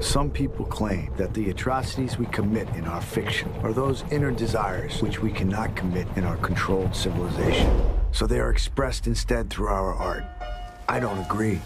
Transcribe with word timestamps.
Some 0.00 0.30
people 0.30 0.64
claim 0.64 1.12
that 1.18 1.34
the 1.34 1.50
atrocities 1.50 2.16
we 2.16 2.24
commit 2.26 2.66
in 2.70 2.86
our 2.86 3.02
fiction 3.02 3.52
are 3.62 3.74
those 3.74 4.02
inner 4.10 4.30
desires 4.30 5.02
which 5.02 5.20
we 5.20 5.30
cannot 5.30 5.76
commit 5.76 6.08
in 6.16 6.24
our 6.24 6.38
controlled 6.38 6.96
civilization. 6.96 7.70
So 8.10 8.26
they 8.26 8.40
are 8.40 8.50
expressed 8.50 9.06
instead 9.06 9.50
through 9.50 9.68
our 9.68 9.92
art. 9.92 10.24
I 10.88 11.00
don't 11.00 11.18
agree. 11.18 11.60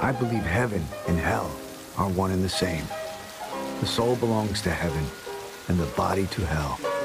I 0.00 0.12
believe 0.12 0.44
heaven 0.44 0.82
and 1.08 1.18
hell 1.18 1.50
are 1.98 2.08
one 2.08 2.30
and 2.30 2.42
the 2.42 2.48
same. 2.48 2.84
The 3.80 3.86
soul 3.86 4.16
belongs 4.16 4.62
to 4.62 4.70
heaven 4.70 5.04
and 5.68 5.78
the 5.78 5.94
body 5.94 6.26
to 6.28 6.46
hell. 6.46 6.95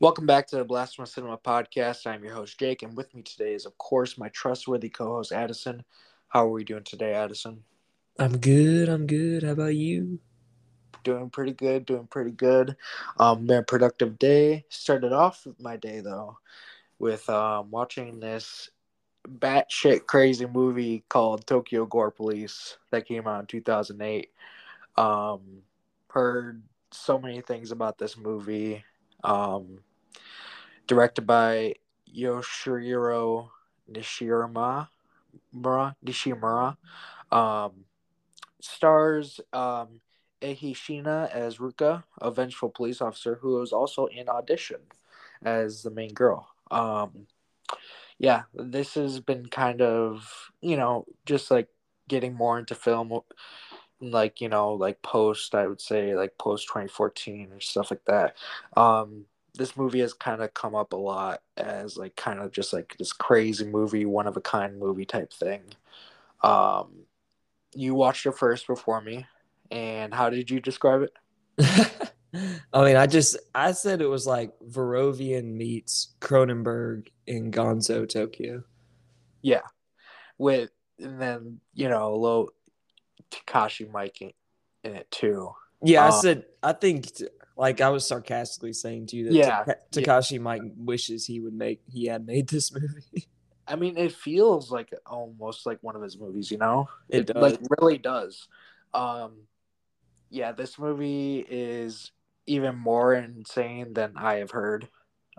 Welcome 0.00 0.24
back 0.24 0.46
to 0.46 0.56
the 0.56 0.64
Blasphemous 0.64 1.12
Cinema 1.12 1.36
Podcast. 1.36 2.06
I'm 2.06 2.24
your 2.24 2.32
host, 2.32 2.58
Jake, 2.58 2.82
and 2.82 2.96
with 2.96 3.14
me 3.14 3.20
today 3.20 3.52
is, 3.52 3.66
of 3.66 3.76
course, 3.76 4.16
my 4.16 4.30
trustworthy 4.30 4.88
co 4.88 5.16
host, 5.16 5.30
Addison. 5.30 5.84
How 6.28 6.46
are 6.46 6.50
we 6.50 6.64
doing 6.64 6.84
today, 6.84 7.12
Addison? 7.12 7.62
I'm 8.18 8.38
good. 8.38 8.88
I'm 8.88 9.06
good. 9.06 9.42
How 9.42 9.50
about 9.50 9.76
you? 9.76 10.18
Doing 11.04 11.28
pretty 11.28 11.52
good. 11.52 11.84
Doing 11.84 12.06
pretty 12.06 12.30
good. 12.30 12.76
Um, 13.18 13.44
been 13.44 13.58
a 13.58 13.62
productive 13.62 14.18
day. 14.18 14.64
Started 14.70 15.12
off 15.12 15.46
my 15.58 15.76
day, 15.76 16.00
though, 16.00 16.38
with 16.98 17.28
um, 17.28 17.70
watching 17.70 18.20
this 18.20 18.70
batshit 19.28 20.06
crazy 20.06 20.46
movie 20.46 21.04
called 21.10 21.46
Tokyo 21.46 21.84
Gore 21.84 22.10
Police 22.10 22.78
that 22.90 23.06
came 23.06 23.28
out 23.28 23.40
in 23.40 23.46
2008. 23.48 24.30
Um, 24.96 25.40
heard 26.08 26.62
so 26.90 27.18
many 27.18 27.42
things 27.42 27.70
about 27.70 27.98
this 27.98 28.16
movie. 28.16 28.82
Um, 29.22 29.80
directed 30.86 31.26
by 31.26 31.74
Yoshihiro 32.14 33.48
Nishimura. 33.90 34.88
Nishimura. 35.54 36.76
Um, 37.30 37.84
stars 38.60 39.40
um, 39.52 40.00
Eihi 40.42 40.74
Shiina 40.74 41.30
as 41.30 41.58
Ruka, 41.58 42.04
a 42.20 42.30
vengeful 42.30 42.70
police 42.70 43.00
officer 43.00 43.38
who 43.40 43.58
was 43.58 43.72
also 43.72 44.06
in 44.06 44.28
Audition 44.28 44.80
as 45.42 45.82
the 45.82 45.90
main 45.90 46.12
girl. 46.12 46.48
Um, 46.70 47.26
yeah, 48.18 48.42
this 48.54 48.94
has 48.94 49.20
been 49.20 49.46
kind 49.46 49.80
of, 49.80 50.50
you 50.60 50.76
know, 50.76 51.06
just 51.24 51.50
like 51.50 51.68
getting 52.08 52.34
more 52.34 52.58
into 52.58 52.74
film, 52.74 53.18
like, 54.00 54.40
you 54.40 54.48
know, 54.48 54.74
like 54.74 55.02
post, 55.02 55.54
I 55.54 55.66
would 55.66 55.80
say, 55.80 56.14
like 56.14 56.36
post 56.38 56.68
2014 56.68 57.52
or 57.52 57.60
stuff 57.60 57.90
like 57.90 58.04
that. 58.06 58.36
Um, 58.76 59.26
this 59.60 59.76
movie 59.76 60.00
has 60.00 60.14
kind 60.14 60.42
of 60.42 60.54
come 60.54 60.74
up 60.74 60.92
a 60.94 60.96
lot 60.96 61.42
as 61.56 61.96
like 61.96 62.16
kind 62.16 62.40
of 62.40 62.50
just 62.50 62.72
like 62.72 62.96
this 62.98 63.12
crazy 63.12 63.66
movie, 63.66 64.06
one 64.06 64.26
of 64.26 64.36
a 64.36 64.40
kind 64.40 64.78
movie 64.78 65.04
type 65.04 65.32
thing. 65.32 65.62
Um, 66.42 67.04
you 67.74 67.94
watched 67.94 68.26
it 68.26 68.38
first 68.38 68.66
before 68.66 69.02
me, 69.02 69.26
and 69.70 70.14
how 70.14 70.30
did 70.30 70.50
you 70.50 70.60
describe 70.60 71.02
it? 71.02 71.12
I 72.72 72.84
mean, 72.84 72.96
I 72.96 73.06
just 73.06 73.36
I 73.54 73.72
said 73.72 74.00
it 74.00 74.06
was 74.06 74.26
like 74.26 74.52
Verhoeven 74.60 75.54
meets 75.54 76.14
Cronenberg 76.20 77.08
in 77.26 77.50
Gonzo 77.50 78.08
Tokyo. 78.08 78.64
Yeah, 79.42 79.62
with 80.38 80.70
and 80.98 81.20
then 81.20 81.60
you 81.74 81.88
know 81.88 82.14
a 82.14 82.16
little 82.16 82.50
Takashi 83.30 83.90
Miike 83.90 84.22
in, 84.22 84.32
in 84.84 84.96
it 84.96 85.10
too. 85.10 85.52
Yeah, 85.82 86.06
Um, 86.06 86.08
I 86.08 86.10
said 86.10 86.44
I 86.62 86.72
think 86.72 87.06
like 87.60 87.82
I 87.82 87.90
was 87.90 88.08
sarcastically 88.08 88.72
saying 88.72 89.08
to 89.08 89.16
you 89.16 89.24
that 89.26 89.34
Yeah, 89.34 89.58
Taka- 89.58 89.76
yeah. 89.92 90.00
Takashi 90.02 90.40
Miike 90.40 90.72
wishes 90.78 91.26
he 91.26 91.40
would 91.40 91.52
make 91.52 91.82
he 91.92 92.06
had 92.06 92.26
made 92.26 92.48
this 92.48 92.72
movie. 92.74 93.28
I 93.68 93.76
mean, 93.76 93.98
it 93.98 94.12
feels 94.12 94.72
like 94.72 94.92
almost 95.06 95.66
like 95.66 95.78
one 95.82 95.94
of 95.94 96.02
his 96.02 96.18
movies, 96.18 96.50
you 96.50 96.56
know? 96.56 96.88
It 97.10 97.26
does. 97.26 97.36
like 97.36 97.60
really 97.78 97.98
does. 97.98 98.48
Um, 98.94 99.42
yeah, 100.30 100.52
this 100.52 100.78
movie 100.78 101.46
is 101.48 102.12
even 102.46 102.76
more 102.76 103.14
insane 103.14 103.92
than 103.92 104.14
I 104.16 104.36
have 104.36 104.52
heard. 104.52 104.88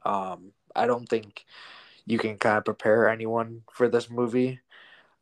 Um, 0.05 0.51
I 0.75 0.85
don't 0.85 1.09
think 1.09 1.43
you 2.05 2.19
can 2.19 2.37
kind 2.37 2.59
of 2.59 2.65
prepare 2.65 3.09
anyone 3.09 3.63
for 3.73 3.89
this 3.89 4.11
movie. 4.11 4.59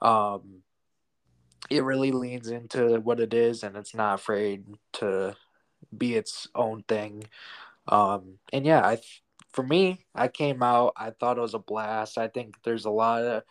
Um, 0.02 0.64
it 1.70 1.84
really 1.84 2.12
leans 2.12 2.50
into 2.50 3.00
what 3.00 3.22
it 3.22 3.34
is, 3.34 3.64
and 3.64 3.78
it's 3.78 3.96
not 3.96 4.16
afraid 4.16 4.66
to 4.94 5.36
be 5.96 6.16
its 6.16 6.48
own 6.56 6.84
thing. 6.88 7.24
Um, 7.88 8.40
and 8.54 8.66
yeah, 8.66 8.86
I 8.86 9.00
for 9.52 9.64
me, 9.64 10.06
I 10.16 10.28
came 10.28 10.62
out. 10.64 10.94
I 10.96 11.12
thought 11.12 11.38
it 11.38 11.42
was 11.42 11.54
a 11.54 11.60
blast. 11.60 12.18
I 12.18 12.28
think 12.28 12.56
there's 12.64 12.86
a 12.86 12.90
lot 12.90 13.24
of 13.24 13.44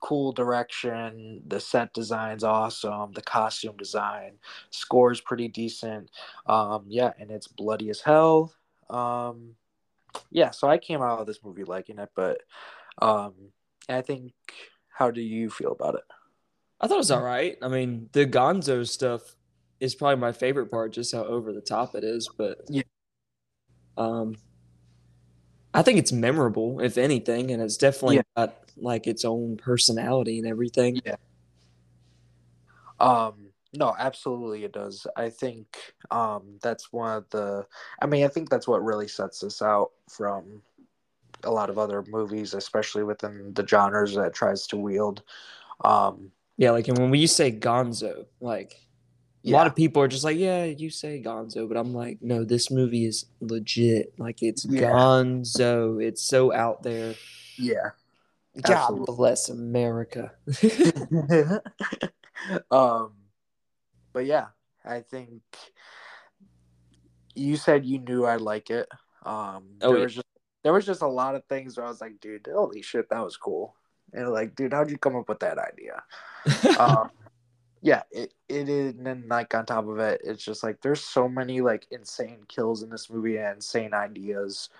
cool 0.00 0.32
direction. 0.32 1.42
The 1.46 1.60
set 1.60 1.94
design's 1.94 2.44
awesome. 2.44 3.12
The 3.12 3.22
costume 3.22 3.76
design, 3.76 4.38
score's 4.70 5.20
pretty 5.20 5.48
decent. 5.48 6.10
Um, 6.46 6.84
yeah, 6.88 7.12
and 7.18 7.30
it's 7.30 7.48
bloody 7.48 7.90
as 7.90 8.00
hell. 8.00 8.52
Um, 8.90 9.56
yeah, 10.30 10.50
so 10.50 10.68
I 10.68 10.78
came 10.78 11.02
out 11.02 11.20
of 11.20 11.26
this 11.26 11.42
movie 11.42 11.64
liking 11.64 11.98
it, 11.98 12.10
but 12.14 12.42
um, 13.00 13.34
I 13.88 14.02
think. 14.02 14.32
How 14.96 15.10
do 15.10 15.20
you 15.20 15.50
feel 15.50 15.72
about 15.72 15.96
it? 15.96 16.04
I 16.80 16.86
thought 16.86 16.94
it 16.94 16.96
was 16.96 17.10
all 17.10 17.22
right. 17.22 17.58
I 17.60 17.68
mean, 17.68 18.08
the 18.12 18.24
Gonzo 18.24 18.88
stuff 18.88 19.36
is 19.80 19.94
probably 19.94 20.16
my 20.20 20.32
favorite 20.32 20.70
part, 20.70 20.92
just 20.92 21.14
how 21.14 21.24
over 21.24 21.52
the 21.52 21.60
top 21.60 21.94
it 21.94 22.04
is. 22.04 22.28
But 22.36 22.58
Yeah. 22.68 22.82
um, 23.96 24.36
I 25.74 25.82
think 25.82 25.98
it's 25.98 26.12
memorable, 26.12 26.80
if 26.80 26.96
anything, 26.96 27.50
and 27.50 27.62
it's 27.62 27.76
definitely 27.76 28.16
Yeah. 28.16 28.22
got 28.36 28.56
like 28.76 29.06
its 29.06 29.24
own 29.24 29.56
personality 29.56 30.38
and 30.38 30.48
everything. 30.48 31.00
Yeah. 31.04 31.16
Um, 32.98 33.50
no, 33.74 33.94
absolutely 33.98 34.64
it 34.64 34.72
does. 34.72 35.06
I 35.16 35.28
think 35.28 35.76
um 36.10 36.58
that's 36.62 36.92
one 36.92 37.16
of 37.18 37.28
the 37.30 37.66
I 38.00 38.06
mean, 38.06 38.24
I 38.24 38.28
think 38.28 38.48
that's 38.48 38.66
what 38.68 38.82
really 38.82 39.08
sets 39.08 39.40
this 39.40 39.60
out 39.60 39.90
from 40.08 40.62
a 41.44 41.50
lot 41.50 41.68
of 41.68 41.78
other 41.78 42.02
movies, 42.08 42.54
especially 42.54 43.02
within 43.02 43.52
the 43.54 43.66
genres 43.66 44.14
that 44.14 44.32
tries 44.32 44.66
to 44.68 44.76
wield. 44.78 45.22
Um 45.84 46.32
Yeah, 46.56 46.70
like 46.70 46.88
and 46.88 46.98
when 46.98 47.10
we 47.10 47.26
say 47.26 47.52
Gonzo, 47.52 48.26
like 48.40 48.74
a 49.46 49.50
yeah, 49.50 49.56
lot 49.56 49.66
of 49.68 49.76
people 49.76 50.02
are 50.02 50.08
just 50.08 50.24
like, 50.24 50.36
yeah, 50.38 50.64
you 50.64 50.90
say 50.90 51.22
Gonzo, 51.22 51.68
but 51.68 51.76
I'm 51.76 51.94
like, 51.94 52.18
no, 52.20 52.44
this 52.44 52.70
movie 52.70 53.06
is 53.06 53.26
legit. 53.40 54.12
Like 54.18 54.42
it's 54.42 54.64
Yeah. 54.66 54.90
Gonzo. 54.90 56.02
It's 56.02 56.22
so 56.22 56.52
out 56.52 56.82
there. 56.82 57.14
yeah. 57.56 57.90
God 58.62 58.72
Absolutely. 58.74 59.16
bless 59.16 59.48
America. 59.50 60.32
um 62.70 63.12
but 64.12 64.24
yeah, 64.26 64.46
I 64.84 65.00
think 65.00 65.42
you 67.34 67.56
said 67.56 67.84
you 67.84 67.98
knew 67.98 68.24
I'd 68.26 68.40
like 68.40 68.70
it. 68.70 68.88
Um 69.24 69.76
Oh, 69.82 69.90
there 69.90 69.98
yeah. 69.98 70.04
was 70.04 70.14
just 70.14 70.26
there 70.64 70.72
was 70.72 70.86
just 70.86 71.02
a 71.02 71.06
lot 71.06 71.34
of 71.36 71.44
things 71.44 71.76
where 71.76 71.86
I 71.86 71.88
was 71.88 72.00
like, 72.00 72.18
dude, 72.20 72.48
holy 72.52 72.82
shit, 72.82 73.08
that 73.10 73.22
was 73.22 73.36
cool. 73.36 73.76
And 74.12 74.28
like, 74.30 74.56
dude, 74.56 74.72
how'd 74.72 74.90
you 74.90 74.98
come 74.98 75.16
up 75.16 75.28
with 75.28 75.40
that 75.40 75.58
idea? 75.58 76.02
um, 76.80 77.10
yeah, 77.86 78.02
it, 78.10 78.34
it 78.48 78.68
is, 78.68 78.94
and 78.94 79.06
then 79.06 79.26
like 79.28 79.54
on 79.54 79.64
top 79.64 79.86
of 79.86 80.00
it, 80.00 80.20
it's 80.24 80.44
just 80.44 80.64
like 80.64 80.80
there's 80.80 81.00
so 81.00 81.28
many 81.28 81.60
like 81.60 81.86
insane 81.92 82.40
kills 82.48 82.82
in 82.82 82.90
this 82.90 83.08
movie 83.08 83.36
and 83.36 83.54
insane 83.54 83.94
ideas. 83.94 84.70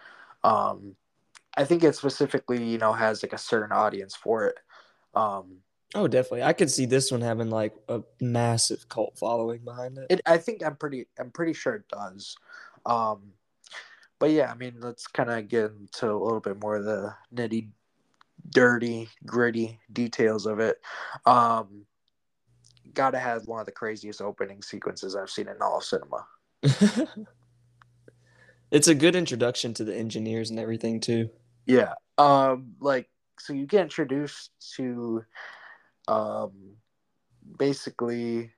Um, 0.43 0.97
I 1.57 1.65
think 1.65 1.85
it 1.85 1.95
specifically, 1.95 2.65
you 2.65 2.79
know, 2.79 2.93
has 2.93 3.23
like 3.23 3.33
a 3.33 3.39
certain 3.39 3.71
audience 3.71 4.17
for 4.17 4.47
it. 4.47 4.57
Um, 5.15 5.59
oh, 5.95 6.09
definitely. 6.09 6.43
I 6.43 6.53
could 6.53 6.69
see 6.69 6.85
this 6.85 7.13
one 7.13 7.21
having 7.21 7.49
like 7.49 7.77
a 7.89 8.03
massive 8.21 8.89
cult 8.89 9.17
following 9.17 9.61
behind 9.61 9.99
it. 9.99 10.07
it, 10.11 10.21
I 10.27 10.39
think 10.39 10.65
I'm 10.65 10.75
pretty, 10.75 11.07
I'm 11.17 11.31
pretty 11.31 11.53
sure 11.53 11.77
it 11.77 11.89
does. 11.89 12.37
Um, 12.87 13.35
but 14.19 14.33
yeah, 14.33 14.51
I 14.51 14.57
mean, 14.57 14.79
let's 14.81 15.07
kind 15.07 15.31
of 15.31 15.47
get 15.47 15.71
into 15.71 16.11
a 16.11 16.19
little 16.19 16.41
bit 16.41 16.61
more 16.61 16.75
of 16.75 16.85
the 16.85 17.15
nitty, 17.33 17.69
dirty, 18.51 19.09
gritty 19.25 19.79
details 19.93 20.45
of 20.45 20.59
it. 20.59 20.81
Um, 21.25 21.87
gotta 22.97 23.19
have 23.19 23.47
one 23.47 23.61
of 23.61 23.67
the 23.67 23.73
craziest 23.73 24.21
opening 24.21 24.63
sequences 24.63 25.15
I've 25.15 25.31
seen 25.31 25.47
in 25.47 25.63
all 25.63 25.79
of 25.79 25.85
cinema. 25.85 26.27
it's 28.73 28.89
a 28.89 28.95
good 28.95 29.15
introduction 29.15 29.73
to 29.75 29.85
the 29.85 29.95
engineers 29.95 30.51
and 30.51 30.59
everything 30.59 30.99
too. 30.99 31.31
Yeah. 31.67 31.95
Um 32.19 32.75
like 32.81 33.09
so 33.39 33.53
you 33.53 33.67
get 33.67 33.83
introduced 33.83 34.51
to 34.77 35.25
um 36.09 36.77
basically 37.59 38.51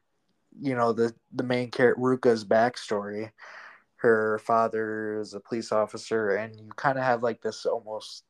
you 0.58 0.74
know 0.74 0.92
the 0.92 1.12
the 1.34 1.44
main 1.44 1.70
character 1.70 2.00
Ruka's 2.00 2.44
backstory. 2.44 3.30
Her 3.96 4.38
father 4.46 5.20
is 5.20 5.34
a 5.34 5.40
police 5.40 5.72
officer 5.72 6.36
and 6.36 6.56
you 6.56 6.68
kind 6.76 6.96
of 6.96 7.04
have 7.04 7.22
like 7.22 7.42
this 7.42 7.66
almost 7.66 8.22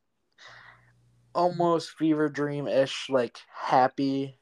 almost 1.35 1.91
fever 1.99 2.29
dream 2.29 2.67
ish 2.67 3.07
like 3.11 3.39
happy 3.55 4.38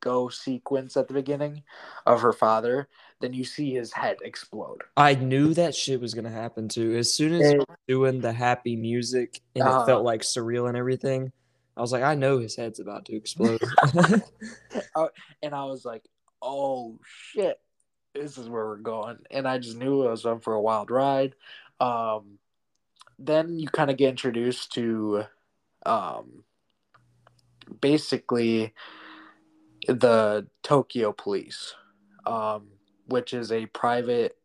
go 0.00 0.28
sequence 0.28 0.96
at 0.96 1.08
the 1.08 1.14
beginning 1.14 1.62
of 2.06 2.20
her 2.20 2.32
father 2.32 2.88
then 3.20 3.32
you 3.32 3.44
see 3.44 3.72
his 3.72 3.92
head 3.92 4.16
explode 4.22 4.82
I 4.96 5.14
knew 5.14 5.54
that 5.54 5.74
shit 5.74 6.00
was 6.00 6.14
gonna 6.14 6.30
happen 6.30 6.68
too. 6.68 6.96
As 6.96 7.12
soon 7.12 7.32
as 7.34 7.52
It- 7.52 7.64
doing 7.88 8.20
the 8.20 8.32
happy 8.32 8.76
music 8.76 9.40
and 9.54 9.66
Uh-huh. 9.66 9.82
it 9.82 9.86
felt 9.86 10.04
like 10.04 10.22
surreal 10.22 10.68
and 10.68 10.76
everything, 10.76 11.32
I 11.76 11.80
was 11.80 11.92
like, 11.92 12.02
I 12.02 12.14
know 12.14 12.38
his 12.38 12.56
head's 12.56 12.80
about 12.80 13.04
to 13.06 13.14
explode. 13.16 13.60
and 15.42 15.54
I 15.54 15.64
was 15.64 15.84
like, 15.84 16.04
"Oh 16.42 16.98
shit, 17.04 17.60
this 18.14 18.38
is 18.38 18.48
where 18.48 18.66
we're 18.66 18.76
going." 18.78 19.18
And 19.30 19.46
I 19.46 19.58
just 19.58 19.76
knew 19.76 20.06
I 20.06 20.10
was 20.10 20.24
on 20.26 20.40
for 20.40 20.54
a 20.54 20.60
wild 20.60 20.90
ride. 20.90 21.34
Um, 21.80 22.38
then 23.18 23.58
you 23.58 23.68
kind 23.68 23.90
of 23.90 23.96
get 23.96 24.10
introduced 24.10 24.72
to, 24.74 25.24
um, 25.84 26.44
basically 27.80 28.74
the 29.86 30.46
Tokyo 30.62 31.12
Police, 31.12 31.74
um, 32.24 32.68
which 33.06 33.32
is 33.32 33.52
a 33.52 33.66
private, 33.66 34.36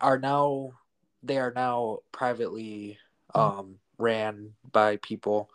are 0.00 0.18
now 0.18 0.72
they 1.22 1.38
are 1.38 1.52
now 1.54 1.98
privately 2.12 2.98
um, 3.34 3.76
ran 3.98 4.50
by 4.72 4.96
people, 4.96 5.50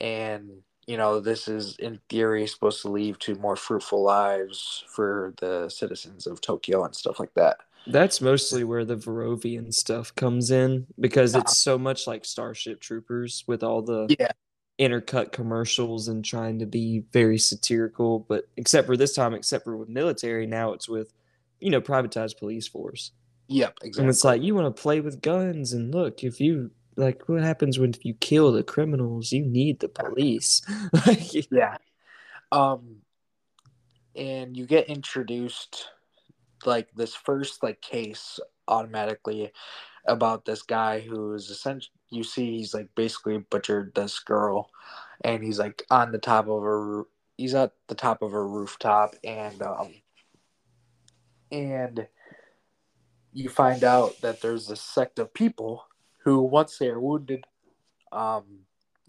and 0.00 0.62
you 0.86 0.96
know 0.96 1.20
this 1.20 1.48
is 1.48 1.76
in 1.78 2.00
theory 2.08 2.46
supposed 2.46 2.82
to 2.82 2.88
lead 2.88 3.18
to 3.20 3.34
more 3.36 3.56
fruitful 3.56 4.02
lives 4.02 4.84
for 4.88 5.34
the 5.40 5.68
citizens 5.68 6.26
of 6.26 6.40
Tokyo 6.40 6.84
and 6.84 6.94
stuff 6.94 7.18
like 7.18 7.34
that. 7.34 7.58
That's 7.86 8.20
mostly 8.20 8.64
where 8.64 8.84
the 8.84 8.96
Varovian 8.96 9.72
stuff 9.72 10.14
comes 10.14 10.50
in 10.50 10.86
because 11.00 11.34
it's 11.34 11.56
so 11.56 11.78
much 11.78 12.06
like 12.06 12.24
Starship 12.24 12.80
Troopers 12.80 13.44
with 13.46 13.62
all 13.62 13.82
the 13.82 14.14
Yeah. 14.18 14.32
Intercut 14.78 15.32
commercials 15.32 16.08
and 16.08 16.24
trying 16.24 16.58
to 16.60 16.66
be 16.66 17.04
very 17.12 17.38
satirical. 17.38 18.20
But 18.20 18.48
except 18.56 18.86
for 18.86 18.96
this 18.96 19.14
time, 19.14 19.34
except 19.34 19.64
for 19.64 19.76
with 19.76 19.88
military, 19.88 20.46
now 20.46 20.72
it's 20.72 20.88
with, 20.88 21.12
you 21.60 21.70
know, 21.70 21.80
privatized 21.80 22.38
police 22.38 22.68
force. 22.68 23.12
Yep, 23.48 23.78
exactly. 23.82 24.02
And 24.02 24.10
it's 24.10 24.24
like 24.24 24.42
you 24.42 24.54
want 24.54 24.74
to 24.74 24.82
play 24.82 25.00
with 25.00 25.22
guns 25.22 25.72
and 25.72 25.94
look, 25.94 26.22
if 26.22 26.40
you 26.40 26.70
like 26.96 27.28
what 27.28 27.42
happens 27.42 27.78
when 27.78 27.90
if 27.90 28.04
you 28.04 28.14
kill 28.14 28.52
the 28.52 28.62
criminals, 28.62 29.32
you 29.32 29.44
need 29.44 29.80
the 29.80 29.88
police. 29.88 30.62
like 31.06 31.50
Yeah. 31.50 31.78
Um 32.52 32.98
and 34.14 34.56
you 34.56 34.66
get 34.66 34.88
introduced 34.88 35.88
like 36.66 36.88
this 36.94 37.14
first 37.14 37.62
like 37.62 37.80
case 37.80 38.40
automatically 38.66 39.52
about 40.06 40.44
this 40.44 40.62
guy 40.62 41.00
who's 41.00 41.50
essentially 41.50 41.97
you 42.10 42.24
see 42.24 42.58
he's 42.58 42.74
like 42.74 42.88
basically 42.94 43.38
butchered 43.38 43.94
this 43.94 44.18
girl 44.18 44.70
and 45.22 45.42
he's 45.42 45.58
like 45.58 45.82
on 45.90 46.12
the 46.12 46.18
top 46.18 46.48
of 46.48 46.64
a 46.64 47.02
he's 47.36 47.54
at 47.54 47.72
the 47.88 47.94
top 47.94 48.22
of 48.22 48.32
a 48.32 48.42
rooftop 48.42 49.14
and 49.24 49.62
um 49.62 49.94
and 51.50 52.06
you 53.32 53.48
find 53.48 53.84
out 53.84 54.20
that 54.20 54.40
there's 54.40 54.70
a 54.70 54.76
sect 54.76 55.18
of 55.18 55.32
people 55.34 55.86
who 56.24 56.40
once 56.42 56.78
they 56.78 56.88
are 56.88 57.00
wounded 57.00 57.44
um 58.12 58.60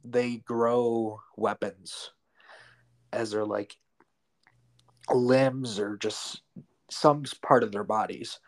they 0.04 0.38
grow 0.38 1.20
weapons 1.36 2.12
as 3.12 3.32
their 3.32 3.46
like 3.46 3.76
limbs 5.14 5.80
or 5.80 5.98
just 5.98 6.42
some 6.90 7.24
part 7.42 7.64
of 7.64 7.72
their 7.72 7.84
bodies. 7.84 8.40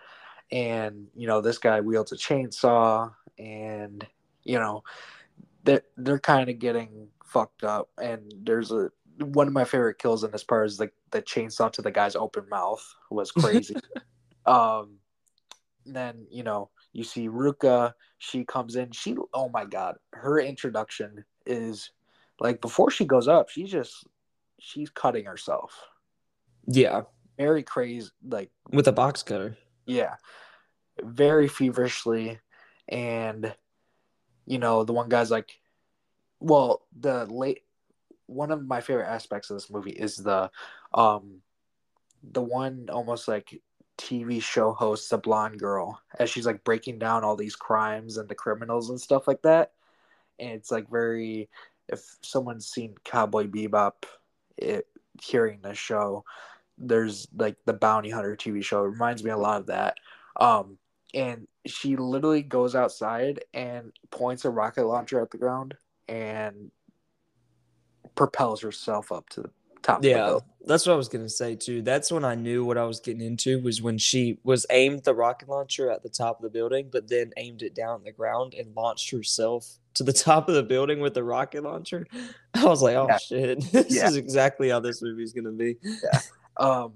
And 0.51 1.07
you 1.15 1.27
know 1.27 1.41
this 1.41 1.57
guy 1.57 1.79
wields 1.79 2.11
a 2.11 2.17
chainsaw 2.17 3.13
and 3.39 4.05
you 4.43 4.59
know 4.59 4.83
they're, 5.63 5.83
they're 5.97 6.19
kind 6.19 6.49
of 6.49 6.59
getting 6.59 7.07
fucked 7.25 7.63
up 7.63 7.89
and 8.01 8.33
there's 8.43 8.71
a 8.71 8.89
one 9.19 9.47
of 9.47 9.53
my 9.53 9.63
favorite 9.63 9.99
kills 9.99 10.23
in 10.23 10.31
this 10.31 10.43
part 10.43 10.65
is 10.65 10.79
like 10.79 10.93
the 11.11 11.21
chainsaw 11.21 11.71
to 11.71 11.81
the 11.81 11.91
guy's 11.91 12.15
open 12.15 12.47
mouth 12.49 12.83
was 13.09 13.31
crazy. 13.31 13.75
Um 14.45 14.97
then 15.85 16.25
you 16.29 16.43
know 16.43 16.69
you 16.93 17.03
see 17.03 17.27
ruka 17.27 17.93
she 18.19 18.45
comes 18.45 18.75
in 18.75 18.91
she 18.91 19.15
oh 19.33 19.49
my 19.49 19.65
god 19.65 19.95
her 20.13 20.39
introduction 20.39 21.25
is 21.45 21.91
like 22.39 22.61
before 22.61 22.91
she 22.91 23.03
goes 23.03 23.27
up 23.27 23.49
she's 23.49 23.71
just 23.71 24.05
she's 24.61 24.89
cutting 24.89 25.25
herself. 25.25 25.87
Yeah, 26.67 27.01
very 27.37 27.63
crazy 27.63 28.09
like 28.27 28.51
with 28.71 28.87
a 28.87 28.93
box 28.93 29.23
cutter. 29.23 29.57
yeah. 29.85 30.15
Very 31.03 31.47
feverishly 31.47 32.39
and 32.87 33.55
you 34.51 34.59
know 34.59 34.83
the 34.83 34.91
one 34.91 35.07
guy's 35.07 35.31
like 35.31 35.61
well 36.41 36.81
the 36.99 37.25
late 37.25 37.63
one 38.25 38.51
of 38.51 38.67
my 38.67 38.81
favorite 38.81 39.07
aspects 39.07 39.49
of 39.49 39.55
this 39.55 39.69
movie 39.69 39.91
is 39.91 40.17
the 40.17 40.51
um 40.93 41.41
the 42.21 42.41
one 42.41 42.89
almost 42.91 43.29
like 43.29 43.61
tv 43.97 44.41
show 44.41 44.73
host 44.73 45.09
the 45.09 45.17
blonde 45.17 45.57
girl 45.57 46.01
as 46.19 46.29
she's 46.29 46.45
like 46.45 46.65
breaking 46.65 46.99
down 46.99 47.23
all 47.23 47.37
these 47.37 47.55
crimes 47.55 48.17
and 48.17 48.27
the 48.27 48.35
criminals 48.35 48.89
and 48.89 48.99
stuff 48.99 49.27
like 49.27 49.41
that. 49.43 49.71
And 50.37 50.51
it's 50.51 50.71
like 50.71 50.89
very 50.89 51.49
if 51.87 52.17
someone's 52.21 52.67
seen 52.67 52.95
cowboy 53.05 53.47
bebop 53.47 54.03
it 54.57 54.87
hearing 55.21 55.59
this 55.61 55.77
show 55.77 56.25
there's 56.77 57.27
like 57.37 57.57
the 57.65 57.73
bounty 57.73 58.09
hunter 58.09 58.35
tv 58.35 58.63
show 58.63 58.83
it 58.83 58.89
reminds 58.89 59.23
me 59.23 59.29
a 59.31 59.37
lot 59.37 59.61
of 59.61 59.67
that. 59.67 59.97
Um 60.35 60.77
and 61.13 61.47
she 61.65 61.95
literally 61.95 62.41
goes 62.41 62.75
outside 62.75 63.43
and 63.53 63.91
points 64.09 64.45
a 64.45 64.49
rocket 64.49 64.85
launcher 64.85 65.19
at 65.21 65.31
the 65.31 65.37
ground 65.37 65.75
and 66.07 66.71
propels 68.15 68.61
herself 68.61 69.11
up 69.11 69.29
to 69.29 69.41
the 69.41 69.49
top 69.81 69.97
of 69.97 70.03
the 70.03 70.09
Yeah, 70.09 70.39
that's 70.65 70.85
what 70.85 70.93
I 70.93 70.97
was 70.97 71.07
gonna 71.09 71.29
say 71.29 71.55
too. 71.55 71.81
That's 71.81 72.11
when 72.11 72.23
I 72.25 72.35
knew 72.35 72.63
what 72.65 72.77
I 72.77 72.85
was 72.85 72.99
getting 72.99 73.21
into 73.21 73.61
was 73.61 73.81
when 73.81 73.97
she 73.97 74.39
was 74.43 74.65
aimed 74.69 75.03
the 75.03 75.13
rocket 75.13 75.49
launcher 75.49 75.89
at 75.89 76.03
the 76.03 76.09
top 76.09 76.37
of 76.37 76.43
the 76.43 76.49
building, 76.49 76.89
but 76.91 77.07
then 77.07 77.31
aimed 77.37 77.61
it 77.61 77.73
down 77.75 78.03
the 78.03 78.11
ground 78.11 78.53
and 78.53 78.75
launched 78.75 79.11
herself 79.11 79.67
to 79.95 80.03
the 80.03 80.13
top 80.29 80.49
of 80.49 80.55
the 80.55 80.63
building 80.63 80.99
with 80.99 81.13
the 81.13 81.23
rocket 81.23 81.63
launcher. 81.63 82.05
I 82.53 82.65
was 82.65 82.81
like, 82.81 82.95
oh 82.95 83.07
Yeah. 83.07 83.17
shit, 83.17 83.61
this 83.71 83.95
Yeah. 83.95 84.07
is 84.07 84.17
exactly 84.17 84.69
how 84.69 84.79
this 84.79 85.01
movie's 85.01 85.33
gonna 85.33 85.51
be. 85.51 85.77
um 86.57 86.93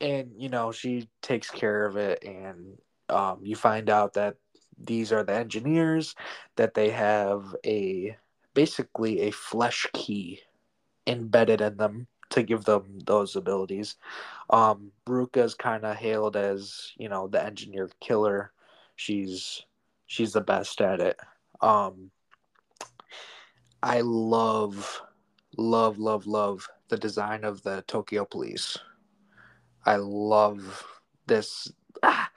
and 0.00 0.32
you 0.36 0.48
know 0.48 0.72
she 0.72 1.08
takes 1.22 1.50
care 1.50 1.86
of 1.86 1.96
it 1.96 2.22
and 2.24 2.76
um 3.12 3.40
you 3.42 3.56
find 3.56 3.90
out 3.90 4.14
that 4.14 4.36
these 4.78 5.12
are 5.12 5.22
the 5.22 5.34
engineers 5.34 6.16
that 6.56 6.74
they 6.74 6.90
have 6.90 7.54
a 7.66 8.16
basically 8.54 9.20
a 9.22 9.30
flesh 9.30 9.86
key 9.92 10.40
embedded 11.06 11.60
in 11.60 11.76
them 11.76 12.06
to 12.30 12.42
give 12.42 12.64
them 12.64 12.98
those 13.06 13.36
abilities. 13.36 13.96
Um 14.50 14.92
Ruka's 15.06 15.54
kind 15.54 15.84
of 15.84 15.96
hailed 15.96 16.36
as 16.36 16.92
you 16.96 17.08
know 17.08 17.28
the 17.28 17.44
engineer 17.44 17.90
killer. 18.00 18.52
She's 18.96 19.62
she's 20.06 20.32
the 20.32 20.40
best 20.40 20.80
at 20.80 21.00
it. 21.00 21.18
Um 21.60 22.10
i 23.84 24.00
love 24.00 25.02
love 25.56 25.98
love 25.98 26.26
love 26.26 26.68
the 26.88 26.96
design 26.96 27.44
of 27.44 27.62
the 27.62 27.82
tokyo 27.86 28.24
police. 28.24 28.78
I 29.84 29.96
love 29.96 30.86
this 31.26 31.72
ah, 32.02 32.30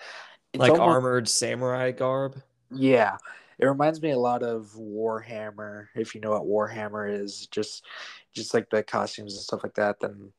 it's 0.55 0.61
like 0.61 0.71
almost- 0.71 0.87
armored 0.87 1.27
samurai 1.29 1.91
garb. 1.91 2.41
yeah 2.71 3.17
it 3.57 3.65
reminds 3.65 4.01
me 4.01 4.11
a 4.11 4.17
lot 4.17 4.43
of 4.43 4.73
warhammer 4.77 5.87
if 5.95 6.13
you 6.15 6.21
know 6.21 6.31
what 6.31 6.43
warhammer 6.43 7.11
is 7.11 7.47
just 7.47 7.85
just 8.33 8.53
like 8.53 8.69
the 8.69 8.83
costumes 8.83 9.33
and 9.33 9.43
stuff 9.43 9.63
like 9.63 9.75
that 9.75 9.99
then 9.99 10.31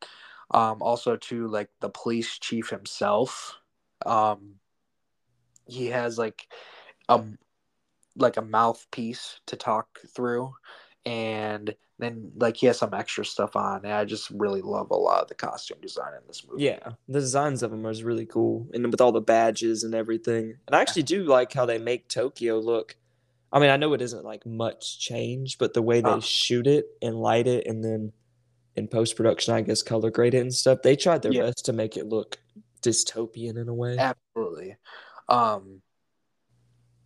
um 0.52 0.82
also 0.82 1.16
too 1.16 1.46
like 1.49 1.68
the 1.80 1.88
police 1.88 2.38
chief 2.38 2.68
himself 2.70 3.56
um 4.04 4.54
he 5.66 5.87
has 5.87 6.18
like 6.18 6.46
um 7.08 7.38
like 8.16 8.37
a 8.37 8.42
mouthpiece 8.42 9.40
to 9.46 9.56
talk 9.56 10.00
through 10.14 10.54
and 11.04 11.75
then 11.99 12.31
like 12.37 12.57
he 12.57 12.67
has 12.67 12.79
some 12.79 12.93
extra 12.95 13.25
stuff 13.25 13.57
on 13.57 13.85
and 13.85 13.93
i 13.93 14.05
just 14.05 14.31
really 14.31 14.61
love 14.61 14.91
a 14.91 14.95
lot 14.97 15.23
of 15.23 15.29
the 15.29 15.35
costume 15.35 15.79
design 15.81 16.12
in 16.15 16.21
this 16.26 16.47
movie 16.49 16.65
Yeah, 16.65 16.93
the 17.09 17.21
designs 17.21 17.62
of 17.62 17.71
them 17.71 17.87
are 17.87 17.93
really 17.95 18.26
cool, 18.26 18.69
and 18.75 18.91
with 18.91 19.00
all 19.00 19.12
the 19.12 19.21
badges 19.21 19.83
and 19.85 19.95
everything. 19.95 20.57
And 20.67 20.76
I 20.76 20.81
actually 20.81 21.05
do 21.05 21.25
like 21.25 21.53
how 21.53 21.65
they 21.67 21.79
make 21.79 22.09
Tokyo 22.09 22.59
look. 22.59 22.97
I 23.53 23.59
mean, 23.61 23.71
I 23.71 23.76
know 23.76 23.93
it 23.95 24.03
isn't 24.03 24.25
like 24.25 24.45
much 24.45 24.99
change, 24.99 25.57
but 25.59 25.73
the 25.73 25.83
way 25.83 26.00
they 26.00 26.21
shoot 26.21 26.67
it 26.67 26.87
and 27.00 27.17
light 27.17 27.47
it, 27.47 27.67
and 27.67 27.83
then 27.83 28.12
in 28.75 28.88
post 28.88 29.17
production, 29.17 29.55
I 29.55 29.62
guess 29.62 29.83
color 29.83 30.11
grade 30.11 30.35
it 30.35 30.41
and 30.41 30.53
stuff. 30.53 30.83
They 30.83 30.97
tried 30.97 31.23
their 31.23 31.33
Yeah. 31.33 31.43
best 31.43 31.65
to 31.67 31.73
make 31.73 31.97
it 31.97 32.07
look 32.07 32.38
dystopian 32.83 33.57
in 33.57 33.69
a 33.69 33.75
way. 33.75 33.97
absolutely 33.99 34.76
um 35.29 35.81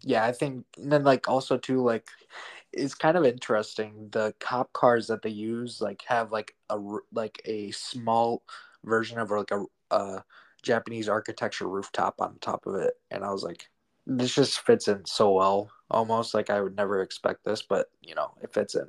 yeah 0.02 0.24
i 0.24 0.32
think 0.32 0.64
and 0.76 0.90
then 0.90 1.04
like 1.04 1.28
also 1.28 1.56
too 1.56 1.82
like 1.82 2.06
it's 2.72 2.94
kind 2.94 3.16
of 3.16 3.24
interesting 3.24 4.08
the 4.12 4.34
cop 4.40 4.72
cars 4.72 5.06
that 5.08 5.22
they 5.22 5.30
use 5.30 5.80
like 5.80 6.02
have 6.06 6.32
like 6.32 6.54
a 6.70 6.78
like 7.12 7.40
a 7.44 7.70
small 7.72 8.42
version 8.84 9.18
of 9.18 9.30
like 9.30 9.50
a, 9.50 9.64
a 9.90 10.24
japanese 10.62 11.08
architecture 11.08 11.68
rooftop 11.68 12.14
on 12.20 12.38
top 12.40 12.66
of 12.66 12.74
it 12.76 12.94
and 13.10 13.24
i 13.24 13.30
was 13.30 13.42
like 13.42 13.68
this 14.06 14.34
just 14.34 14.60
fits 14.60 14.88
in 14.88 15.04
so 15.04 15.32
well 15.32 15.70
almost 15.90 16.34
like 16.34 16.50
i 16.50 16.60
would 16.60 16.76
never 16.76 17.02
expect 17.02 17.44
this 17.44 17.62
but 17.62 17.90
you 18.02 18.14
know 18.14 18.32
it 18.42 18.52
fits 18.52 18.74
in 18.74 18.86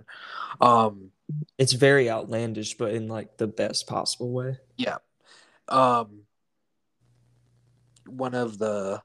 um 0.62 1.12
It's 1.58 1.74
very 1.74 2.10
outlandish, 2.10 2.76
but 2.76 2.94
in 2.94 3.08
like 3.08 3.38
the 3.38 3.48
best 3.48 3.88
possible 3.88 4.32
way. 4.32 4.58
Yeah. 4.78 4.98
Um 5.70 6.24
one 8.06 8.34
of 8.36 8.58
the 8.58 9.02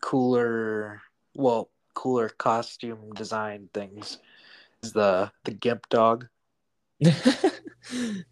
cooler 0.00 1.02
well, 1.34 1.70
cooler 1.94 2.28
costume 2.28 3.12
design 3.14 3.68
things 3.74 4.18
is 4.82 4.92
the 4.92 5.30
the 5.44 5.50
gimp 5.52 5.88
dog. 5.88 6.26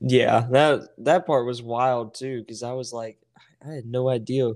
yeah, 0.00 0.46
that 0.50 0.88
that 0.98 1.26
part 1.26 1.46
was 1.46 1.62
wild 1.62 2.14
too 2.14 2.40
because 2.40 2.62
I 2.62 2.72
was 2.72 2.92
like, 2.92 3.18
I 3.66 3.72
had 3.72 3.86
no 3.86 4.08
idea. 4.08 4.52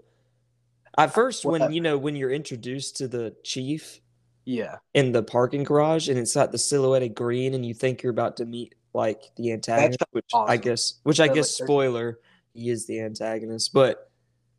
At 0.96 1.12
first, 1.12 1.44
when 1.44 1.72
you 1.72 1.80
know 1.80 1.98
when 1.98 2.16
you're 2.16 2.30
introduced 2.30 2.96
to 2.98 3.08
the 3.08 3.34
chief 3.42 4.00
Yeah, 4.44 4.76
in 4.94 5.12
the 5.12 5.22
parking 5.22 5.64
garage 5.64 6.08
and 6.08 6.18
it's 6.18 6.34
got 6.34 6.52
the 6.52 6.58
silhouette 6.58 7.02
of 7.02 7.14
green 7.14 7.54
and 7.54 7.66
you 7.66 7.74
think 7.74 8.02
you're 8.02 8.12
about 8.12 8.36
to 8.38 8.44
meet 8.46 8.74
like 8.92 9.22
the 9.36 9.50
antagonist, 9.52 9.98
which 10.12 10.30
I 10.34 10.56
guess, 10.56 11.00
which 11.02 11.18
I 11.18 11.26
They're 11.26 11.36
guess 11.36 11.58
like- 11.60 11.66
spoiler, 11.66 12.20
he 12.52 12.70
is 12.70 12.86
the 12.86 13.00
antagonist. 13.00 13.72
But 13.72 14.10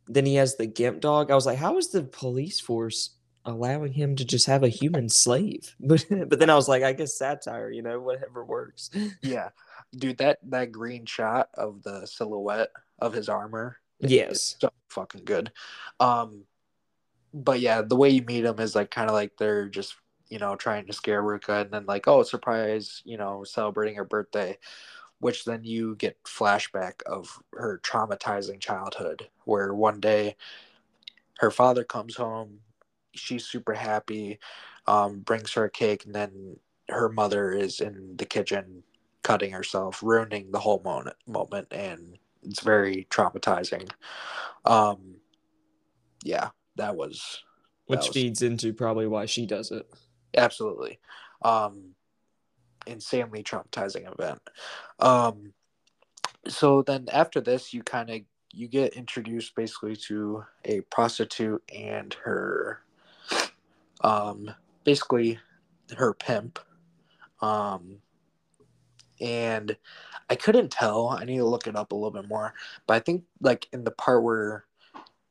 then 0.08 0.26
he 0.26 0.34
has 0.34 0.56
the 0.56 0.66
gimp 0.66 1.00
dog. 1.00 1.30
I 1.30 1.34
was 1.34 1.46
like, 1.46 1.58
how 1.58 1.78
is 1.78 1.88
the 1.88 2.02
police 2.04 2.60
force 2.60 3.15
allowing 3.46 3.92
him 3.92 4.16
to 4.16 4.24
just 4.24 4.46
have 4.46 4.62
a 4.62 4.68
human 4.68 5.08
slave? 5.08 5.74
But 5.80 6.04
but 6.28 6.38
then 6.38 6.50
I 6.50 6.54
was 6.54 6.68
like, 6.68 6.82
I 6.82 6.92
guess 6.92 7.16
satire, 7.16 7.70
you 7.70 7.82
know, 7.82 8.00
whatever 8.00 8.44
works. 8.44 8.90
yeah, 9.22 9.50
dude. 9.96 10.18
That 10.18 10.38
that 10.50 10.72
green 10.72 11.06
shot 11.06 11.48
of 11.54 11.82
the 11.82 12.06
silhouette 12.06 12.70
of 12.98 13.12
his 13.14 13.28
armor. 13.28 13.78
Yes. 14.00 14.56
so 14.58 14.70
fucking 14.90 15.24
good. 15.24 15.50
Um, 16.00 16.44
but 17.32 17.60
yeah, 17.60 17.82
the 17.82 17.96
way 17.96 18.10
you 18.10 18.22
meet 18.22 18.44
him 18.44 18.58
is 18.58 18.74
like 18.74 18.90
kind 18.90 19.08
of 19.08 19.14
like 19.14 19.32
they're 19.38 19.68
just 19.68 19.94
you 20.28 20.38
know 20.38 20.56
trying 20.56 20.86
to 20.86 20.92
scare 20.92 21.22
Ruka, 21.22 21.62
and 21.62 21.70
then 21.70 21.86
like 21.86 22.08
oh 22.08 22.22
surprise, 22.22 23.02
you 23.04 23.16
know 23.16 23.44
celebrating 23.44 23.94
her 23.96 24.04
birthday, 24.04 24.58
which 25.20 25.44
then 25.44 25.64
you 25.64 25.96
get 25.96 26.22
flashback 26.24 27.02
of 27.06 27.38
her 27.54 27.80
traumatizing 27.82 28.60
childhood, 28.60 29.28
where 29.44 29.72
one 29.74 30.00
day 30.00 30.36
her 31.38 31.50
father 31.50 31.84
comes 31.84 32.16
home, 32.16 32.60
she's 33.16 33.46
super 33.46 33.74
happy, 33.74 34.38
um, 34.86 35.20
brings 35.20 35.52
her 35.54 35.64
a 35.64 35.70
cake, 35.70 36.04
and 36.04 36.14
then 36.14 36.58
her 36.88 37.08
mother 37.08 37.50
is 37.52 37.80
in 37.80 38.16
the 38.16 38.24
kitchen 38.26 38.82
cutting 39.22 39.50
herself, 39.50 40.02
ruining 40.02 40.52
the 40.52 40.60
whole 40.60 40.80
moment, 40.84 41.16
moment 41.26 41.66
and 41.72 42.18
it's 42.42 42.60
very 42.60 43.06
traumatizing. 43.10 43.90
Um, 44.64 45.16
yeah, 46.22 46.50
that 46.76 46.94
was 46.96 47.42
Which 47.86 47.98
was- 47.98 48.08
feeds 48.08 48.42
into 48.42 48.72
probably 48.72 49.06
why 49.06 49.26
she 49.26 49.46
does 49.46 49.70
it. 49.72 49.86
absolutely 50.36 50.98
um, 51.42 51.94
insanely 52.86 53.42
traumatizing 53.42 54.10
event. 54.12 54.40
Um, 55.00 55.52
so 56.46 56.82
then 56.82 57.08
after 57.12 57.40
this, 57.40 57.72
you 57.74 57.82
kind 57.82 58.10
of 58.10 58.20
you 58.52 58.68
get 58.68 58.94
introduced 58.94 59.54
basically 59.54 59.96
to 59.96 60.44
a 60.64 60.80
prostitute 60.82 61.62
and 61.74 62.14
her, 62.24 62.80
um, 64.02 64.50
basically 64.84 65.38
her 65.96 66.12
pimp. 66.14 66.58
Um, 67.40 67.98
and 69.20 69.76
I 70.28 70.34
couldn't 70.34 70.70
tell. 70.70 71.08
I 71.08 71.24
need 71.24 71.38
to 71.38 71.44
look 71.44 71.66
it 71.66 71.76
up 71.76 71.92
a 71.92 71.94
little 71.94 72.10
bit 72.10 72.28
more. 72.28 72.54
But 72.86 72.94
I 72.94 73.00
think 73.00 73.24
like 73.40 73.68
in 73.72 73.84
the 73.84 73.90
part 73.90 74.22
where 74.22 74.64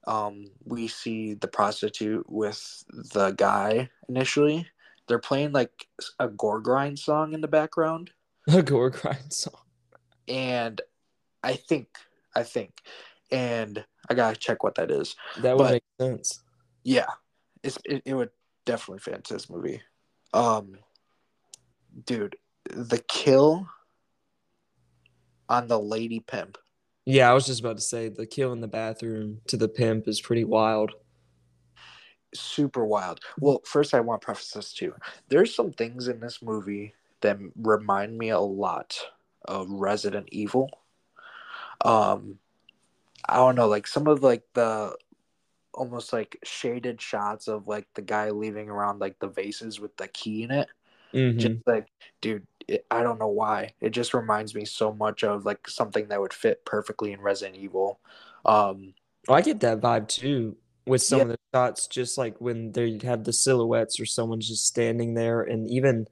um 0.08 0.52
we 0.64 0.88
see 0.88 1.34
the 1.34 1.48
prostitute 1.48 2.26
with 2.30 2.84
the 3.14 3.32
guy 3.32 3.90
initially, 4.08 4.68
they're 5.08 5.20
playing 5.20 5.52
like 5.52 5.88
a 6.20 6.28
gore 6.28 6.62
grind 6.62 7.00
song 7.00 7.34
in 7.34 7.42
the 7.42 7.48
background. 7.48 8.12
A 8.48 8.62
gore 8.62 8.92
grind 8.92 9.34
song. 9.34 9.62
And 10.28 10.80
I 11.44 11.56
think 11.56 11.88
I 12.36 12.44
think 12.44 12.82
and 13.32 13.84
I 14.10 14.14
gotta 14.14 14.36
check 14.38 14.64
what 14.64 14.76
that 14.76 14.92
is. 14.92 15.16
That 15.42 15.58
would 15.58 15.64
But- 15.64 15.72
make 15.72 15.84
sense. 16.00 16.44
Yeah. 16.84 17.08
It's 17.64 17.80
it, 17.86 18.04
it 18.06 18.14
would 18.14 18.30
definitely 18.66 19.00
fit 19.00 19.16
into 19.16 19.34
this 19.34 19.50
movie. 19.50 19.82
Um 20.34 20.78
dude, 22.06 22.36
the 22.66 22.98
kill 23.08 23.68
on 25.48 25.68
the 25.68 25.80
lady 25.80 26.20
pimp 26.20 26.58
Yeah, 27.06 27.30
I 27.30 27.34
was 27.34 27.46
just 27.46 27.60
about 27.62 27.78
to 27.78 27.84
say 27.84 28.10
the 28.10 28.26
kill 28.26 28.52
in 28.52 28.62
the 28.62 28.68
bathroom 28.68 29.42
to 29.48 29.58
the 29.58 29.68
pimp 29.70 30.08
is 30.08 30.22
pretty 30.22 30.44
wild. 30.44 30.92
super 32.34 32.86
wild. 32.86 33.20
Well, 33.40 33.62
first 33.66 33.94
I 33.94 34.02
want 34.02 34.22
to 34.22 34.26
preface 34.26 34.52
this 34.52 34.74
too. 34.74 34.94
There's 35.30 35.56
some 35.56 35.72
things 35.72 36.08
in 36.08 36.20
this 36.20 36.42
movie 36.42 36.94
that 37.22 37.38
remind 37.56 38.18
me 38.18 38.30
a 38.30 38.40
lot 38.40 38.98
of 39.46 39.70
Resident 39.70 40.28
Evil. 40.32 40.70
Um, 41.84 42.40
I 43.28 43.36
don't 43.38 43.56
know, 43.56 43.68
like 43.68 43.88
some 43.88 44.08
of 44.08 44.24
like 44.24 44.44
the 44.54 44.96
almost 45.76 46.14
like 46.14 46.38
shaded 46.44 47.02
shots 47.02 47.48
of 47.48 47.68
like 47.68 47.88
the 47.96 48.02
guy 48.02 48.32
leaving 48.32 48.70
around 48.70 49.00
like 49.00 49.20
the 49.20 49.28
vases 49.30 49.80
with 49.80 49.96
the 49.98 50.08
key 50.10 50.44
in 50.44 50.52
it. 50.52 50.70
Mhm. 51.14 51.38
Just 51.38 51.68
like, 51.68 51.88
dude, 52.22 52.48
it, 52.68 52.86
I 52.92 53.04
don't 53.04 53.20
know 53.20 53.28
why. 53.30 53.74
It 53.82 53.92
just 53.92 54.14
reminds 54.14 54.56
me 54.56 54.66
so 54.66 54.94
much 54.94 55.24
of 55.24 55.46
like 55.46 55.68
something 55.70 56.10
that 56.10 56.22
would 56.22 56.34
fit 56.34 56.66
perfectly 56.66 57.14
in 57.14 57.22
Resident 57.22 57.58
Evil. 57.58 58.00
Um, 58.46 58.96
Well, 59.28 59.38
I 59.38 59.42
get 59.42 59.60
that 59.62 59.82
vibe 59.82 60.08
too 60.08 60.58
with 60.86 61.02
some 61.02 61.22
Yeah. 61.22 61.26
of 61.26 61.30
the 61.30 61.38
shots, 61.54 61.88
just 61.88 62.18
like 62.18 62.40
when 62.40 62.72
they 62.74 63.00
have 63.04 63.24
the 63.24 63.34
silhouettes 63.34 64.00
or 64.00 64.06
someone's 64.06 64.48
just 64.48 64.66
standing 64.68 65.14
there, 65.16 65.42
and 65.42 65.68
even 65.70 66.08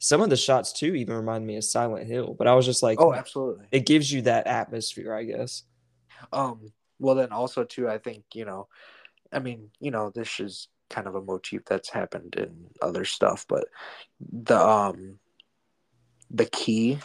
some 0.00 0.22
of 0.22 0.30
the 0.30 0.36
shots 0.38 0.72
too 0.72 0.94
even 0.96 1.16
remind 1.16 1.46
me 1.46 1.56
of 1.56 1.64
Silent 1.64 2.08
Hill. 2.08 2.34
But 2.38 2.48
I 2.48 2.54
was 2.54 2.66
just 2.66 2.82
like, 2.84 2.98
oh, 2.98 3.14
absolutely. 3.14 3.68
it 3.72 3.86
gives 3.86 4.12
you 4.12 4.22
that 4.24 4.46
atmosphere, 4.46 5.14
I 5.14 5.24
guess. 5.24 5.64
Um, 6.32 6.72
well, 6.98 7.14
then 7.14 7.32
also 7.32 7.64
too, 7.64 7.88
I 7.88 7.98
think 7.98 8.24
you 8.34 8.44
know, 8.44 8.68
I 9.32 9.38
mean, 9.38 9.70
you 9.80 9.90
know, 9.90 10.10
this 10.10 10.40
is 10.40 10.68
kind 10.88 11.06
of 11.06 11.14
a 11.14 11.22
motif 11.22 11.64
that's 11.64 11.88
happened 11.88 12.36
in 12.36 12.66
other 12.80 13.04
stuff, 13.04 13.46
but 13.48 13.68
the 14.20 14.58
um, 14.58 15.18
the 16.30 16.46
key 16.46 16.98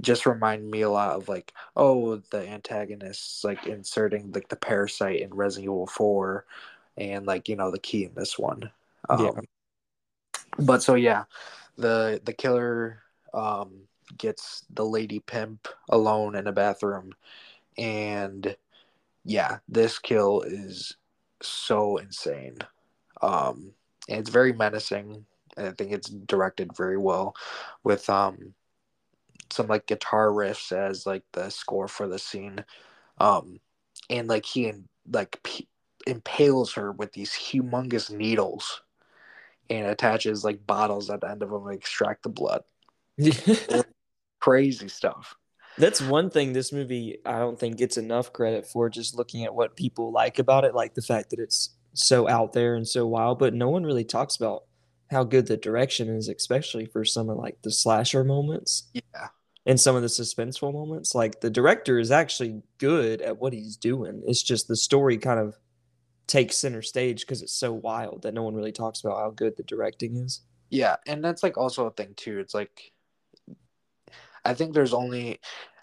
just 0.00 0.24
remind 0.24 0.70
me 0.70 0.80
a 0.82 0.90
lot 0.90 1.10
of 1.10 1.28
like, 1.28 1.52
oh, 1.76 2.16
the 2.30 2.48
antagonists 2.48 3.44
like 3.44 3.66
inserting 3.66 4.32
like 4.32 4.48
the 4.48 4.56
parasite 4.56 5.20
in 5.20 5.34
Resident 5.34 5.64
Evil 5.64 5.86
Four, 5.86 6.46
and 6.96 7.26
like 7.26 7.48
you 7.48 7.56
know 7.56 7.70
the 7.70 7.78
key 7.78 8.04
in 8.04 8.14
this 8.14 8.38
one. 8.38 8.70
Um, 9.08 9.20
Yeah. 9.20 9.40
But 10.58 10.82
so 10.82 10.94
yeah, 10.94 11.24
the 11.76 12.20
the 12.24 12.32
killer 12.32 13.02
um 13.34 13.82
gets 14.18 14.64
the 14.70 14.84
lady 14.84 15.20
pimp 15.20 15.68
alone 15.88 16.34
in 16.34 16.46
a 16.46 16.52
bathroom 16.52 17.14
and 17.78 18.56
yeah 19.24 19.58
this 19.68 19.98
kill 19.98 20.42
is 20.42 20.96
so 21.42 21.96
insane. 21.96 22.58
Um 23.20 23.72
and 24.08 24.18
it's 24.18 24.30
very 24.30 24.52
menacing 24.52 25.24
and 25.56 25.68
i 25.68 25.70
think 25.72 25.92
it's 25.92 26.08
directed 26.08 26.76
very 26.76 26.96
well 26.96 27.34
with 27.84 28.08
um 28.10 28.54
some 29.50 29.66
like 29.66 29.86
guitar 29.86 30.28
riffs 30.28 30.72
as 30.72 31.06
like 31.06 31.22
the 31.32 31.50
score 31.50 31.88
for 31.88 32.08
the 32.08 32.18
scene. 32.18 32.64
Um 33.18 33.60
and 34.10 34.28
like 34.28 34.46
he 34.46 34.72
like 35.10 35.40
p- 35.42 35.68
impales 36.06 36.72
her 36.74 36.90
with 36.90 37.12
these 37.12 37.32
humongous 37.32 38.10
needles 38.10 38.82
and 39.70 39.86
attaches 39.86 40.44
like 40.44 40.66
bottles 40.66 41.10
at 41.10 41.20
the 41.20 41.30
end 41.30 41.42
of 41.42 41.50
them 41.50 41.64
to 41.64 41.70
extract 41.70 42.22
the 42.22 42.28
blood. 42.28 42.62
Crazy 44.40 44.88
stuff 44.88 45.36
That's 45.78 46.00
one 46.02 46.30
thing 46.30 46.52
this 46.52 46.72
movie 46.72 47.18
I 47.24 47.38
don't 47.38 47.58
think 47.58 47.78
gets 47.78 47.96
enough 47.96 48.32
credit 48.32 48.66
for 48.66 48.90
just 48.90 49.16
looking 49.16 49.44
at 49.44 49.54
what 49.54 49.76
people 49.76 50.12
like 50.12 50.38
about 50.38 50.64
it, 50.64 50.74
like 50.74 50.94
the 50.94 51.02
fact 51.02 51.30
that 51.30 51.38
it's 51.38 51.70
so 51.94 52.28
out 52.28 52.52
there 52.52 52.74
and 52.74 52.86
so 52.86 53.06
wild, 53.06 53.38
but 53.38 53.54
no 53.54 53.68
one 53.68 53.84
really 53.84 54.04
talks 54.04 54.36
about 54.36 54.64
how 55.10 55.24
good 55.24 55.46
the 55.46 55.56
direction 55.56 56.08
is, 56.08 56.28
especially 56.28 56.86
for 56.86 57.04
some 57.04 57.28
of 57.28 57.36
like 57.36 57.60
the 57.62 57.70
slasher 57.70 58.24
moments 58.24 58.88
yeah 58.94 59.28
and 59.66 59.80
some 59.80 59.96
of 59.96 60.02
the 60.02 60.08
suspenseful 60.08 60.72
moments. 60.72 61.14
Like 61.14 61.40
the 61.40 61.50
director 61.50 61.98
is 61.98 62.10
actually 62.10 62.62
good 62.78 63.20
at 63.22 63.38
what 63.38 63.52
he's 63.52 63.76
doing. 63.76 64.22
It's 64.26 64.42
just 64.42 64.68
the 64.68 64.76
story 64.76 65.18
kind 65.18 65.40
of 65.40 65.56
takes 66.26 66.56
center 66.56 66.82
stage 66.82 67.20
because 67.20 67.42
it's 67.42 67.56
so 67.56 67.72
wild 67.72 68.22
that 68.22 68.34
no 68.34 68.42
one 68.42 68.54
really 68.54 68.72
talks 68.72 69.00
about 69.00 69.18
how 69.18 69.30
good 69.30 69.56
the 69.56 69.62
directing 69.62 70.16
is. 70.16 70.42
Yeah, 70.70 70.96
and 71.06 71.22
that's 71.24 71.42
like 71.42 71.58
also 71.58 71.86
a 71.86 71.90
thing 71.90 72.14
too. 72.16 72.38
It's 72.38 72.54
like 72.54 72.92
I 74.44 74.54
think 74.54 74.74
there's 74.74 74.94
only 74.94 75.40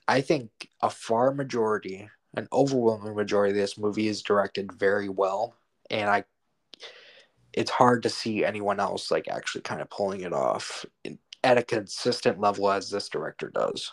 I 0.08 0.22
think 0.22 0.50
a 0.82 0.90
far 0.90 1.32
majority, 1.34 2.10
an 2.36 2.48
overwhelming 2.52 3.16
majority 3.16 3.52
of 3.52 3.58
this 3.58 3.78
movie 3.78 4.08
is 4.08 4.22
directed 4.22 4.72
very 4.72 5.10
well 5.10 5.56
and 5.90 6.10
I 6.10 6.24
it's 7.54 7.72
hard 7.72 8.04
to 8.04 8.10
see 8.10 8.46
anyone 8.46 8.80
else 8.80 9.12
like 9.12 9.28
actually 9.28 9.62
kind 9.62 9.82
of 9.82 9.90
pulling 9.90 10.22
it 10.22 10.34
off 10.34 10.86
in, 11.04 11.18
at 11.44 11.58
a 11.58 11.64
consistent 11.64 12.40
level 12.40 12.70
as 12.72 12.90
this 12.90 13.10
director 13.10 13.50
does. 13.50 13.92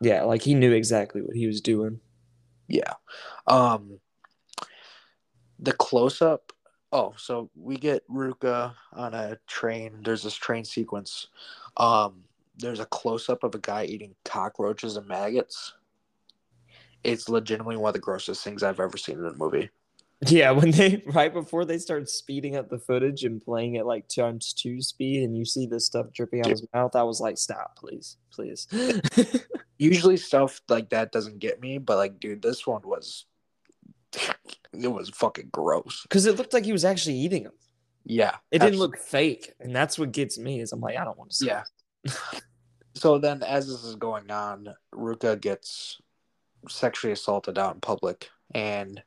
Yeah, 0.00 0.22
like 0.22 0.42
he 0.42 0.54
knew 0.54 0.72
exactly 0.72 1.22
what 1.22 1.36
he 1.36 1.46
was 1.46 1.60
doing. 1.60 2.00
Yeah. 2.68 2.94
Um 3.46 4.00
the 5.58 5.72
close 5.72 6.20
up 6.20 6.52
oh, 6.92 7.12
so 7.16 7.50
we 7.54 7.76
get 7.76 8.06
Ruka 8.08 8.74
on 8.92 9.12
a 9.12 9.38
train. 9.46 10.00
There's 10.04 10.22
this 10.22 10.34
train 10.34 10.64
sequence. 10.64 11.28
Um 11.76 12.24
there's 12.58 12.80
a 12.80 12.86
close 12.86 13.28
up 13.28 13.44
of 13.44 13.54
a 13.54 13.58
guy 13.58 13.84
eating 13.84 14.14
cockroaches 14.24 14.96
and 14.96 15.06
maggots. 15.06 15.74
It's 17.04 17.28
legitimately 17.28 17.76
one 17.76 17.90
of 17.90 17.94
the 17.94 18.00
grossest 18.00 18.42
things 18.42 18.62
I've 18.62 18.80
ever 18.80 18.96
seen 18.96 19.18
in 19.18 19.26
a 19.26 19.34
movie. 19.34 19.70
Yeah, 20.26 20.50
when 20.52 20.70
they 20.70 21.02
right 21.06 21.32
before 21.32 21.66
they 21.66 21.78
start 21.78 22.08
speeding 22.08 22.56
up 22.56 22.70
the 22.70 22.78
footage 22.78 23.24
and 23.24 23.40
playing 23.40 23.74
it 23.74 23.84
like 23.84 24.08
times 24.08 24.54
two 24.54 24.80
speed, 24.80 25.22
and 25.22 25.36
you 25.36 25.44
see 25.44 25.66
this 25.66 25.84
stuff 25.84 26.06
dripping 26.12 26.40
out 26.40 26.46
his 26.46 26.66
mouth, 26.72 26.96
I 26.96 27.02
was 27.02 27.20
like, 27.20 27.36
"Stop, 27.36 27.76
please, 27.76 28.16
please." 28.30 28.66
Usually 29.78 30.16
stuff 30.16 30.62
like 30.70 30.88
that 30.88 31.12
doesn't 31.12 31.38
get 31.38 31.60
me, 31.60 31.76
but 31.76 31.98
like, 31.98 32.18
dude, 32.18 32.40
this 32.40 32.66
one 32.66 32.80
was 32.82 33.26
it 34.72 34.88
was 34.88 35.10
fucking 35.10 35.50
gross. 35.52 36.02
Because 36.02 36.24
it 36.24 36.36
looked 36.36 36.54
like 36.54 36.64
he 36.64 36.72
was 36.72 36.84
actually 36.84 37.16
eating 37.16 37.44
them. 37.44 37.52
Yeah, 38.08 38.36
It 38.52 38.60
didn't 38.60 38.78
look 38.78 38.96
fake, 38.96 39.52
and 39.58 39.74
that's 39.74 39.98
what 39.98 40.12
gets 40.12 40.38
me. 40.38 40.60
Is 40.60 40.72
I'm 40.72 40.80
like, 40.80 40.96
I 40.96 41.04
don't 41.04 41.18
want 41.18 41.30
to 41.30 41.36
see. 41.36 41.46
Yeah. 41.46 41.64
So 42.94 43.18
then, 43.18 43.42
as 43.42 43.66
this 43.68 43.84
is 43.84 43.96
going 43.96 44.30
on, 44.30 44.74
Ruka 44.94 45.40
gets 45.40 46.00
sexually 46.68 47.12
assaulted 47.12 47.58
out 47.58 47.74
in 47.74 47.80
public, 47.80 48.30
and 48.54 49.02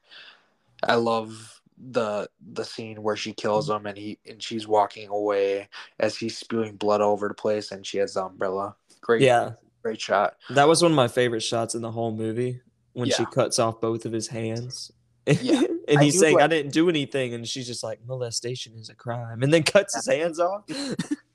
I 0.84 0.96
love 0.96 1.62
the 1.92 2.30
the 2.54 2.66
scene 2.66 3.02
where 3.02 3.16
she 3.16 3.32
kills 3.32 3.70
him 3.70 3.86
and 3.86 3.98
he 3.98 4.20
and 4.30 4.44
she's 4.44 4.68
walking 4.68 5.08
away 5.08 5.70
as 6.00 6.18
he's 6.18 6.38
spewing 6.38 6.76
blood 6.76 7.02
all 7.02 7.14
over 7.14 7.28
the 7.28 7.34
place, 7.34 7.72
and 7.72 7.86
she 7.86 7.98
has 8.00 8.14
the 8.16 8.24
umbrella. 8.26 8.76
Great, 9.02 9.22
Yeah, 9.22 9.52
great 9.82 10.00
shot. 10.02 10.36
that 10.50 10.68
was 10.68 10.82
one 10.82 10.92
of 10.92 10.96
my 10.96 11.08
favorite 11.08 11.42
shots 11.42 11.76
in 11.76 11.82
the 11.82 11.92
whole 11.92 12.12
movie 12.12 12.62
when 12.94 13.10
she 13.10 13.24
cuts 13.26 13.60
off 13.60 13.80
both 13.80 14.06
of 14.06 14.12
his 14.12 14.28
hands. 14.28 14.92
Yeah. 15.42 15.62
and 15.88 16.02
he's 16.02 16.14
do 16.14 16.20
saying, 16.22 16.42
"I 16.42 16.48
didn't 16.48 16.74
do 16.74 16.90
anything," 16.90 17.36
and 17.36 17.48
she's 17.48 17.68
just 17.68 17.84
like, 17.84 18.00
"Molestation 18.04 18.74
is 18.80 18.90
a 18.90 18.96
crime," 18.96 19.44
and 19.44 19.54
then 19.54 19.62
cuts 19.62 19.94
his 19.94 20.08
hands 20.08 20.40
off. 20.40 20.64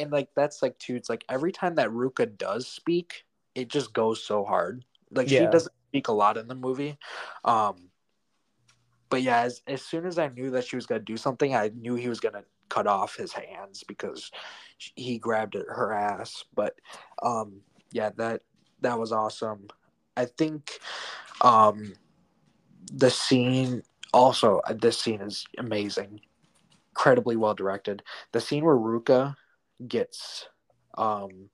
and 0.00 0.10
like 0.10 0.28
that's 0.34 0.62
like 0.62 0.78
too. 0.78 0.96
It's 0.96 1.08
like 1.08 1.24
every 1.28 1.52
time 1.52 1.76
that 1.76 1.90
Ruka 1.90 2.36
does 2.36 2.66
speak, 2.66 3.24
it 3.54 3.68
just 3.68 3.92
goes 3.92 4.22
so 4.22 4.44
hard. 4.44 4.84
Like 5.10 5.28
she 5.28 5.46
doesn't 5.46 5.74
speak 5.88 6.08
a 6.08 6.12
lot 6.12 6.36
in 6.36 6.48
the 6.48 6.54
movie, 6.54 6.98
um. 7.44 7.90
But 9.08 9.22
yeah, 9.22 9.40
as 9.40 9.62
as 9.66 9.82
soon 9.82 10.06
as 10.06 10.18
I 10.18 10.28
knew 10.28 10.50
that 10.52 10.64
she 10.64 10.76
was 10.76 10.86
gonna 10.86 11.00
do 11.00 11.16
something, 11.16 11.54
I 11.54 11.70
knew 11.74 11.96
he 11.96 12.08
was 12.08 12.20
gonna 12.20 12.44
cut 12.68 12.86
off 12.86 13.16
his 13.16 13.32
hands 13.32 13.82
because 13.86 14.30
he 14.78 15.18
grabbed 15.18 15.54
her 15.54 15.92
ass. 15.92 16.44
But 16.54 16.76
um, 17.22 17.60
yeah, 17.92 18.10
that 18.16 18.42
that 18.80 18.98
was 18.98 19.12
awesome. 19.12 19.68
I 20.16 20.26
think 20.26 20.78
um, 21.40 21.94
the 22.92 23.10
scene 23.10 23.82
also 24.12 24.60
uh, 24.66 24.74
this 24.74 24.98
scene 24.98 25.20
is 25.20 25.44
amazing, 25.58 26.20
incredibly 26.90 27.36
well 27.36 27.54
directed. 27.54 28.02
The 28.32 28.40
scene 28.40 28.64
where 28.64 28.76
Ruka 28.76 29.36
gets 29.88 30.46
um 30.98 31.48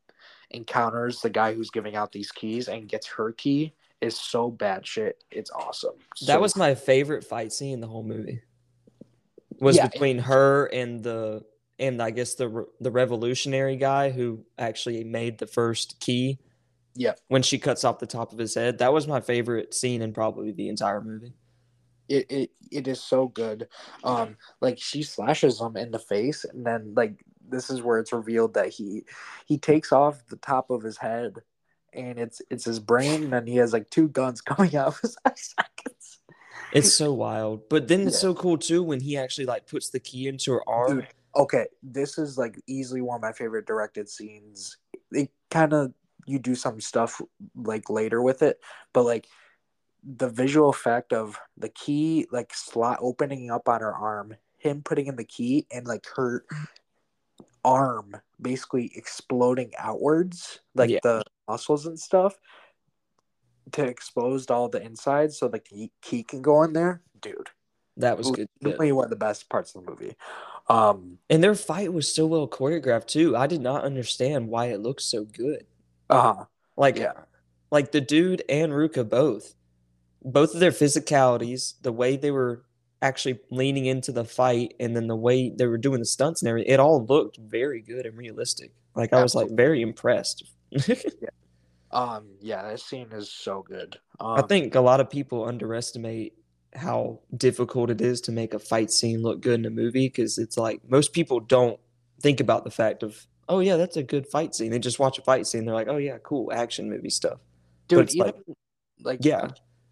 encounters 0.50 1.20
the 1.20 1.30
guy 1.30 1.52
who's 1.52 1.70
giving 1.70 1.96
out 1.96 2.12
these 2.12 2.30
keys 2.32 2.68
and 2.68 2.88
gets 2.88 3.06
her 3.06 3.32
key 3.32 3.74
is 4.00 4.18
so 4.18 4.50
bad 4.50 4.86
shit. 4.86 5.22
It's 5.30 5.50
awesome. 5.50 5.94
that 6.22 6.34
So- 6.34 6.40
was 6.40 6.56
my 6.56 6.74
favorite 6.74 7.24
fight 7.24 7.52
scene 7.52 7.74
in 7.74 7.80
the 7.80 7.88
whole 7.88 8.04
movie. 8.04 8.42
Was 9.60 9.76
Yeah. 9.76 9.88
between 9.88 10.18
her 10.18 10.66
and 10.66 11.02
the 11.02 11.44
and 11.78 12.00
I 12.02 12.10
guess 12.10 12.34
the 12.34 12.66
the 12.80 12.90
revolutionary 12.90 13.76
guy 13.76 14.10
who 14.10 14.44
actually 14.58 15.04
made 15.04 15.38
the 15.38 15.46
first 15.46 15.98
key. 16.00 16.38
Yeah. 16.94 17.14
When 17.28 17.42
she 17.42 17.58
cuts 17.58 17.84
off 17.84 17.98
the 17.98 18.06
top 18.06 18.32
of 18.32 18.38
his 18.38 18.54
head, 18.54 18.78
that 18.78 18.92
was 18.92 19.06
my 19.06 19.20
favorite 19.20 19.74
scene 19.74 20.00
in 20.00 20.12
probably 20.14 20.52
the 20.52 20.68
entire 20.68 21.00
movie. 21.00 21.34
it, 22.08 22.30
it 22.30 22.50
it 22.70 22.86
is 22.88 23.02
so 23.02 23.26
good. 23.28 23.68
Um 24.04 24.36
like 24.60 24.78
she 24.78 25.02
slashes 25.02 25.60
him 25.60 25.76
in 25.76 25.90
the 25.90 25.98
face 25.98 26.44
and 26.44 26.64
then 26.64 26.94
like 26.94 27.24
this 27.48 27.70
is 27.70 27.82
where 27.82 27.98
it's 27.98 28.12
revealed 28.12 28.54
that 28.54 28.68
he 28.68 29.04
he 29.46 29.58
takes 29.58 29.92
off 29.92 30.26
the 30.28 30.36
top 30.36 30.70
of 30.70 30.82
his 30.82 30.96
head 30.98 31.34
and 31.92 32.18
it's 32.18 32.42
it's 32.50 32.64
his 32.64 32.78
brain 32.80 33.32
and 33.32 33.48
he 33.48 33.56
has 33.56 33.72
like 33.72 33.88
two 33.90 34.08
guns 34.08 34.40
coming 34.42 34.76
out 34.76 34.88
of 34.88 35.00
his 35.00 35.16
eye 35.24 35.32
sockets. 35.36 36.18
It's 36.72 36.94
so 36.94 37.12
wild. 37.12 37.68
But 37.68 37.88
then 37.88 38.02
it's 38.06 38.16
Yeah. 38.16 38.20
so 38.20 38.34
cool 38.34 38.58
too 38.58 38.82
when 38.82 39.00
he 39.00 39.16
actually 39.16 39.46
like 39.46 39.66
puts 39.66 39.90
the 39.90 40.00
key 40.00 40.26
into 40.28 40.52
her 40.52 40.68
arm. 40.68 40.96
Dude, 40.98 41.08
okay, 41.34 41.66
this 41.82 42.18
is 42.18 42.36
like 42.36 42.60
easily 42.66 43.00
one 43.02 43.16
of 43.16 43.22
my 43.22 43.32
favorite 43.32 43.66
directed 43.66 44.08
scenes. 44.08 44.76
It 45.12 45.30
kind 45.50 45.72
of 45.72 45.92
you 46.26 46.38
do 46.40 46.54
some 46.56 46.80
stuff 46.80 47.20
like 47.54 47.88
later 47.88 48.20
with 48.20 48.42
it, 48.42 48.60
but 48.92 49.04
like 49.04 49.28
the 50.02 50.28
visual 50.28 50.68
effect 50.70 51.12
of 51.12 51.38
the 51.56 51.68
key 51.68 52.26
like 52.32 52.52
slot 52.54 52.98
opening 53.00 53.50
up 53.50 53.68
on 53.68 53.80
her 53.80 53.94
arm, 53.94 54.34
him 54.58 54.82
putting 54.82 55.06
in 55.06 55.16
the 55.16 55.24
key, 55.24 55.66
and 55.70 55.86
like 55.86 56.04
her 56.16 56.44
arm 57.66 58.16
basically 58.40 58.92
exploding 58.94 59.72
outwards, 59.76 60.60
like 60.74 60.90
Yeah. 60.90 61.00
the 61.02 61.22
muscles 61.48 61.84
and 61.86 61.98
stuff, 61.98 62.38
to 63.72 63.84
expose 63.84 64.48
all 64.48 64.68
the 64.68 64.80
inside, 64.80 65.32
so 65.32 65.48
like 65.48 65.68
the 65.68 65.90
key 66.00 66.22
can 66.22 66.40
go 66.40 66.62
in 66.62 66.72
there, 66.72 67.02
dude. 67.20 67.50
That 67.96 68.16
was 68.16 68.30
good. 68.30 68.48
Definitely 68.62 68.92
one 68.92 69.04
of 69.04 69.10
the 69.10 69.16
best 69.16 69.48
parts 69.48 69.74
of 69.74 69.84
the 69.84 69.90
movie. 69.90 70.14
Um, 70.68 71.18
And 71.28 71.42
their 71.42 71.54
fight 71.54 71.92
was 71.92 72.12
so 72.12 72.26
well 72.26 72.46
choreographed 72.46 73.06
too. 73.06 73.36
I 73.36 73.46
did 73.46 73.60
not 73.60 73.84
understand 73.84 74.48
why 74.48 74.66
it 74.66 74.80
looked 74.80 75.02
so 75.02 75.24
good. 75.24 75.66
uh 76.08 76.20
huh. 76.34 76.44
Like, 76.76 76.96
Yeah. 76.96 77.24
like 77.70 77.90
the 77.90 78.00
dude 78.00 78.42
and 78.48 78.72
Ruka 78.72 79.08
both, 79.08 79.54
both 80.22 80.54
of 80.54 80.60
their 80.60 80.70
physicalities, 80.72 81.74
the 81.82 81.92
way 81.92 82.16
they 82.16 82.30
were 82.30 82.64
actually 83.02 83.38
leaning 83.50 83.86
into 83.86 84.12
the 84.12 84.24
fight, 84.24 84.74
and 84.80 84.96
then 84.96 85.06
the 85.06 85.16
way 85.16 85.50
they 85.50 85.66
were 85.66 85.78
doing 85.78 86.00
the 86.00 86.06
stunts 86.06 86.42
and 86.42 86.48
everything, 86.48 86.72
it 86.72 86.80
all 86.80 87.04
looked 87.04 87.38
very 87.38 87.82
good 87.82 88.06
and 88.06 88.16
realistic. 88.16 88.72
Like 88.94 89.12
I 89.12 89.22
was 89.22 89.34
like 89.34 89.50
very 89.50 89.82
impressed. 89.82 90.44
Um, 91.92 92.26
yeah, 92.40 92.62
that 92.62 92.80
scene 92.80 93.08
is 93.12 93.30
so 93.30 93.62
good. 93.62 93.96
Um, 94.20 94.38
I 94.38 94.42
think 94.42 94.74
a 94.74 94.80
lot 94.80 95.00
of 95.00 95.08
people 95.08 95.46
underestimate 95.46 96.34
how 96.74 97.20
difficult 97.36 97.90
it 97.90 98.00
is 98.00 98.20
to 98.22 98.32
make 98.32 98.52
a 98.52 98.58
fight 98.58 98.90
scene 98.90 99.22
look 99.22 99.40
good 99.40 99.60
in 99.60 99.66
a 99.66 99.70
movie 99.70 100.08
because 100.08 100.36
it's 100.36 100.58
like 100.58 100.80
most 100.88 101.12
people 101.12 101.40
don't 101.40 101.80
think 102.20 102.40
about 102.40 102.64
the 102.64 102.70
fact 102.70 103.02
of 103.02 103.26
oh 103.48 103.60
yeah 103.60 103.76
that's 103.76 103.96
a 103.96 104.02
good 104.02 104.26
fight 104.26 104.54
scene 104.54 104.70
they 104.70 104.78
just 104.78 104.98
watch 104.98 105.18
a 105.18 105.22
fight 105.22 105.46
scene 105.46 105.64
they're 105.64 105.74
like 105.74 105.88
oh 105.88 105.96
yeah 105.96 106.18
cool 106.22 106.52
action 106.52 106.90
movie 106.90 107.08
stuff 107.08 107.38
dude, 107.88 108.14
even 108.14 108.26
like- 108.26 108.36
like, 109.02 109.18
yeah 109.22 109.48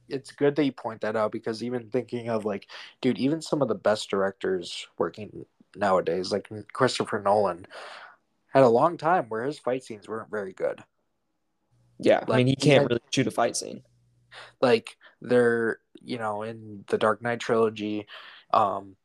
it's 0.09 0.33
good 0.33 0.57
that 0.57 0.65
you 0.65 0.73
point 0.73 1.01
that 1.03 1.17
out 1.17 1.33
because 1.33 1.63
even 1.63 1.91
thinking 1.91 2.29
of 2.29 2.45
like, 2.45 2.69
dude, 3.01 3.19
even 3.19 3.41
some 3.41 3.63
of 3.63 3.69
the 3.69 3.75
best 3.75 4.11
directors 4.11 4.87
working 4.99 5.47
nowadays, 5.77 6.31
like 6.33 6.49
Christopher 6.73 7.21
Nolan, 7.21 7.67
had 8.53 8.63
a 8.63 8.69
long 8.69 8.97
time 8.97 9.27
where 9.29 9.45
his 9.45 9.59
fight 9.59 9.83
scenes 9.85 10.09
weren't 10.09 10.31
very 10.31 10.53
good. 10.53 10.83
yeah 11.99 12.25
i 12.29 12.37
mean 12.37 12.47
he 12.47 12.57
can't 12.57 12.83
had- 12.83 12.91
really 12.91 13.01
shoot 13.11 13.27
a 13.27 13.31
fight 13.31 13.57
scene 13.57 13.83
Like 14.61 14.97
they're, 15.23 15.79
you 16.03 16.19
know, 16.19 16.43
in 16.43 16.85
the 16.89 16.99
Dark 16.99 17.23
Knight 17.23 17.39
trilogy, 17.41 18.07
um, 18.53 18.97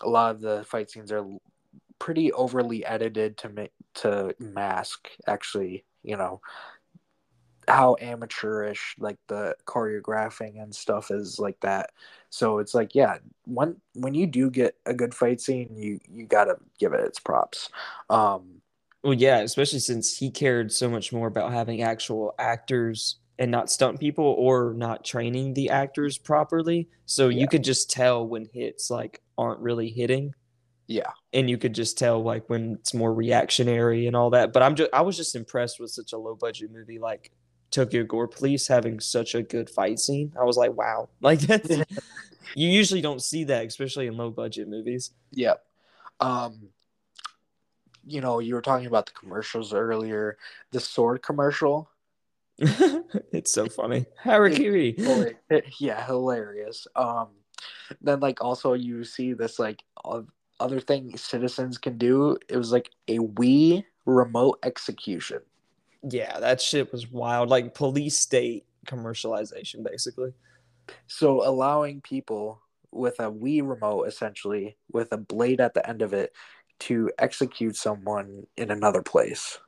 a 0.00 0.08
lot 0.08 0.34
of 0.34 0.40
the 0.40 0.64
fight 0.64 0.90
scenes 0.90 1.12
are 1.12 1.24
pretty 2.00 2.32
overly 2.32 2.84
edited 2.84 3.38
to 3.38 3.48
make 3.48 3.70
to 3.94 4.34
mask 4.40 5.08
actually, 5.26 5.84
you 6.02 6.16
know, 6.16 6.40
how 7.68 7.96
amateurish 8.00 8.94
like 8.98 9.18
the 9.28 9.56
choreographing 9.66 10.60
and 10.62 10.74
stuff 10.74 11.10
is 11.10 11.38
like 11.38 11.58
that. 11.60 11.90
So 12.30 12.58
it's 12.58 12.74
like, 12.74 12.94
yeah, 12.94 13.18
when 13.44 13.80
when 13.94 14.14
you 14.14 14.26
do 14.26 14.50
get 14.50 14.76
a 14.86 14.94
good 14.94 15.14
fight 15.14 15.40
scene, 15.40 15.74
you 15.76 16.00
you 16.10 16.26
gotta 16.26 16.56
give 16.78 16.92
it 16.94 17.00
its 17.00 17.20
props. 17.20 17.68
Um, 18.10 18.62
well 19.02 19.14
yeah 19.14 19.38
especially 19.40 19.78
since 19.78 20.16
he 20.16 20.30
cared 20.30 20.72
so 20.72 20.88
much 20.88 21.12
more 21.12 21.26
about 21.26 21.52
having 21.52 21.82
actual 21.82 22.34
actors 22.38 23.16
and 23.38 23.50
not 23.50 23.70
stunt 23.70 23.98
people 23.98 24.24
or 24.38 24.74
not 24.76 25.04
training 25.04 25.54
the 25.54 25.70
actors 25.70 26.18
properly 26.18 26.88
so 27.06 27.28
Yeah. 27.28 27.40
you 27.40 27.48
could 27.48 27.64
just 27.64 27.90
tell 27.90 28.26
when 28.26 28.46
hits 28.52 28.90
like 28.90 29.22
aren't 29.38 29.60
really 29.60 29.90
hitting 29.90 30.32
yeah, 30.86 31.12
and 31.32 31.48
you 31.48 31.58
could 31.58 31.74
just 31.74 31.98
tell 31.98 32.22
like 32.22 32.48
when 32.50 32.74
it's 32.80 32.92
more 32.94 33.14
reactionary 33.14 34.06
and 34.06 34.16
all 34.16 34.30
that. 34.30 34.52
But 34.52 34.62
I'm 34.62 34.74
just 34.74 34.90
I 34.92 35.02
was 35.02 35.16
just 35.16 35.34
impressed 35.36 35.80
with 35.80 35.90
such 35.90 36.12
a 36.12 36.18
low 36.18 36.34
budget 36.34 36.70
movie 36.70 36.98
like 36.98 37.30
Tokyo 37.72 38.04
Gore 38.04 38.28
Police 38.28 38.68
having 38.68 39.00
such 39.00 39.34
a 39.34 39.42
good 39.42 39.68
fight 39.68 39.98
scene. 39.98 40.32
I 40.38 40.44
was 40.44 40.56
like, 40.56 40.76
wow, 40.76 41.08
like 41.20 41.40
that's 41.40 41.70
you 42.54 42.68
usually 42.68 43.00
don't 43.00 43.22
see 43.22 43.44
that, 43.44 43.66
especially 43.66 44.06
in 44.06 44.16
low 44.16 44.30
budget 44.30 44.68
movies. 44.68 45.10
yeah. 45.32 45.54
Um, 46.20 46.68
you 48.04 48.20
know, 48.20 48.38
you 48.38 48.54
were 48.54 48.62
talking 48.62 48.86
about 48.86 49.06
the 49.06 49.12
commercials 49.12 49.72
earlier. 49.72 50.36
The 50.70 50.80
sword 50.80 51.22
commercial, 51.22 51.88
it's 52.58 53.52
so 53.52 53.66
funny, 53.66 54.06
Harakiri. 54.22 55.36
Yeah, 55.78 56.04
hilarious. 56.06 56.86
Um, 56.94 57.28
then 58.00 58.20
like 58.20 58.42
also 58.42 58.74
you 58.74 59.04
see 59.04 59.32
this 59.32 59.58
like 59.58 59.82
other 60.60 60.80
thing 60.80 61.16
citizens 61.16 61.78
can 61.78 61.98
do. 61.98 62.36
It 62.48 62.56
was 62.56 62.70
like 62.70 62.90
a 63.08 63.18
Wii 63.18 63.84
remote 64.04 64.58
execution. 64.62 65.40
Yeah, 66.08 66.40
that 66.40 66.60
shit 66.60 66.90
was 66.92 67.10
wild. 67.10 67.48
Like 67.48 67.74
police 67.74 68.18
state 68.18 68.66
commercialization, 68.86 69.84
basically. 69.84 70.32
So 71.06 71.46
allowing 71.46 72.00
people 72.00 72.60
with 72.90 73.18
a 73.20 73.30
Wii 73.30 73.66
remote 73.66 74.04
essentially 74.04 74.76
with 74.92 75.12
a 75.12 75.16
blade 75.16 75.60
at 75.60 75.74
the 75.74 75.88
end 75.88 76.02
of 76.02 76.12
it 76.12 76.32
to 76.80 77.10
execute 77.18 77.76
someone 77.76 78.46
in 78.56 78.70
another 78.70 79.02
place. 79.02 79.58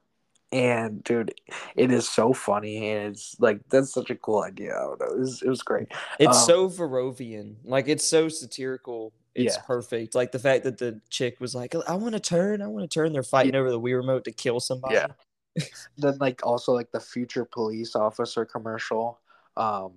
And 0.53 1.03
dude, 1.03 1.35
it 1.75 1.91
is 1.91 2.09
so 2.09 2.33
funny, 2.33 2.91
and 2.91 3.13
it's 3.13 3.35
like 3.41 3.61
that's 3.71 3.93
such 3.93 4.11
a 4.11 4.15
cool 4.15 4.43
idea. 4.43 4.73
I 4.77 4.83
don't 4.83 5.01
know. 5.01 5.07
It 5.07 5.19
was, 5.19 5.43
it 5.43 5.49
was 5.49 5.63
great. 5.63 5.89
It's 6.21 6.37
Um, 6.39 6.45
so 6.45 6.69
Verhoeven. 6.69 7.57
Like 7.65 7.89
it's 7.89 8.05
so 8.05 8.29
satirical. 8.29 9.13
It's 9.35 9.57
Yeah. 9.57 9.63
perfect. 9.63 10.15
Like 10.15 10.31
the 10.31 10.39
fact 10.39 10.63
that 10.63 10.79
the 10.79 11.01
chick 11.11 11.41
was 11.41 11.57
like, 11.57 11.75
"I 11.89 11.95
want 11.97 12.15
to 12.15 12.21
turn. 12.21 12.63
I 12.63 12.69
want 12.69 12.89
to 12.89 12.95
turn." 12.95 13.13
They're 13.13 13.25
fighting 13.25 13.57
over 13.57 13.69
the 13.69 13.81
Wii 13.81 13.97
remote 13.97 14.25
to 14.27 14.33
kill 14.33 14.61
somebody. 14.61 14.95
Yeah. 14.95 15.09
Then 15.99 16.19
like 16.19 16.45
also 16.45 16.73
like 16.73 16.91
the 16.93 17.01
future 17.01 17.45
police 17.45 17.95
officer 17.95 18.45
commercial. 18.45 19.21
Um, 19.57 19.93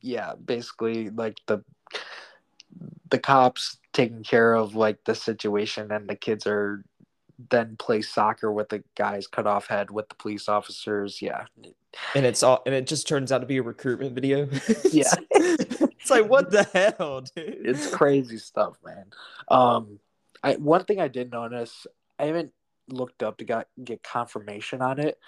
yeah, 0.00 0.34
basically 0.34 1.10
like 1.10 1.36
the 1.46 1.64
the 3.10 3.18
cops 3.18 3.78
taking 3.92 4.24
care 4.24 4.54
of 4.54 4.74
like 4.74 5.04
the 5.04 5.14
situation, 5.14 5.92
and 5.92 6.08
the 6.08 6.16
kids 6.16 6.46
are 6.46 6.84
then 7.50 7.76
play 7.76 8.00
soccer 8.00 8.52
with 8.52 8.68
the 8.68 8.82
guy's 8.96 9.26
cut 9.26 9.46
off 9.46 9.66
head 9.66 9.90
with 9.90 10.08
the 10.08 10.14
police 10.16 10.48
officers. 10.48 11.20
Yeah, 11.20 11.44
And 12.14 12.26
it's 12.26 12.42
all 12.42 12.62
and 12.66 12.74
it 12.74 12.86
just 12.86 13.08
turns 13.08 13.32
out 13.32 13.38
to 13.38 13.46
be 13.46 13.58
a 13.58 13.62
recruitment 13.62 14.14
video. 14.14 14.48
Yeah. 14.90 15.12
it's 15.30 16.10
like 16.10 16.28
what 16.28 16.50
the 16.50 16.64
hell, 16.64 17.22
dude? 17.22 17.62
it's 17.64 17.92
crazy 17.94 18.38
stuff, 18.38 18.76
man. 18.84 19.06
Um, 19.48 19.98
I 20.42 20.54
one 20.54 20.84
thing 20.84 21.00
I 21.00 21.08
did 21.08 21.32
notice, 21.32 21.86
I 22.18 22.26
haven't 22.26 22.52
looked 22.88 23.22
up 23.22 23.38
to 23.38 23.44
got, 23.44 23.68
get 23.82 24.02
confirmation 24.02 24.82
on 24.82 24.98
it. 24.98 25.18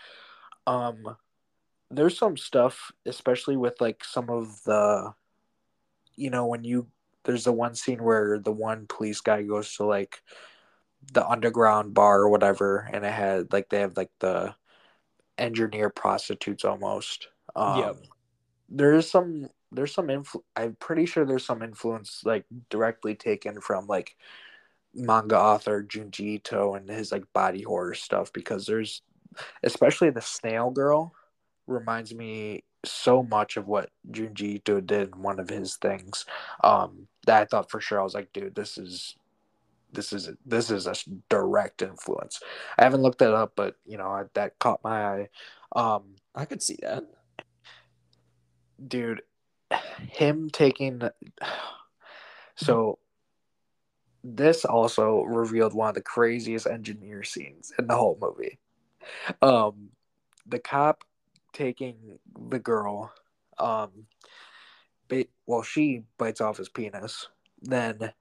Um, 0.67 1.17
there's 1.91 2.19
some 2.19 2.37
stuff, 2.37 2.91
especially 3.05 3.57
with 3.57 3.81
like 3.81 4.05
some 4.05 4.29
of 4.31 4.63
the, 4.65 5.13
you 6.17 6.31
know, 6.31 6.47
when 6.47 6.65
you 6.65 6.89
there's 7.25 7.45
the 7.45 7.53
one 7.53 7.75
scene 7.75 8.03
where 8.03 8.39
the 8.39 8.53
one 8.53 8.87
police 8.89 9.21
guy 9.21 9.43
goes 9.43 9.75
to 9.77 9.85
like 9.85 10.23
the 11.13 11.27
underground 11.27 11.95
bar 11.95 12.21
or 12.21 12.29
whatever, 12.29 12.89
and 12.93 13.05
it 13.05 13.13
had 13.13 13.53
like 13.53 13.69
they 13.69 13.81
have 13.81 13.97
like 13.97 14.11
the 14.21 14.55
engineer 15.39 15.91
prostitutes 15.91 16.65
almost. 16.65 17.29
Um, 17.55 17.79
Yep. 17.79 17.97
There 18.69 18.95
is 18.95 19.11
some 19.11 19.49
there's 19.73 19.93
some 19.93 20.09
influ- 20.09 20.43
I'm 20.55 20.77
pretty 20.81 21.07
sure 21.07 21.25
there's 21.25 21.45
some 21.45 21.63
influence 21.63 22.23
like 22.25 22.45
directly 22.71 23.15
taken 23.15 23.61
from 23.61 23.87
like 23.87 24.17
manga 24.97 25.39
author 25.39 25.83
Junji 25.85 26.21
Ito 26.21 26.75
and 26.75 26.89
his 26.89 27.13
like 27.13 27.25
body 27.33 27.63
horror 27.63 27.95
stuff 27.95 28.33
because 28.33 28.67
there's 28.67 29.03
especially 29.63 30.11
the 30.11 30.23
snail 30.23 30.71
girl 30.71 31.15
reminds 31.67 32.15
me 32.15 32.65
so 32.85 33.23
much 33.23 33.57
of 33.57 33.67
what 33.67 33.91
Junji 34.11 34.55
Ito 34.57 34.81
did 34.81 35.15
in 35.15 35.23
one 35.23 35.39
of 35.39 35.49
his 35.49 35.77
things 35.77 36.25
um 36.65 37.09
that 37.27 37.43
I 37.43 37.45
thought 37.45 37.71
for 37.71 37.81
sure 37.81 38.01
I 38.01 38.05
was 38.05 38.15
like 38.15 38.33
dude 38.33 38.55
this 38.55 38.79
is 38.79 39.17
this 39.93 40.13
is 40.13 40.31
this 40.45 40.71
is 40.71 40.87
a 40.87 40.95
direct 41.29 41.83
influence 41.83 42.41
I 42.79 42.85
haven't 42.85 43.03
looked 43.03 43.19
that 43.19 43.35
up 43.35 43.53
but 43.57 43.77
you 43.85 43.99
know 43.99 44.09
I, 44.09 44.25
that 44.35 44.59
caught 44.59 44.83
my 44.83 45.05
eye 45.05 45.29
um 45.75 46.17
I 46.35 46.45
could 46.45 46.63
see 46.63 46.79
that. 46.83 47.05
dude 48.87 49.23
him 50.09 50.49
taking 50.51 51.03
so 52.57 52.99
this 54.35 54.65
also 54.65 55.23
revealed 55.23 55.75
one 55.75 55.89
of 55.89 55.95
the 55.95 56.03
craziest 56.03 56.67
engineer 56.67 57.23
scenes 57.23 57.73
in 57.79 57.87
the 57.87 57.95
whole 57.95 58.19
movie. 58.21 58.59
Um 59.41 59.91
the 60.47 60.59
cop 60.59 61.05
taking 61.53 62.19
the 62.51 62.59
girl 62.59 63.13
um 63.59 63.91
ba- 65.09 65.27
well 65.47 65.63
she 65.63 66.03
bites 66.19 66.41
off 66.41 66.57
his 66.57 66.69
penis. 66.69 67.29
Then 67.63 68.13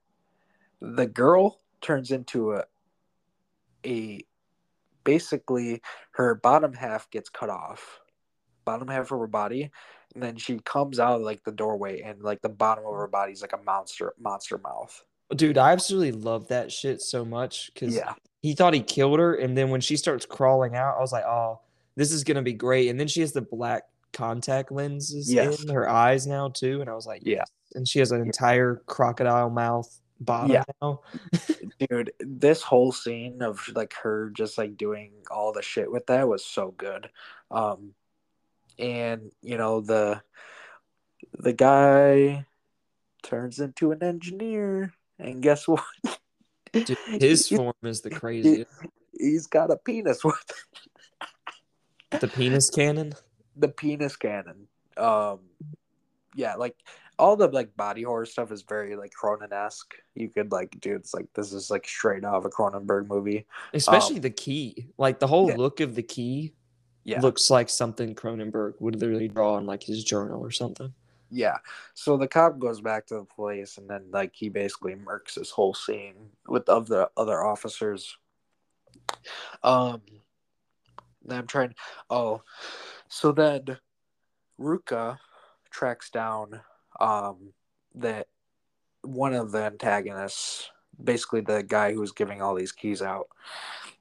the 0.81 1.07
girl 1.07 1.59
turns 1.81 2.11
into 2.11 2.53
a 2.53 2.65
a 3.85 4.25
basically 5.03 5.81
her 6.11 6.35
bottom 6.35 6.73
half 6.73 7.09
gets 7.11 7.29
cut 7.29 7.49
off 7.49 7.99
bottom 8.65 8.87
half 8.87 9.11
of 9.11 9.19
her 9.19 9.27
body 9.27 9.69
and 10.13 10.23
then 10.23 10.35
she 10.35 10.59
comes 10.59 10.99
out 10.99 11.21
like 11.21 11.43
the 11.43 11.51
doorway 11.51 12.01
and 12.01 12.21
like 12.23 12.41
the 12.41 12.49
bottom 12.49 12.83
of 12.85 12.93
her 12.93 13.07
body 13.07 13.31
is 13.31 13.41
like 13.41 13.53
a 13.53 13.63
monster 13.63 14.13
monster 14.19 14.57
mouth 14.57 15.03
Dude, 15.35 15.57
I 15.57 15.71
absolutely 15.71 16.11
love 16.11 16.47
that 16.49 16.71
shit 16.71 17.01
so 17.01 17.25
much 17.25 17.71
because 17.73 17.95
yeah 17.95 18.13
he 18.41 18.53
thought 18.53 18.75
he 18.75 18.81
killed 18.81 19.17
her, 19.17 19.33
and 19.33 19.57
then 19.57 19.71
when 19.71 19.81
she 19.81 19.97
starts 19.97 20.23
crawling 20.23 20.75
out, 20.75 20.97
I 20.97 21.01
was 21.01 21.11
like, 21.11 21.23
"Oh, 21.25 21.61
this 21.95 22.11
is 22.11 22.23
gonna 22.23 22.43
be 22.43 22.53
great." 22.53 22.89
And 22.89 22.99
then 22.99 23.07
she 23.07 23.21
has 23.21 23.31
the 23.33 23.41
black 23.41 23.83
contact 24.13 24.71
lenses 24.71 25.33
Yes. 25.33 25.63
in 25.63 25.69
her 25.69 25.89
eyes 25.89 26.27
now 26.27 26.49
too, 26.49 26.79
and 26.79 26.87
I 26.87 26.93
was 26.93 27.07
like, 27.07 27.23
Yeah. 27.25 27.37
"Yes." 27.37 27.47
And 27.73 27.87
she 27.87 27.97
has 27.99 28.11
an 28.11 28.21
entire 28.21 28.83
crocodile 28.85 29.49
mouth 29.49 29.89
bottom 30.19 30.51
Yeah. 30.51 30.63
now. 30.79 31.01
dude 31.89 32.11
this 32.19 32.61
whole 32.61 32.91
scene 32.91 33.41
of 33.41 33.67
like 33.75 33.93
her 34.03 34.29
just 34.29 34.57
like 34.59 34.77
doing 34.77 35.11
all 35.31 35.51
the 35.51 35.61
shit 35.63 35.91
with 35.91 36.05
that 36.05 36.25
was 36.27 36.45
so 36.45 36.71
good 36.77 37.09
um 37.51 37.93
and 38.79 39.31
you 39.41 39.57
know 39.57 39.81
the 39.81 40.21
the 41.33 41.51
guy 41.51 42.45
turns 43.23 43.59
into 43.59 43.91
an 43.91 44.01
engineer 44.03 44.93
and 45.19 45.41
guess 45.41 45.67
what 45.67 45.83
Dude, 46.73 46.97
his 47.19 47.47
form 47.49 47.73
is 47.83 48.01
the 48.01 48.09
craziest. 48.09 48.69
he's 49.17 49.47
got 49.47 49.71
a 49.71 49.77
penis 49.77 50.23
with 50.23 50.35
The 52.19 52.27
penis 52.27 52.69
cannon. 52.69 53.13
the 53.55 53.67
penis 53.69 54.15
cannon 54.15 54.67
um 54.97 55.39
yeah 56.35 56.55
like 56.55 56.75
all 57.17 57.35
the 57.35 57.47
like 57.47 57.75
body 57.75 58.03
horror 58.03 58.25
stuff 58.25 58.51
is 58.51 58.63
very 58.63 58.95
like 58.95 59.11
Cronin-esque. 59.11 59.95
You 60.15 60.29
could 60.29 60.51
like, 60.51 60.77
dude, 60.79 60.97
it's 60.97 61.13
like 61.13 61.27
this 61.33 61.53
is 61.53 61.69
like 61.71 61.87
straight 61.87 62.25
out 62.25 62.35
of 62.35 62.45
a 62.45 62.49
Cronenberg 62.49 63.07
movie. 63.07 63.45
Especially 63.73 64.19
the 64.19 64.29
key. 64.29 64.87
Like 64.97 65.19
the 65.19 65.27
whole 65.27 65.49
yeah. 65.49 65.55
look 65.55 65.79
of 65.79 65.95
the 65.95 66.03
key 66.03 66.53
Yeah, 67.03 67.21
looks 67.21 67.49
like 67.49 67.69
something 67.69 68.15
Cronenberg 68.15 68.73
would 68.79 68.99
literally 68.99 69.27
draw 69.27 69.57
in 69.57 69.65
like 69.65 69.83
his 69.83 70.03
journal 70.03 70.43
or 70.43 70.51
something. 70.51 70.93
Yeah. 71.29 71.57
So 71.93 72.17
the 72.17 72.27
cop 72.27 72.59
goes 72.59 72.81
back 72.81 73.07
to 73.07 73.15
the 73.15 73.25
police, 73.25 73.77
and 73.77 73.89
then 73.89 74.05
like 74.11 74.33
he 74.33 74.49
basically 74.49 74.95
murks 74.95 75.35
this 75.35 75.51
whole 75.51 75.73
scene 75.73 76.15
with 76.47 76.69
of 76.69 76.87
the 76.87 77.09
other 77.17 77.43
officers. 77.43 78.17
Um 79.63 80.01
I'm 81.29 81.47
trying 81.47 81.73
oh 82.09 82.43
so 83.09 83.31
then 83.31 83.77
Ruka 84.59 85.17
tracks 85.71 86.09
down 86.11 86.61
um 86.99 87.53
that 87.95 88.27
one 89.01 89.33
of 89.33 89.51
the 89.51 89.63
antagonists, 89.63 90.69
basically 91.03 91.41
the 91.41 91.63
guy 91.63 91.93
who 91.93 91.99
was 92.01 92.11
giving 92.11 92.41
all 92.41 92.55
these 92.55 92.71
keys 92.71 93.01
out. 93.01 93.27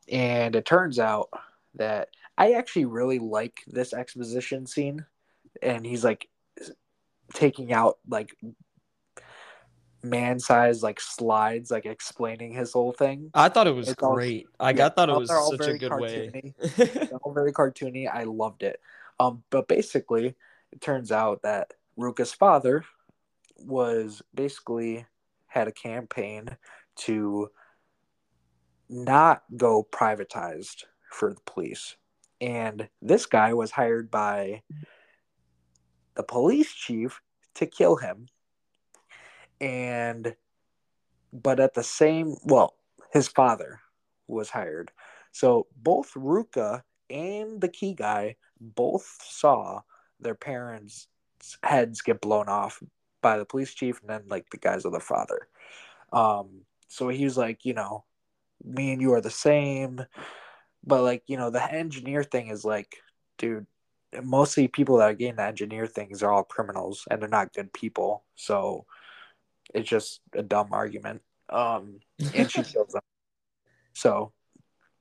And 0.08 0.54
it 0.54 0.64
turns 0.64 0.98
out 0.98 1.28
that 1.74 2.08
I 2.36 2.52
actually 2.52 2.86
really 2.86 3.18
like 3.18 3.62
this 3.66 3.92
exposition 3.92 4.66
scene. 4.66 5.04
And 5.62 5.86
he's 5.86 6.04
like 6.04 6.28
taking 7.32 7.72
out 7.72 7.98
like 8.08 8.36
man 10.02 10.38
sized 10.38 10.82
like 10.82 11.00
slides, 11.00 11.70
like 11.70 11.86
explaining 11.86 12.52
his 12.52 12.72
whole 12.72 12.92
thing. 12.92 13.30
I 13.34 13.48
thought 13.48 13.66
it 13.66 13.74
was 13.74 13.88
It's 13.88 14.02
all- 14.02 14.14
great. 14.14 14.46
I 14.60 14.70
yeah, 14.70 14.72
got 14.76 14.96
thought 14.96 15.08
it 15.08 15.16
was 15.16 15.30
all 15.30 15.50
such 15.56 15.66
a 15.66 15.78
good 15.78 15.92
way. 15.92 16.30
cartoony. 16.60 16.76
They're 17.08 17.18
all 17.22 17.32
very 17.32 17.52
cartoony. 17.52 18.08
I 18.12 18.24
loved 18.24 18.62
it. 18.62 18.80
Um, 19.18 19.42
but 19.50 19.68
basically, 19.68 20.34
it 20.72 20.80
turns 20.80 21.10
out 21.12 21.42
that 21.42 21.72
Ruka's 21.98 22.32
father 22.32 22.84
was 23.58 24.20
basically 24.34 25.06
had 25.46 25.68
a 25.68 25.72
campaign 25.72 26.48
to 26.96 27.48
not 28.90 29.42
go 29.56 29.86
privatized 29.90 30.84
for 31.10 31.32
the 31.32 31.40
police. 31.46 31.96
And 32.40 32.88
this 33.00 33.24
guy 33.26 33.54
was 33.54 33.70
hired 33.70 34.10
by 34.10 34.62
the 36.14 36.22
police 36.22 36.72
chief 36.72 37.20
to 37.54 37.66
kill 37.66 37.96
him. 37.96 38.26
And 39.60 40.34
but 41.32 41.60
at 41.60 41.74
the 41.74 41.82
same 41.82 42.36
well, 42.44 42.76
his 43.12 43.28
father 43.28 43.80
was 44.26 44.50
hired. 44.50 44.90
So 45.32 45.66
both 45.76 46.12
Ruka 46.14 46.82
and 47.10 47.60
the 47.60 47.68
key 47.68 47.94
guy 47.94 48.36
both 48.60 49.18
saw 49.22 49.82
their 50.20 50.34
parents' 50.34 51.08
heads 51.62 52.00
get 52.00 52.20
blown 52.20 52.48
off 52.48 52.82
by 53.20 53.38
the 53.38 53.44
police 53.44 53.74
chief 53.74 54.00
and 54.00 54.10
then 54.10 54.22
like 54.28 54.48
the 54.50 54.58
guys 54.58 54.84
of 54.84 54.92
the 54.92 55.00
father. 55.00 55.48
Um, 56.12 56.62
so 56.88 57.08
he 57.08 57.24
was 57.24 57.36
like, 57.36 57.64
you 57.64 57.74
know, 57.74 58.04
me 58.64 58.92
and 58.92 59.02
you 59.02 59.12
are 59.14 59.20
the 59.20 59.30
same. 59.30 60.04
But 60.86 61.02
like, 61.02 61.24
you 61.26 61.36
know, 61.36 61.50
the 61.50 61.72
engineer 61.72 62.22
thing 62.22 62.48
is 62.48 62.64
like, 62.64 62.96
dude, 63.38 63.66
mostly 64.22 64.68
people 64.68 64.98
that 64.98 65.10
are 65.10 65.14
getting 65.14 65.36
the 65.36 65.42
engineer 65.44 65.86
things 65.86 66.22
are 66.22 66.30
all 66.32 66.44
criminals 66.44 67.06
and 67.10 67.20
they're 67.20 67.28
not 67.28 67.52
good 67.52 67.72
people. 67.72 68.24
So 68.36 68.86
it's 69.74 69.88
just 69.88 70.20
a 70.34 70.42
dumb 70.42 70.68
argument. 70.72 71.22
Um, 71.50 72.00
and 72.34 72.50
she 72.50 72.62
kills 72.72 72.92
them. 72.92 73.02
So 73.94 74.32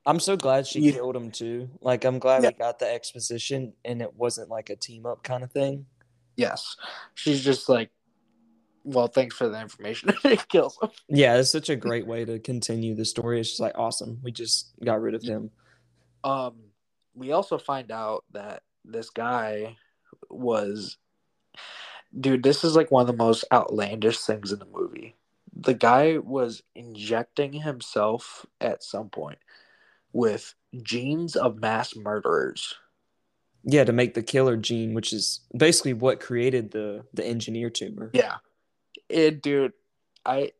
I'm 0.06 0.20
so 0.20 0.36
glad 0.36 0.66
she 0.66 0.80
Yeah. 0.80 0.92
killed 0.92 1.16
him 1.16 1.30
too. 1.30 1.68
Like 1.80 2.04
I'm 2.04 2.18
glad 2.18 2.42
Yeah. 2.42 2.50
we 2.50 2.54
got 2.54 2.78
the 2.78 2.90
exposition 2.92 3.72
and 3.84 4.02
it 4.02 4.14
wasn't 4.14 4.48
like 4.50 4.70
a 4.70 4.76
team 4.76 5.06
up 5.06 5.22
kind 5.22 5.42
of 5.44 5.52
thing. 5.52 5.86
yes, 6.36 6.76
she's 7.14 7.44
just 7.44 7.68
like, 7.68 7.90
well, 8.82 9.06
thanks 9.06 9.34
for 9.36 9.48
the 9.48 9.58
information. 9.60 10.12
it 10.24 10.46
kills 10.48 10.76
them. 10.80 10.90
Yeah, 11.08 11.36
it's 11.38 11.50
such 11.50 11.70
a 11.70 11.76
great 11.76 12.06
way 12.06 12.24
to 12.26 12.38
continue 12.38 12.94
the 12.94 13.04
story. 13.06 13.40
It's 13.40 13.48
just 13.50 13.60
like 13.60 13.78
awesome. 13.78 14.18
We 14.22 14.30
just 14.32 14.74
got 14.84 15.00
rid 15.00 15.14
of 15.14 15.22
him. 15.22 15.50
Um, 16.22 16.56
we 17.14 17.32
also 17.32 17.56
find 17.56 17.90
out 17.90 18.24
that 18.32 18.62
this 18.84 19.10
guy 19.10 19.76
was 20.28 20.96
dude 22.18 22.42
this 22.42 22.64
is 22.64 22.76
like 22.76 22.90
one 22.90 23.02
of 23.02 23.06
the 23.06 23.12
most 23.12 23.44
outlandish 23.52 24.18
things 24.18 24.52
in 24.52 24.58
the 24.58 24.66
movie. 24.66 25.16
The 25.56 25.74
guy 25.74 26.18
was 26.18 26.62
injecting 26.74 27.52
himself 27.52 28.44
at 28.60 28.82
some 28.82 29.08
point 29.08 29.38
with 30.12 30.54
genes 30.82 31.36
of 31.36 31.60
mass 31.60 31.94
murderers. 31.96 32.74
Yeah, 33.64 33.84
to 33.84 33.92
make 33.92 34.14
the 34.14 34.22
killer 34.22 34.56
gene, 34.56 34.92
which 34.94 35.12
is 35.12 35.40
basically 35.56 35.94
what 35.94 36.20
created 36.20 36.72
the 36.72 37.04
the 37.14 37.24
engineer 37.24 37.70
tumor. 37.70 38.10
yeah. 38.12 38.36
It 39.08 39.42
dude 39.42 39.72
i 40.26 40.50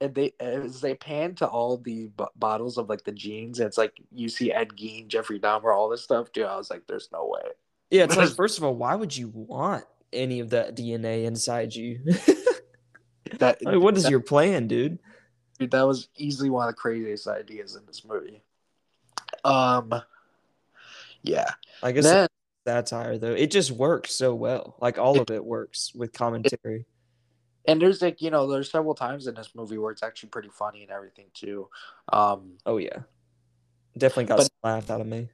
and 0.00 0.14
they 0.14 0.32
as 0.38 0.80
they 0.80 0.94
pan 0.94 1.34
to 1.34 1.46
all 1.46 1.78
the 1.78 2.08
b- 2.16 2.24
bottles 2.36 2.76
of 2.76 2.88
like 2.88 3.04
the 3.04 3.12
genes 3.12 3.60
it's 3.60 3.78
like 3.78 3.92
you 4.12 4.28
see 4.28 4.52
ed 4.52 4.68
gein 4.70 5.08
jeffrey 5.08 5.40
dahmer 5.40 5.74
all 5.74 5.88
this 5.88 6.04
stuff 6.04 6.32
dude 6.32 6.44
i 6.44 6.56
was 6.56 6.70
like 6.70 6.82
there's 6.86 7.08
no 7.12 7.26
way 7.26 7.50
Yeah, 7.94 8.04
it's 8.04 8.16
like 8.16 8.30
first 8.36 8.58
of 8.58 8.64
all, 8.64 8.74
why 8.74 8.96
would 8.96 9.16
you 9.16 9.28
want 9.28 9.84
any 10.12 10.40
of 10.40 10.50
that 10.50 10.74
DNA 10.76 11.24
inside 11.26 11.72
you? 11.74 12.00
that 13.38 13.58
I 13.64 13.70
mean, 13.70 13.80
what 13.80 13.96
is 13.96 14.02
that- 14.02 14.10
your 14.10 14.20
plan, 14.20 14.66
dude? 14.66 14.98
Dude, 15.60 15.70
that 15.70 15.82
was 15.86 16.08
easily 16.16 16.50
one 16.50 16.66
of 16.68 16.74
the 16.74 16.76
craziest 16.80 17.28
ideas 17.28 17.76
in 17.76 17.86
this 17.86 18.04
movie. 18.04 18.42
Um, 19.44 19.94
yeah. 21.22 21.50
I 21.80 21.92
guess 21.92 22.02
Then, 22.04 22.26
satire 22.66 23.18
though, 23.18 23.34
it 23.34 23.52
just 23.52 23.70
works 23.70 24.12
so 24.12 24.34
well. 24.34 24.74
Like 24.80 24.98
all 24.98 25.20
of 25.20 25.30
it 25.30 25.44
works 25.44 25.92
with 25.94 26.12
commentary. 26.12 26.86
and 27.68 27.80
there's 27.80 28.02
like 28.02 28.20
you 28.20 28.30
know, 28.32 28.48
there's 28.48 28.68
several 28.72 28.96
times 28.96 29.28
in 29.28 29.36
this 29.36 29.50
movie 29.54 29.78
where 29.78 29.92
it's 29.92 30.02
actually 30.02 30.30
pretty 30.30 30.48
funny 30.48 30.82
and 30.82 30.90
everything 30.90 31.26
too. 31.34 31.68
Um, 32.12 32.54
Oh 32.66 32.78
yeah, 32.78 33.02
definitely 33.96 34.24
got 34.24 34.38
But- 34.38 34.42
some 34.46 34.50
laugh 34.64 34.90
out 34.90 35.00
of 35.02 35.06
me. 35.06 35.28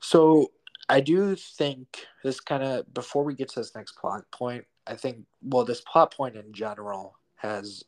so 0.00 0.52
I 0.88 1.00
do 1.00 1.34
think 1.34 2.06
this 2.22 2.40
kind 2.40 2.62
of 2.62 2.92
before 2.92 3.24
we 3.24 3.34
get 3.34 3.48
to 3.50 3.60
this 3.60 3.74
next 3.74 3.92
plot 3.96 4.24
point, 4.30 4.64
I 4.86 4.94
think 4.94 5.24
well, 5.42 5.64
this 5.64 5.80
plot 5.80 6.14
point 6.14 6.36
in 6.36 6.52
general 6.52 7.18
has 7.36 7.84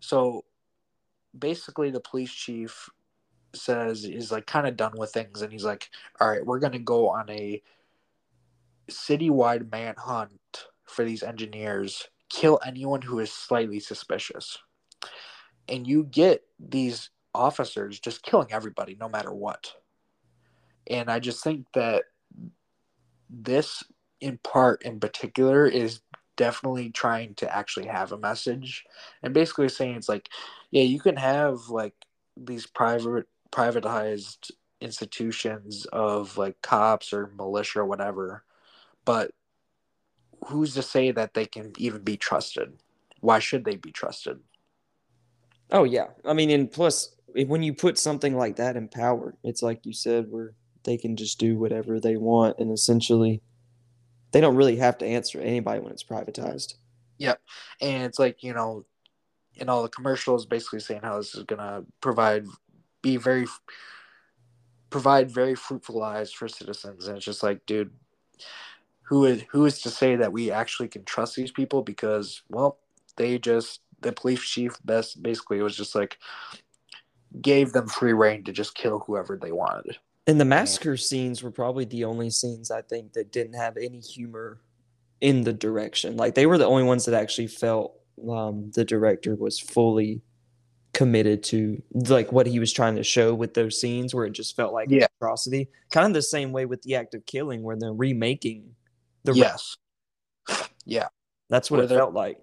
so 0.00 0.44
basically 1.38 1.90
the 1.90 2.00
police 2.00 2.32
chief 2.32 2.88
says 3.54 4.04
is 4.04 4.32
like 4.32 4.46
kind 4.46 4.66
of 4.66 4.76
done 4.76 4.92
with 4.96 5.12
things 5.12 5.42
and 5.42 5.52
he's 5.52 5.64
like 5.64 5.90
all 6.20 6.28
right 6.28 6.44
we're 6.44 6.58
to 6.58 6.78
go 6.78 7.08
on 7.08 7.28
a 7.28 7.62
citywide 8.90 9.70
manhunt 9.70 10.66
for 10.84 11.04
these 11.04 11.22
engineers. 11.22 12.08
Kill 12.28 12.60
anyone 12.64 13.02
who 13.02 13.18
is 13.18 13.32
slightly 13.32 13.80
suspicious. 13.80 14.58
And 15.68 15.86
you 15.86 16.04
get 16.04 16.42
these 16.58 17.10
officers 17.34 17.98
just 17.98 18.22
killing 18.22 18.48
everybody 18.50 18.96
no 19.00 19.08
matter 19.08 19.32
what 19.32 19.72
and 20.88 21.10
i 21.10 21.18
just 21.18 21.42
think 21.42 21.66
that 21.74 22.04
this 23.28 23.82
in 24.20 24.38
part 24.38 24.82
in 24.82 25.00
particular 25.00 25.66
is 25.66 26.00
definitely 26.36 26.90
trying 26.90 27.34
to 27.34 27.54
actually 27.54 27.86
have 27.86 28.12
a 28.12 28.18
message 28.18 28.84
and 29.22 29.34
basically 29.34 29.68
saying 29.68 29.96
it's 29.96 30.08
like 30.08 30.28
yeah 30.70 30.82
you 30.82 31.00
can 31.00 31.16
have 31.16 31.68
like 31.68 31.94
these 32.36 32.66
private 32.66 33.26
privatized 33.50 34.50
institutions 34.80 35.86
of 35.92 36.36
like 36.38 36.60
cops 36.62 37.12
or 37.12 37.30
militia 37.36 37.80
or 37.80 37.84
whatever 37.84 38.44
but 39.04 39.30
who's 40.46 40.74
to 40.74 40.82
say 40.82 41.10
that 41.10 41.34
they 41.34 41.46
can 41.46 41.72
even 41.78 42.02
be 42.02 42.16
trusted? 42.16 42.72
Why 43.20 43.38
should 43.38 43.64
they 43.64 43.76
be 43.76 43.92
trusted? 43.92 44.40
Oh 45.70 45.84
yeah, 45.84 46.08
I 46.24 46.32
mean, 46.32 46.50
and 46.50 46.70
plus 46.70 47.14
when 47.46 47.62
you 47.62 47.72
put 47.72 47.98
something 47.98 48.36
like 48.36 48.56
that 48.56 48.76
in 48.76 48.88
power, 48.88 49.34
it's 49.42 49.62
like 49.62 49.86
you 49.86 49.92
said, 49.92 50.26
where 50.30 50.54
they 50.84 50.96
can 50.96 51.16
just 51.16 51.38
do 51.38 51.58
whatever 51.58 52.00
they 52.00 52.16
want, 52.16 52.58
and 52.58 52.70
essentially, 52.72 53.42
they 54.32 54.40
don't 54.40 54.56
really 54.56 54.76
have 54.76 54.98
to 54.98 55.06
answer 55.06 55.40
anybody 55.40 55.80
when 55.80 55.92
it's 55.92 56.04
privatized. 56.04 56.74
Yep. 57.18 57.40
And 57.80 58.02
it's 58.04 58.18
like 58.18 58.42
you 58.42 58.52
know 58.54 58.84
in 59.54 59.68
all 59.68 59.82
the 59.82 59.88
commercials 59.88 60.46
basically 60.46 60.80
saying 60.80 61.02
how 61.02 61.18
this 61.18 61.34
is 61.34 61.44
gonna 61.44 61.84
provide 62.00 62.46
be 63.02 63.16
very 63.16 63.46
provide 64.90 65.30
very 65.30 65.54
fruitful 65.54 65.98
lives 65.98 66.32
for 66.32 66.48
citizens 66.48 67.06
and 67.06 67.16
it's 67.16 67.24
just 67.24 67.42
like 67.42 67.64
dude 67.66 67.90
who 69.02 69.24
is 69.24 69.42
who 69.50 69.64
is 69.64 69.80
to 69.80 69.90
say 69.90 70.16
that 70.16 70.32
we 70.32 70.50
actually 70.50 70.88
can 70.88 71.04
trust 71.04 71.34
these 71.34 71.50
people 71.50 71.82
because 71.82 72.42
well 72.48 72.78
they 73.16 73.38
just 73.38 73.80
the 74.00 74.12
police 74.12 74.42
chief 74.42 74.76
best 74.84 75.22
basically 75.22 75.60
was 75.62 75.76
just 75.76 75.94
like 75.94 76.18
gave 77.40 77.72
them 77.72 77.88
free 77.88 78.12
reign 78.12 78.44
to 78.44 78.52
just 78.52 78.74
kill 78.74 79.00
whoever 79.00 79.36
they 79.36 79.52
wanted 79.52 79.96
And 80.26 80.40
the 80.40 80.44
massacre 80.44 80.96
scenes 80.96 81.42
were 81.42 81.50
probably 81.50 81.84
the 81.84 82.04
only 82.04 82.30
scenes 82.30 82.70
I 82.70 82.82
think 82.82 83.14
that 83.14 83.32
didn't 83.32 83.54
have 83.54 83.76
any 83.76 83.98
humor 84.00 84.60
in 85.20 85.42
the 85.42 85.52
direction. 85.52 86.16
Like 86.16 86.34
they 86.34 86.46
were 86.46 86.58
the 86.58 86.66
only 86.66 86.84
ones 86.84 87.04
that 87.06 87.14
actually 87.20 87.48
felt 87.48 87.98
um, 88.30 88.70
the 88.74 88.84
director 88.84 89.34
was 89.34 89.58
fully 89.58 90.22
committed 90.92 91.42
to 91.42 91.82
like 91.92 92.30
what 92.30 92.46
he 92.46 92.58
was 92.58 92.72
trying 92.72 92.96
to 92.96 93.02
show 93.02 93.34
with 93.34 93.54
those 93.54 93.80
scenes, 93.80 94.14
where 94.14 94.26
it 94.26 94.32
just 94.32 94.54
felt 94.54 94.72
like 94.72 94.90
Yeah. 94.90 95.06
atrocity. 95.16 95.68
Kind 95.90 96.06
of 96.06 96.14
the 96.14 96.22
same 96.22 96.52
way 96.52 96.66
with 96.66 96.82
the 96.82 96.94
act 96.96 97.14
of 97.14 97.26
killing, 97.26 97.62
where 97.62 97.76
they're 97.76 97.92
remaking 97.92 98.74
the. 99.24 99.32
yes 99.32 99.76
yeah 100.84 101.08
that's 101.48 101.70
what 101.70 101.78
Where 101.78 101.84
it 101.86 101.88
felt 101.90 102.14
like. 102.14 102.38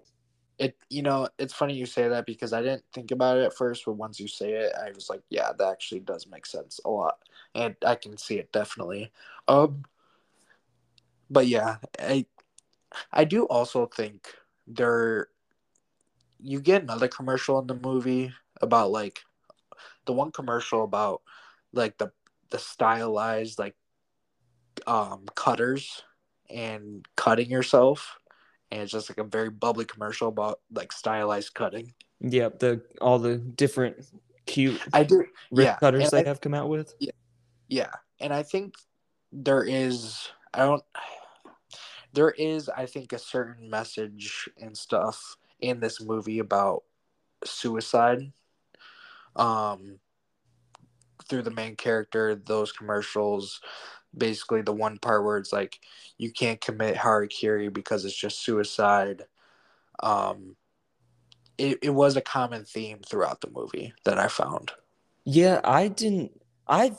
It 0.60 0.76
you 0.90 1.00
know 1.02 1.26
it's 1.38 1.54
funny 1.54 1.74
you 1.74 1.86
say 1.86 2.06
that 2.06 2.26
because 2.26 2.52
i 2.52 2.60
didn't 2.60 2.84
think 2.92 3.10
about 3.10 3.38
it 3.38 3.44
at 3.44 3.56
first 3.56 3.82
but 3.86 3.94
once 3.94 4.20
you 4.20 4.28
say 4.28 4.52
it 4.52 4.72
i 4.86 4.90
was 4.90 5.08
like 5.08 5.22
yeah 5.30 5.50
that 5.58 5.68
actually 5.68 6.00
does 6.00 6.26
make 6.26 6.44
sense 6.44 6.78
a 6.84 6.90
lot. 6.90 7.18
And 7.54 7.74
i 7.84 7.94
can 7.96 8.16
see 8.18 8.36
it 8.38 8.52
definitely. 8.52 9.10
Um 9.48 9.84
but 11.30 11.46
yeah 11.46 11.78
i 11.98 12.26
i 13.10 13.24
do 13.24 13.44
also 13.44 13.86
think 13.86 14.28
there 14.66 15.28
you 16.38 16.60
get 16.60 16.82
another 16.82 17.08
commercial 17.08 17.58
in 17.58 17.66
the 17.66 17.74
movie 17.74 18.32
about 18.60 18.90
like 18.90 19.20
the 20.04 20.12
one 20.12 20.30
commercial 20.30 20.84
about 20.84 21.22
like 21.72 21.96
the 21.96 22.12
the 22.50 22.58
stylized 22.58 23.58
like 23.58 23.76
um 24.86 25.24
cutters 25.34 26.02
and 26.50 27.06
cutting 27.16 27.48
yourself 27.50 28.19
and 28.70 28.82
it's 28.82 28.92
just 28.92 29.10
like 29.10 29.18
a 29.18 29.24
very 29.24 29.50
bubbly 29.50 29.84
commercial 29.84 30.28
about 30.28 30.60
like 30.72 30.92
stylized 30.92 31.54
cutting. 31.54 31.92
Yeah, 32.20 32.50
the 32.58 32.82
all 33.00 33.18
the 33.18 33.36
different 33.38 34.04
cute 34.46 34.80
I 34.92 35.04
do, 35.04 35.24
rip 35.50 35.66
yeah, 35.66 35.76
cutters 35.76 36.02
and 36.04 36.10
they 36.12 36.26
I- 36.26 36.28
have 36.28 36.40
come 36.40 36.54
out 36.54 36.68
with. 36.68 36.94
Yeah, 36.98 37.12
yeah, 37.68 37.90
and 38.20 38.32
I 38.32 38.42
think 38.42 38.74
there 39.32 39.62
is. 39.64 40.28
I 40.52 40.60
don't. 40.60 40.82
There 42.12 42.30
is, 42.30 42.68
I 42.68 42.86
think, 42.86 43.12
a 43.12 43.18
certain 43.18 43.70
message 43.70 44.48
and 44.60 44.76
stuff 44.76 45.36
in 45.60 45.78
this 45.78 46.00
movie 46.00 46.40
about 46.40 46.82
suicide. 47.44 48.32
Um, 49.36 50.00
through 51.28 51.42
the 51.42 51.52
main 51.52 51.76
character, 51.76 52.34
those 52.34 52.72
commercials, 52.72 53.60
basically 54.16 54.62
the 54.62 54.72
one 54.72 54.98
part 54.98 55.24
where 55.24 55.38
it's 55.38 55.52
like 55.52 55.78
you 56.18 56.32
can't 56.32 56.60
commit 56.60 56.96
harakiri 56.96 57.72
because 57.72 58.04
it's 58.04 58.16
just 58.16 58.42
suicide. 58.42 59.24
Um, 60.02 60.56
it, 61.58 61.78
it 61.82 61.90
was 61.90 62.16
a 62.16 62.20
common 62.22 62.64
theme 62.64 63.00
throughout 63.06 63.40
the 63.40 63.50
movie 63.50 63.92
that 64.04 64.18
I 64.18 64.28
found. 64.28 64.72
Yeah, 65.24 65.60
I 65.62 65.88
didn't. 65.88 66.32
I 66.66 66.92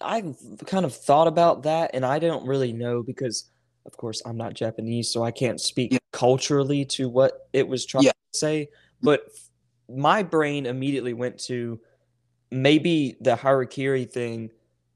I 0.00 0.34
kind 0.66 0.84
of 0.84 0.94
thought 0.94 1.28
about 1.28 1.62
that, 1.62 1.92
and 1.94 2.04
I 2.04 2.18
don't 2.18 2.46
really 2.46 2.72
know 2.72 3.02
because, 3.02 3.50
of 3.86 3.96
course, 3.96 4.20
I'm 4.26 4.36
not 4.36 4.54
Japanese, 4.54 5.08
so 5.08 5.22
I 5.22 5.30
can't 5.30 5.60
speak 5.60 5.92
Yeah. 5.92 5.98
culturally 6.12 6.84
to 6.86 7.08
what 7.08 7.48
it 7.52 7.66
was 7.66 7.86
trying 7.86 8.04
Yeah. 8.04 8.12
to 8.32 8.38
say. 8.38 8.68
But 9.00 9.22
my 9.88 10.22
brain 10.22 10.66
immediately 10.66 11.14
went 11.14 11.38
to 11.44 11.80
maybe 12.50 13.16
the 13.20 13.34
harakiri 13.36 14.10
thing, 14.10 14.50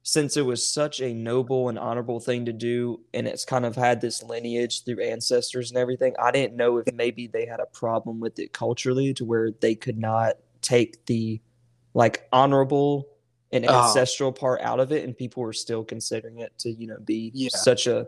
since 0.09 0.37
it 0.37 0.43
was 0.47 0.65
such 0.65 1.01
a 1.01 1.13
noble 1.13 1.69
and 1.69 1.77
honorable 1.77 2.21
thing 2.21 2.45
to 2.45 2.53
do, 2.53 3.01
and 3.13 3.27
it's 3.27 3.45
kind 3.45 3.67
of 3.67 3.75
had 3.75 4.01
this 4.01 4.23
lineage 4.23 4.85
through 4.85 5.03
ancestors 5.03 5.73
and 5.73 5.79
everything. 5.79 6.15
I 6.17 6.31
didn't 6.31 6.55
know 6.57 6.77
if 6.79 6.87
maybe 6.95 7.27
they 7.27 7.45
had 7.45 7.59
a 7.59 7.67
problem 7.67 8.21
with 8.21 8.39
it 8.39 8.53
culturally 8.53 9.13
to 9.15 9.25
where 9.25 9.51
they 9.61 9.75
could 9.75 9.99
not 9.99 10.35
take 10.63 11.05
the 11.07 11.41
like 11.93 12.29
honorable 12.33 13.09
and 13.51 13.67
Oh. 13.69 13.83
ancestral 13.85 14.31
part 14.31 14.61
out 14.61 14.79
of 14.79 14.93
it 14.93 15.03
and 15.05 15.17
people 15.17 15.43
were 15.43 15.53
still 15.53 15.83
considering 15.85 16.39
it 16.39 16.53
to 16.59 16.71
you 16.71 16.87
know 16.87 16.99
be 17.05 17.33
Yeah. 17.35 17.49
such 17.53 17.89
a 17.89 18.07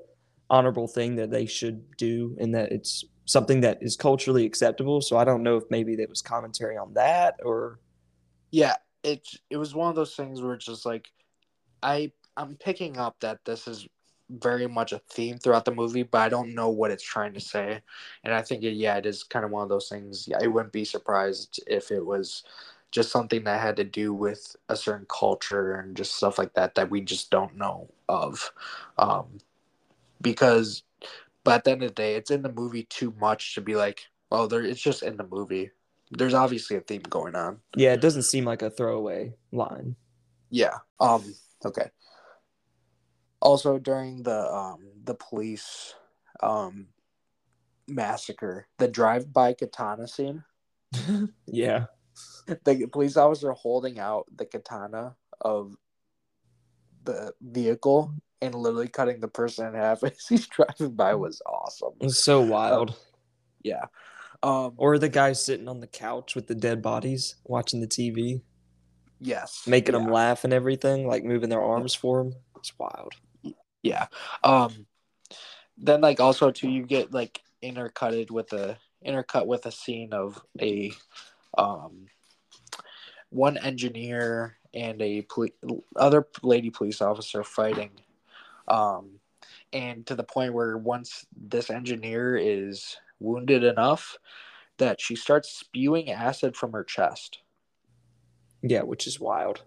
honorable 0.50 0.86
thing 0.86 1.16
that 1.16 1.30
they 1.32 1.46
should 1.46 1.96
do 1.96 2.36
and 2.38 2.54
that 2.54 2.70
it's 2.70 3.04
something 3.24 3.60
that 3.62 3.82
is 3.82 3.96
culturally 3.96 4.44
acceptable 4.46 5.00
so 5.00 5.16
i 5.16 5.24
don't 5.24 5.42
know 5.42 5.56
if 5.56 5.64
maybe 5.70 5.94
there 5.96 6.08
was 6.08 6.22
commentary 6.22 6.76
on 6.76 6.94
that 6.94 7.36
or 7.44 7.78
yeah 8.50 8.76
it 9.04 9.26
it 9.50 9.56
was 9.58 9.74
one 9.74 9.88
of 9.90 9.96
those 9.96 10.16
things 10.16 10.40
where 10.42 10.54
it's 10.54 10.64
just 10.66 10.84
like 10.86 11.08
i 11.82 12.10
i'm 12.36 12.56
picking 12.56 12.96
up 12.98 13.18
that 13.20 13.44
this 13.44 13.66
is 13.68 13.86
very 14.30 14.66
much 14.66 14.92
a 14.92 15.00
theme 15.10 15.38
throughout 15.38 15.64
the 15.64 15.74
movie 15.74 16.02
but 16.02 16.18
i 16.18 16.28
don't 16.28 16.54
know 16.54 16.68
what 16.68 16.90
it's 16.90 17.02
trying 17.02 17.32
to 17.32 17.40
say 17.40 17.80
and 18.24 18.34
i 18.34 18.42
think 18.42 18.62
it, 18.62 18.72
yeah 18.72 18.96
it 18.96 19.06
is 19.06 19.22
kind 19.22 19.44
of 19.44 19.50
one 19.50 19.62
of 19.62 19.70
those 19.70 19.88
things 19.88 20.26
yeah, 20.28 20.38
i 20.42 20.46
wouldn't 20.46 20.72
be 20.72 20.84
surprised 20.84 21.60
if 21.66 21.90
it 21.90 22.04
was 22.04 22.42
just 22.90 23.10
something 23.10 23.44
that 23.44 23.60
had 23.60 23.76
to 23.76 23.84
do 23.84 24.14
with 24.14 24.56
a 24.68 24.76
certain 24.76 25.06
culture 25.08 25.74
and 25.74 25.96
just 25.96 26.14
stuff 26.14 26.38
like 26.38 26.54
that 26.54 26.74
that 26.74 26.90
we 26.90 27.00
just 27.00 27.30
don't 27.30 27.56
know 27.56 27.88
of. 28.08 28.50
Um, 28.96 29.38
because, 30.20 30.82
but 31.44 31.56
at 31.56 31.64
the 31.64 31.70
end 31.72 31.82
of 31.82 31.90
the 31.90 31.94
day, 31.94 32.14
it's 32.14 32.30
in 32.30 32.42
the 32.42 32.52
movie 32.52 32.84
too 32.84 33.14
much 33.20 33.54
to 33.54 33.60
be 33.60 33.76
like, 33.76 34.06
oh, 34.32 34.46
there. 34.46 34.62
It's 34.62 34.80
just 34.80 35.02
in 35.02 35.16
the 35.16 35.26
movie. 35.26 35.70
There's 36.10 36.34
obviously 36.34 36.76
a 36.76 36.80
theme 36.80 37.02
going 37.02 37.34
on. 37.34 37.58
Yeah, 37.76 37.92
it 37.92 38.00
doesn't 38.00 38.22
seem 38.22 38.44
like 38.44 38.62
a 38.62 38.70
throwaway 38.70 39.34
line. 39.52 39.94
Yeah. 40.50 40.78
Um. 40.98 41.34
Okay. 41.64 41.90
Also, 43.40 43.78
during 43.78 44.22
the 44.22 44.52
um 44.52 44.80
the 45.04 45.14
police 45.14 45.94
um 46.42 46.88
massacre, 47.86 48.66
the 48.78 48.88
drive-by 48.88 49.54
katana 49.54 50.06
scene, 50.06 50.44
yeah. 51.46 51.86
the 52.64 52.86
police 52.92 53.16
officer 53.16 53.52
holding 53.52 53.98
out 53.98 54.26
the 54.34 54.44
katana 54.44 55.14
of 55.40 55.74
the 57.04 57.32
vehicle 57.40 58.12
and 58.42 58.54
literally 58.54 58.88
cutting 58.88 59.20
the 59.20 59.28
person 59.28 59.66
in 59.66 59.74
half 59.74 60.02
as 60.04 60.26
he's 60.28 60.46
driving 60.46 60.94
by 60.94 61.14
was 61.14 61.40
awesome. 61.46 61.92
It 62.00 62.04
was 62.04 62.22
so 62.22 62.40
wild. 62.40 62.96
Yeah. 63.62 63.86
Um. 64.42 64.74
Or 64.76 64.98
the 64.98 65.08
guy 65.08 65.32
sitting 65.32 65.68
on 65.68 65.80
the 65.80 65.86
couch 65.86 66.34
with 66.34 66.46
the 66.46 66.54
dead 66.54 66.80
bodies 66.80 67.36
watching 67.44 67.80
the 67.80 67.88
TV, 67.88 68.42
Yes. 69.20 69.66
making 69.66 69.94
yeah. 69.94 70.00
them 70.00 70.12
laugh 70.12 70.44
and 70.44 70.52
everything, 70.52 71.06
like 71.06 71.24
moving 71.24 71.50
their 71.50 71.62
arms 71.62 71.94
for 71.94 72.20
him. 72.20 72.34
It's 72.56 72.72
wild. 72.78 73.14
Yeah. 73.82 74.06
Um 74.44 74.86
then 75.76 76.00
like 76.00 76.20
also 76.20 76.50
too 76.50 76.68
you 76.68 76.84
get 76.84 77.12
like 77.12 77.40
intercutted 77.62 78.30
with 78.30 78.52
a 78.52 78.78
intercut 79.06 79.46
with 79.46 79.66
a 79.66 79.72
scene 79.72 80.12
of 80.12 80.42
a 80.60 80.92
um 81.56 82.06
one 83.30 83.56
engineer 83.58 84.56
and 84.74 85.00
a 85.00 85.22
poli- 85.22 85.54
other 85.96 86.26
lady 86.42 86.70
police 86.70 87.00
officer 87.00 87.44
fighting 87.44 87.90
um 88.66 89.20
and 89.72 90.06
to 90.06 90.14
the 90.14 90.24
point 90.24 90.52
where 90.52 90.76
once 90.76 91.26
this 91.36 91.70
engineer 91.70 92.36
is 92.36 92.96
wounded 93.20 93.62
enough 93.64 94.16
that 94.78 95.00
she 95.00 95.14
starts 95.14 95.50
spewing 95.50 96.10
acid 96.10 96.56
from 96.56 96.72
her 96.72 96.84
chest 96.84 97.40
Yeah, 98.62 98.82
which 98.82 99.06
is 99.06 99.20
wild. 99.20 99.62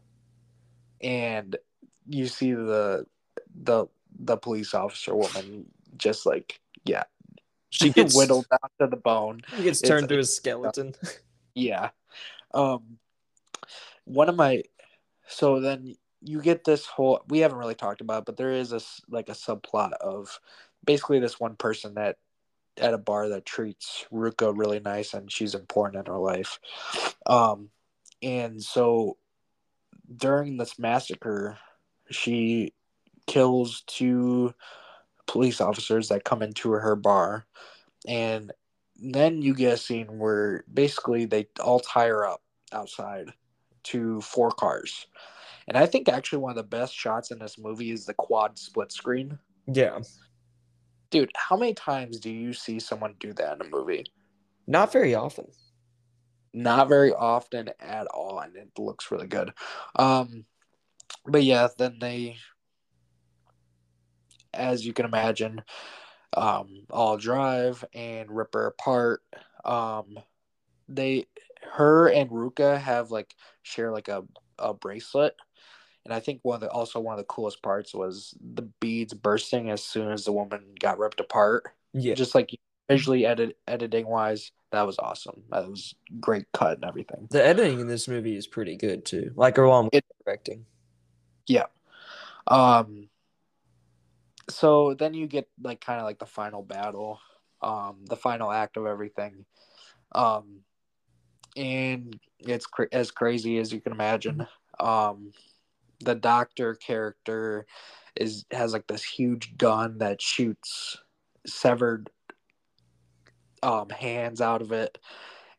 and 1.02 1.56
you 2.08 2.28
see 2.28 2.54
the 2.54 3.06
the 3.64 3.86
the 4.20 4.38
police 4.38 4.74
officer 4.74 5.16
woman 5.16 5.66
just 5.98 6.26
like 6.26 6.60
yeah 6.86 7.04
She 7.70 7.90
gets 7.98 8.16
whittled 8.16 8.48
down 8.50 8.70
to 8.80 8.88
the 8.88 8.98
bone 9.02 9.42
He 9.56 9.64
gets 9.64 9.82
It's- 9.82 9.90
turned 9.90 10.10
to 10.10 10.20
a 10.20 10.24
skeleton. 10.24 10.94
yeah 11.56 11.90
um 12.54 12.98
one 14.06 14.30
of 14.30 14.36
my 14.36 14.64
so 15.28 15.60
then 15.60 15.96
you 16.22 16.42
get 16.42 16.64
this 16.64 16.86
whole 16.86 17.24
we 17.30 17.40
haven't 17.40 17.58
really 17.58 17.76
talked 17.76 18.02
about 18.02 18.20
it, 18.20 18.26
but 18.26 18.38
there 18.38 18.52
is 18.52 18.74
a 18.74 18.82
like 19.10 19.30
a 19.30 19.34
subplot 19.34 19.94
of 19.94 20.40
basically 20.86 21.20
this 21.20 21.40
one 21.40 21.56
person 21.56 21.96
that 21.96 22.18
at 22.78 22.94
a 22.94 22.98
bar 22.98 23.30
that 23.30 23.46
treats 23.46 24.06
Ruka 24.12 24.52
really 24.56 24.80
nice 24.80 25.14
and 25.14 25.32
she's 25.32 25.56
important 25.56 26.06
in 26.08 26.12
her 26.14 26.20
life 26.20 26.60
um 27.26 27.70
and 28.22 28.62
so 28.62 29.18
during 30.16 30.58
this 30.58 30.78
massacre 30.78 31.58
she 32.10 32.74
kills 33.28 33.84
two 33.88 34.54
police 35.28 35.62
officers 35.62 36.10
that 36.10 36.26
come 36.26 36.42
into 36.42 36.72
her 36.72 36.96
bar 36.96 37.46
and 38.08 38.52
then 39.02 39.42
you 39.42 39.54
get 39.54 39.74
a 39.74 39.78
scene 39.78 40.20
where 40.20 40.64
basically 40.72 41.26
they 41.26 41.48
all 41.60 41.80
tie 41.80 42.08
her 42.08 42.26
up 42.26 42.42
outside 42.72 43.32
to 43.84 44.22
four 44.22 44.52
cars. 44.52 45.08
And 45.68 45.78
I 45.78 45.86
think 45.86 46.08
actually 46.08 46.40
one 46.40 46.52
of 46.52 46.58
the 46.58 46.64
best 46.64 46.94
shots 46.94 47.32
in 47.32 47.40
this 47.40 47.58
movie 47.58 47.92
is 47.92 48.06
the 48.06 48.14
quad 48.14 48.58
split 48.58 48.92
screen. 48.92 49.38
yeah. 49.68 50.00
Dude, 51.10 51.32
how 51.36 51.58
many 51.58 51.74
times 51.74 52.22
do 52.22 52.30
you 52.30 52.54
see 52.54 52.80
someone 52.80 53.16
do 53.20 53.34
that 53.34 53.56
in 53.56 53.68
a 53.68 53.70
movie? 53.70 54.06
Not 54.66 54.94
very 54.94 55.14
often. 55.14 55.48
Not 56.54 56.90
very 56.90 57.14
often 57.14 57.70
at 57.80 58.08
all, 58.08 58.40
and 58.40 58.56
it 58.56 58.72
looks 58.78 59.10
really 59.12 59.28
good. 59.28 59.54
Um, 59.96 60.46
but 61.26 61.44
yeah, 61.44 61.70
then 61.78 61.98
they, 62.00 62.38
as 64.54 64.86
you 64.86 64.94
can 64.94 65.06
imagine, 65.06 65.62
um, 66.36 66.86
all 66.90 67.18
drive 67.18 67.86
and 67.94 68.30
rip 68.30 68.54
her 68.54 68.68
apart. 68.68 69.22
Um, 69.64 70.20
they, 70.90 71.26
her 71.74 72.10
and 72.10 72.30
Ruka 72.30 72.78
have 72.80 73.12
like 73.12 73.34
share 73.64 73.92
like 73.92 74.08
a, 74.08 74.24
a 74.60 74.74
bracelet, 74.74 75.36
and 76.06 76.14
I 76.14 76.20
think 76.20 76.40
one 76.44 76.56
of 76.56 76.62
the 76.62 76.70
also 76.70 77.00
one 77.00 77.14
of 77.14 77.20
the 77.20 77.26
coolest 77.26 77.62
parts 77.62 77.94
was 77.94 78.36
the 78.42 78.64
beads 78.80 79.14
bursting 79.14 79.70
as 79.70 79.84
soon 79.84 80.12
as 80.12 80.26
the 80.26 80.32
woman 80.32 80.76
got 80.80 80.98
ripped 80.98 81.20
apart. 81.20 81.66
Yeah. 81.94 82.16
Just 82.16 82.36
like 82.36 82.50
visually 82.90 83.26
edit 83.26 83.58
editing 83.68 84.08
wise, 84.08 84.52
that 84.72 84.86
was 84.88 84.98
awesome. 85.00 85.44
That 85.50 85.70
was 85.70 85.96
great 86.20 86.46
cut 86.54 86.76
and 86.78 86.86
everything. 86.86 87.28
The 87.30 87.46
editing 87.46 87.80
in 87.80 87.88
this 87.88 88.08
movie 88.08 88.36
is 88.36 88.48
pretty 88.48 88.76
good 88.76 89.06
too. 89.06 89.32
Like 89.36 89.58
along 89.58 89.86
with 89.86 89.96
It- 89.96 90.06
directing. 90.26 90.66
Yeah. 91.48 91.66
Um 92.48 93.10
so 94.50 94.94
then 94.94 95.14
you 95.14 95.28
get 95.28 95.48
like 95.62 95.82
kind 95.82 96.00
of 96.00 96.06
like 96.06 96.20
the 96.20 96.26
final 96.26 96.64
battle, 96.64 97.20
um 97.62 98.06
the 98.10 98.16
final 98.16 98.52
act 98.52 98.78
of 98.78 98.86
everything. 98.86 99.46
Um 100.14 100.62
and 101.56 102.18
it's 102.40 102.66
cra- 102.66 102.88
as 102.92 103.12
crazy 103.12 103.58
as 103.58 103.72
you 103.74 103.82
can 103.82 103.92
imagine. 103.92 104.48
Um 104.80 105.32
the 106.00 106.16
doctor 106.16 106.76
character 106.76 107.66
is 108.16 108.46
has 108.52 108.74
like 108.74 108.88
this 108.88 109.04
huge 109.04 109.58
gun 109.58 110.00
that 110.00 110.22
shoots 110.22 110.98
severed 111.46 112.10
um 113.64 113.90
hands 113.90 114.42
out 114.42 114.62
of 114.62 114.72
it 114.72 114.98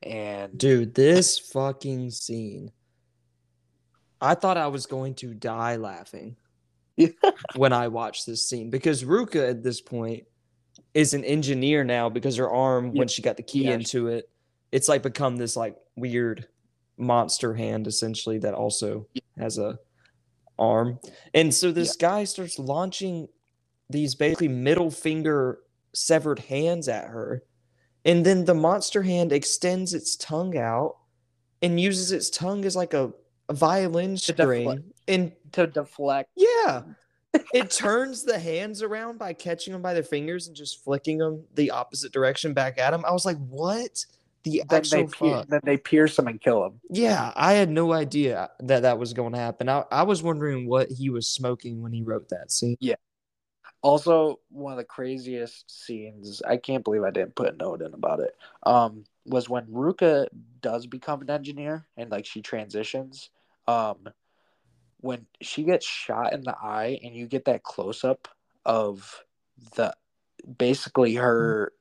and 0.02 0.58
Dude, 0.58 0.94
this 0.94 1.38
fucking 1.38 2.10
scene. 2.10 2.72
I 4.20 4.34
thought 4.34 4.56
I 4.56 4.66
was 4.68 4.86
going 4.86 5.14
to 5.16 5.32
die 5.34 5.76
laughing 5.76 6.36
when 7.56 7.72
I 7.72 7.88
watched 7.88 8.26
this 8.26 8.48
scene 8.48 8.70
because 8.70 9.04
Ruka 9.04 9.48
at 9.50 9.62
this 9.62 9.80
point 9.80 10.24
is 10.94 11.14
an 11.14 11.24
engineer 11.24 11.84
now 11.84 12.08
because 12.08 12.36
her 12.36 12.50
arm, 12.50 12.86
Yeah. 12.92 13.00
when 13.00 13.08
she 13.08 13.22
got 13.22 13.36
the 13.36 13.42
key 13.42 13.64
Yeah. 13.64 13.74
into 13.74 14.08
it, 14.08 14.28
it's 14.72 14.88
like 14.88 15.02
become 15.02 15.36
this 15.36 15.56
like 15.56 15.76
weird 15.96 16.46
monster 16.96 17.54
hand 17.54 17.86
essentially 17.86 18.38
that 18.38 18.54
also 18.54 19.06
has 19.38 19.58
a 19.58 19.78
arm. 20.58 20.98
And 21.34 21.52
so 21.54 21.72
this 21.72 21.96
guy 21.96 22.24
starts 22.24 22.58
launching 22.58 23.28
these 23.90 24.14
basically 24.14 24.48
middle 24.48 24.90
finger 24.90 25.58
severed 25.94 26.38
hands 26.40 26.88
at 26.88 27.06
her. 27.08 27.42
And 28.04 28.26
then 28.26 28.44
the 28.44 28.54
monster 28.54 29.02
hand 29.02 29.32
extends 29.32 29.94
its 29.94 30.16
tongue 30.16 30.56
out 30.56 30.96
and 31.60 31.80
uses 31.80 32.12
its 32.12 32.30
tongue 32.30 32.64
as 32.64 32.74
like 32.74 32.94
a, 32.94 33.12
a 33.48 33.54
violin 33.54 34.16
To 34.16 34.20
string. 34.20 34.84
And 35.08 35.32
to 35.52 35.66
deflect 35.66 36.30
yeah, 36.36 36.82
it 37.54 37.70
turns 37.70 38.24
the 38.24 38.38
hands 38.38 38.82
around 38.82 39.18
by 39.18 39.32
catching 39.32 39.72
them 39.72 39.82
by 39.82 39.94
their 39.94 40.02
fingers 40.02 40.46
and 40.46 40.56
just 40.56 40.82
flicking 40.84 41.18
them 41.18 41.44
the 41.54 41.70
opposite 41.70 42.12
direction 42.12 42.52
back 42.52 42.78
at 42.78 42.92
him. 42.92 43.04
I 43.06 43.12
was 43.12 43.24
like, 43.24 43.38
what? 43.48 44.04
The 44.44 44.62
then 44.68 44.78
actual 44.78 45.06
they 45.06 45.12
pier- 45.12 45.44
then 45.48 45.60
they 45.62 45.76
pierce 45.76 46.18
him 46.18 46.26
and 46.26 46.40
kill 46.40 46.64
him. 46.64 46.80
Yeah, 46.90 47.32
I 47.36 47.52
had 47.52 47.70
no 47.70 47.92
idea 47.92 48.50
that 48.60 48.82
that 48.82 48.98
was 48.98 49.12
going 49.12 49.32
to 49.34 49.38
happen. 49.38 49.68
I, 49.68 49.84
I 49.90 50.02
was 50.02 50.22
wondering 50.22 50.66
what 50.68 50.90
he 50.90 51.10
was 51.10 51.28
smoking 51.28 51.80
when 51.80 51.92
he 51.92 52.02
wrote 52.02 52.28
that 52.30 52.50
scene. 52.50 52.76
Also, 53.82 54.38
one 54.48 54.72
of 54.72 54.78
the 54.78 54.84
craziest 54.84 55.70
scenes, 55.70 56.40
I 56.42 56.56
can't 56.56 56.84
believe 56.84 57.02
I 57.02 57.10
didn't 57.10 57.34
put 57.34 57.52
a 57.52 57.56
note 57.56 57.82
in 57.82 57.92
about 57.94 58.20
it, 58.20 58.36
um, 58.62 59.04
was 59.26 59.48
when 59.48 59.66
Ruka 59.66 60.28
does 60.60 60.86
become 60.86 61.20
an 61.20 61.30
engineer 61.30 61.86
and 61.96 62.10
like 62.10 62.24
she 62.24 62.42
transitions. 62.42 63.30
Um, 63.66 64.08
when 65.00 65.26
she 65.40 65.64
gets 65.64 65.84
shot 65.84 66.32
in 66.32 66.42
the 66.42 66.56
eye 66.62 67.00
and 67.02 67.14
you 67.14 67.26
get 67.26 67.44
that 67.46 67.64
close 67.64 68.04
up 68.04 68.28
of 68.64 69.24
the 69.74 69.94
basically 70.58 71.16
her 71.16 71.72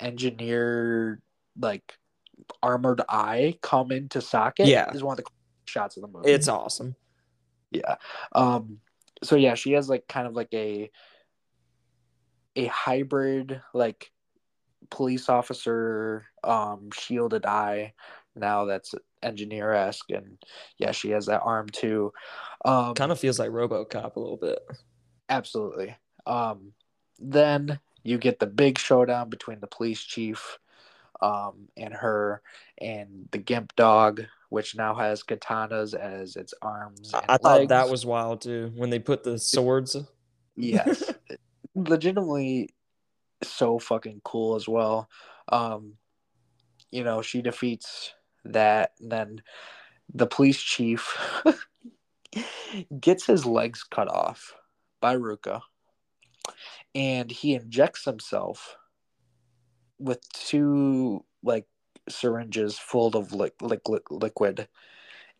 engineer 0.00 1.20
like 1.58 1.98
armored 2.62 3.00
eye 3.08 3.56
come 3.62 3.92
into 3.92 4.20
socket 4.20 4.66
Yeah. 4.66 4.90
is 4.92 5.02
one 5.02 5.18
of 5.18 5.24
the 5.24 5.30
shots 5.66 5.96
of 5.96 6.02
the 6.02 6.08
movie. 6.08 6.30
It's 6.30 6.48
awesome. 6.48 6.96
Yeah. 7.70 7.96
Um 8.32 8.80
so 9.22 9.36
yeah, 9.36 9.54
she 9.54 9.72
has 9.72 9.88
like 9.88 10.06
kind 10.08 10.26
of 10.26 10.34
like 10.34 10.52
a 10.52 10.90
a 12.58 12.66
hybrid 12.66 13.62
like 13.72 14.10
police 14.90 15.28
officer 15.28 16.26
um 16.44 16.90
shielded 16.92 17.46
eye 17.46 17.92
now 18.36 18.64
that's 18.64 18.94
engineer 19.22 19.72
esque 19.72 20.10
and 20.10 20.38
yeah, 20.78 20.92
she 20.92 21.10
has 21.10 21.26
that 21.26 21.40
arm 21.42 21.68
too. 21.68 22.12
Um 22.64 22.94
Kind 22.94 23.12
of 23.12 23.18
feels 23.18 23.38
like 23.38 23.50
RoboCop 23.50 24.16
a 24.16 24.20
little 24.20 24.36
bit. 24.36 24.58
absolutely. 25.28 25.96
Um 26.26 26.72
then 27.18 27.80
you 28.04 28.18
get 28.18 28.38
the 28.38 28.46
big 28.46 28.78
showdown 28.78 29.28
between 29.28 29.60
the 29.60 29.66
police 29.66 30.00
chief 30.00 30.58
um, 31.20 31.68
and 31.76 31.92
her 31.92 32.42
and 32.80 33.28
the 33.32 33.38
Gimp 33.38 33.74
dog, 33.76 34.22
which 34.50 34.76
now 34.76 34.94
has 34.94 35.22
katanas 35.22 35.94
as 35.94 36.36
its 36.36 36.54
arms. 36.62 37.12
I, 37.14 37.24
I 37.28 37.36
thought 37.38 37.68
that 37.68 37.88
was 37.88 38.06
wild 38.06 38.40
too 38.40 38.72
when 38.76 38.90
they 38.90 38.98
put 39.00 39.24
the 39.24 39.38
swords. 39.38 39.96
yes, 40.56 41.12
legitimately 41.84 42.70
so 43.42 43.78
fucking 43.78 44.20
cool 44.24 44.56
as 44.56 44.68
well. 44.68 45.08
Um, 45.50 45.94
you 46.90 47.04
know, 47.04 47.22
she 47.22 47.42
defeats 47.42 48.14
that, 48.44 48.92
and 49.00 49.10
then 49.10 49.42
the 50.12 50.26
police 50.26 50.60
chief 50.60 51.16
gets 53.00 53.26
his 53.26 53.44
legs 53.44 53.84
cut 53.84 54.08
off 54.08 54.54
by 55.00 55.16
Ruka, 55.16 55.60
and 56.94 57.30
he 57.30 57.54
injects 57.54 58.04
himself 58.04 58.76
with 59.98 60.20
two 60.32 61.24
like 61.42 61.66
syringes 62.08 62.78
full 62.78 63.16
of 63.16 63.32
li- 63.32 63.50
liquid 63.60 64.02
liquid, 64.10 64.68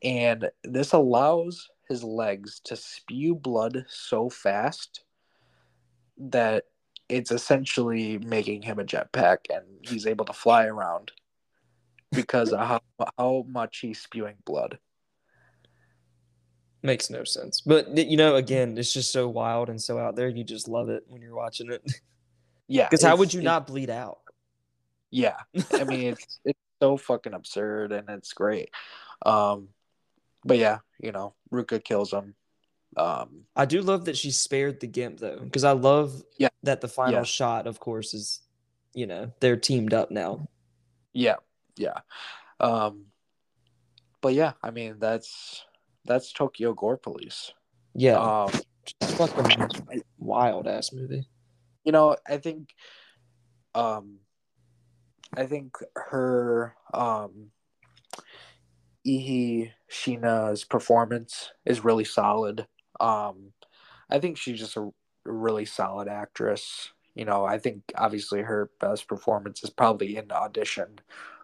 and 0.03 0.51
this 0.65 0.93
allows 0.93 1.71
his 1.89 2.05
legs 2.05 2.61
to 2.65 2.77
spew 2.77 3.35
blood 3.35 3.85
so 3.89 4.29
fast 4.29 5.05
that 6.19 6.65
it's 7.09 7.31
essentially 7.31 8.19
making 8.19 8.63
him 8.63 8.79
a 8.79 8.85
jetpack 8.85 9.39
and 9.51 9.65
he's 9.83 10.07
able 10.07 10.25
to 10.27 10.33
fly 10.33 10.67
around 10.67 11.13
because 12.13 12.53
of 12.53 12.61
how, 12.61 12.81
how 13.19 13.45
much 13.49 13.79
he's 13.79 14.01
spewing 14.01 14.37
blood. 14.45 14.79
Makes 16.83 17.11
no 17.11 17.25
sense. 17.25 17.61
But 17.61 17.97
you 17.97 18.17
know, 18.17 18.37
again, 18.37 18.79
it's 18.79 18.93
just 18.93 19.13
so 19.13 19.29
wild 19.29 19.69
and 19.69 19.81
so 19.81 19.99
out 19.99 20.15
there. 20.15 20.29
You 20.29 20.45
just 20.45 20.69
love 20.69 20.89
it 20.89 21.05
when 21.09 21.21
you're 21.23 21.35
watching 21.37 21.71
it. 21.73 21.83
Yeah. 22.71 22.87
Because 22.91 23.03
how 23.03 23.17
would 23.17 23.33
you 23.33 23.41
not 23.41 23.67
bleed 23.67 23.89
out? 23.89 24.19
Yeah. 25.11 25.37
I 25.73 25.85
mean, 25.85 26.09
it's 26.09 26.39
it's 26.45 26.61
so 26.83 26.99
fucking 26.99 27.33
absurd 27.33 27.93
and 27.93 28.11
it's 28.11 28.35
great. 28.35 28.69
Um, 29.25 29.69
but 30.45 30.59
yeah, 30.59 30.81
you 31.01 31.11
know, 31.11 31.35
Ruka 31.51 31.83
kills 31.83 32.13
him. 32.13 32.35
Um, 32.99 33.45
I 33.55 33.65
do 33.65 33.81
love 33.81 34.05
that 34.07 34.17
she 34.17 34.31
spared 34.31 34.81
the 34.81 34.87
Gimp 34.87 35.21
though, 35.21 35.39
because 35.41 35.65
I 35.65 35.73
love 35.73 36.23
Yeah. 36.39 36.49
that 36.65 36.81
the 36.81 36.89
final 36.89 37.21
Yeah. 37.21 37.25
shot, 37.25 37.67
of 37.67 37.79
course, 37.81 38.13
is 38.15 38.41
you 38.95 39.07
know 39.07 39.33
they're 39.41 39.57
teamed 39.57 39.95
up 39.95 40.11
now. 40.11 40.49
yeah, 41.13 41.37
yeah. 41.77 42.01
Um, 42.61 43.07
but 44.21 44.35
yeah, 44.35 44.53
I 44.63 44.71
mean 44.71 44.97
that's 44.99 45.65
that's 46.05 46.33
Tokyo 46.33 46.73
Gore 46.75 46.97
Police. 46.97 47.53
Yeah, 47.95 48.19
Um, 48.19 48.53
fucking 49.17 49.69
wild 50.19 50.67
ass 50.67 50.93
movie. 50.93 51.29
you 51.85 51.93
know, 51.93 52.17
I 52.27 52.37
think, 52.39 52.75
um, 53.75 54.19
I 55.37 55.47
think 55.47 55.77
her, 55.97 56.75
um, 56.93 57.51
Eihi 59.07 59.73
Shiina's 59.91 60.65
performance 60.65 61.53
is 61.65 61.85
really 61.85 62.05
solid. 62.05 62.67
Um, 63.01 63.53
I 64.11 64.19
think 64.19 64.37
she's 64.37 64.59
just 64.59 64.77
a 64.77 64.91
really 65.25 65.65
solid 65.65 66.09
actress. 66.09 66.91
You 67.15 67.25
know, 67.25 67.45
I 67.45 67.59
think 67.59 67.83
obviously 67.97 68.43
her 68.43 68.71
best 68.81 69.09
performance 69.09 69.63
is 69.65 69.71
probably 69.71 70.17
in 70.17 70.31
audition. 70.31 71.01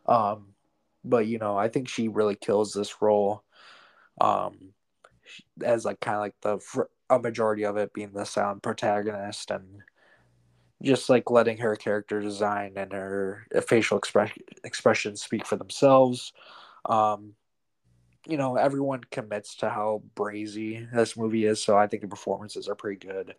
Um, 0.06 0.54
but 1.04 1.26
you 1.26 1.38
know, 1.38 1.56
I 1.56 1.68
think 1.68 1.88
she 1.88 2.08
really 2.08 2.36
kills 2.36 2.72
this 2.72 3.02
role. 3.02 3.42
Um, 4.20 4.74
as 5.62 5.84
like 5.84 6.00
kind 6.00 6.16
of 6.16 6.20
like 6.20 6.40
the 6.42 6.86
a 7.10 7.18
majority 7.18 7.64
of 7.64 7.76
it 7.76 7.92
being 7.92 8.12
the 8.12 8.24
sound 8.24 8.62
protagonist 8.62 9.50
and 9.50 9.82
just 10.82 11.08
like 11.08 11.30
letting 11.30 11.58
her 11.58 11.76
character 11.76 12.20
design 12.20 12.72
and 12.76 12.92
her 12.92 13.46
facial 13.66 14.00
expression 14.64 15.16
speak 15.16 15.46
for 15.46 15.56
themselves. 15.56 16.32
Um, 16.86 17.34
you 18.26 18.36
know, 18.36 18.56
everyone 18.56 19.02
commits 19.10 19.56
to 19.56 19.68
how 19.70 20.02
brazy 20.16 20.90
this 20.92 21.16
movie 21.16 21.44
is, 21.44 21.62
so 21.62 21.76
I 21.76 21.86
think 21.86 22.02
the 22.02 22.08
performances 22.08 22.68
are 22.68 22.74
pretty 22.74 23.06
good. 23.06 23.34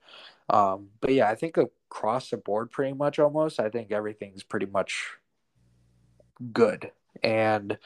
Um, 0.50 0.90
but 1.02 1.14
yeah, 1.14 1.30
I 1.30 1.36
think 1.36 1.58
across 1.58 2.30
the 2.30 2.38
board, 2.38 2.72
pretty 2.72 2.94
much 2.94 3.20
almost, 3.20 3.60
I 3.60 3.70
think 3.70 3.92
everything's 3.92 4.44
pretty 4.44 4.68
much 4.68 5.18
good, 6.54 6.92
and 7.24 7.78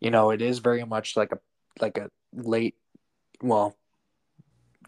you 0.00 0.10
know, 0.10 0.30
it 0.30 0.42
is 0.42 0.58
very 0.60 0.84
much 0.84 1.16
like 1.16 1.32
a 1.32 1.38
like 1.80 1.98
a 1.98 2.10
late, 2.32 2.76
well, 3.42 3.76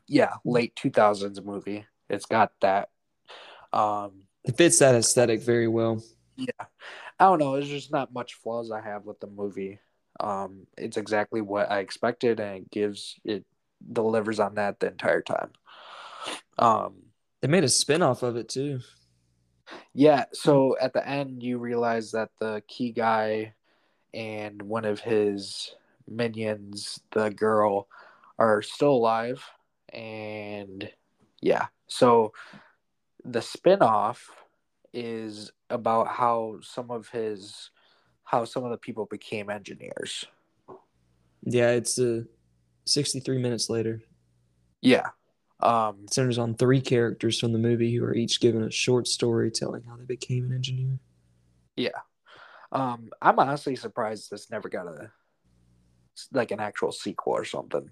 yeah, 0.09 0.34
late 0.45 0.74
two 0.76 0.91
thousands 0.91 1.41
movie. 1.43 1.87
It's 2.09 2.26
got 2.26 2.53
that. 2.61 2.91
Um, 3.72 4.22
It 4.45 4.57
fits 4.57 4.78
that 4.78 4.95
aesthetic 4.95 5.43
very 5.43 5.68
well. 5.68 6.03
yeah, 6.37 6.66
I 7.18 7.24
don't 7.24 7.39
know. 7.39 7.55
There's 7.55 7.68
just 7.68 7.93
not 7.93 8.12
much 8.12 8.34
flaws 8.34 8.70
I 8.70 8.80
have 8.80 9.05
with 9.07 9.20
the 9.20 9.26
movie. 9.26 9.80
Um, 10.21 10.67
it's 10.77 10.97
exactly 10.97 11.41
what 11.41 11.71
I 11.71 11.81
expected, 11.81 12.41
and 12.41 12.57
it 12.57 12.71
gives 12.71 13.17
it 13.25 13.45
delivers 13.93 14.41
on 14.41 14.55
that 14.55 14.81
the 14.81 14.89
entire 14.89 15.23
time. 15.23 15.51
Um, 16.59 16.95
They 17.43 17.49
made 17.49 17.64
a 17.64 17.69
spin-off 17.69 18.23
of 18.23 18.37
it 18.37 18.49
too. 18.49 18.81
yeah. 19.93 20.25
So 20.33 20.77
at 20.81 20.93
the 20.93 21.07
end, 21.07 21.43
you 21.43 21.59
realize 21.59 22.12
that 22.12 22.31
the 22.41 22.62
key 22.67 22.93
guy 22.93 23.55
and 24.14 24.62
one 24.62 24.85
of 24.85 25.01
his 25.01 25.75
minions, 26.09 27.01
the 27.12 27.31
girl, 27.31 27.89
are 28.39 28.62
still 28.62 28.93
alive, 28.93 29.45
and 29.93 30.91
yeah. 31.41 31.67
So 31.89 32.33
the 33.25 33.43
spin-off 33.43 34.31
is 34.93 35.53
about 35.69 36.09
how 36.09 36.59
some 36.62 36.91
of 36.91 37.09
his 37.09 37.71
how 38.27 38.45
some 38.45 38.64
of 38.64 38.70
the 38.70 38.77
people 38.77 39.07
became 39.07 39.49
engineers. 39.51 40.27
Yeah, 41.43 41.70
it's 41.70 41.99
uh, 41.99 42.22
63 42.87 43.39
minutes 43.39 43.70
later. 43.70 44.03
Yeah. 44.83 45.09
Um 45.61 46.01
It 46.05 46.12
centers 46.12 46.39
on 46.39 46.55
three 46.55 46.81
characters 46.83 47.41
from 47.41 47.53
the 47.53 47.59
movie 47.59 47.95
who 47.95 48.05
are 48.05 48.14
each 48.14 48.41
given 48.41 48.62
a 48.62 48.70
short 48.70 49.07
story 49.09 49.51
telling 49.51 49.85
how 49.85 49.97
they 49.97 50.05
became 50.05 50.45
an 50.47 50.53
engineer. 50.53 50.99
yeah. 51.77 52.01
Um 52.72 53.11
I'm 53.22 53.39
honestly 53.39 53.77
surprised 53.77 54.31
this 54.31 54.51
never 54.51 54.68
got 54.68 54.87
a 54.87 55.12
like 56.33 56.51
an 56.51 56.61
actual 56.61 56.93
sequel 56.93 57.33
or 57.35 57.45
something. 57.45 57.91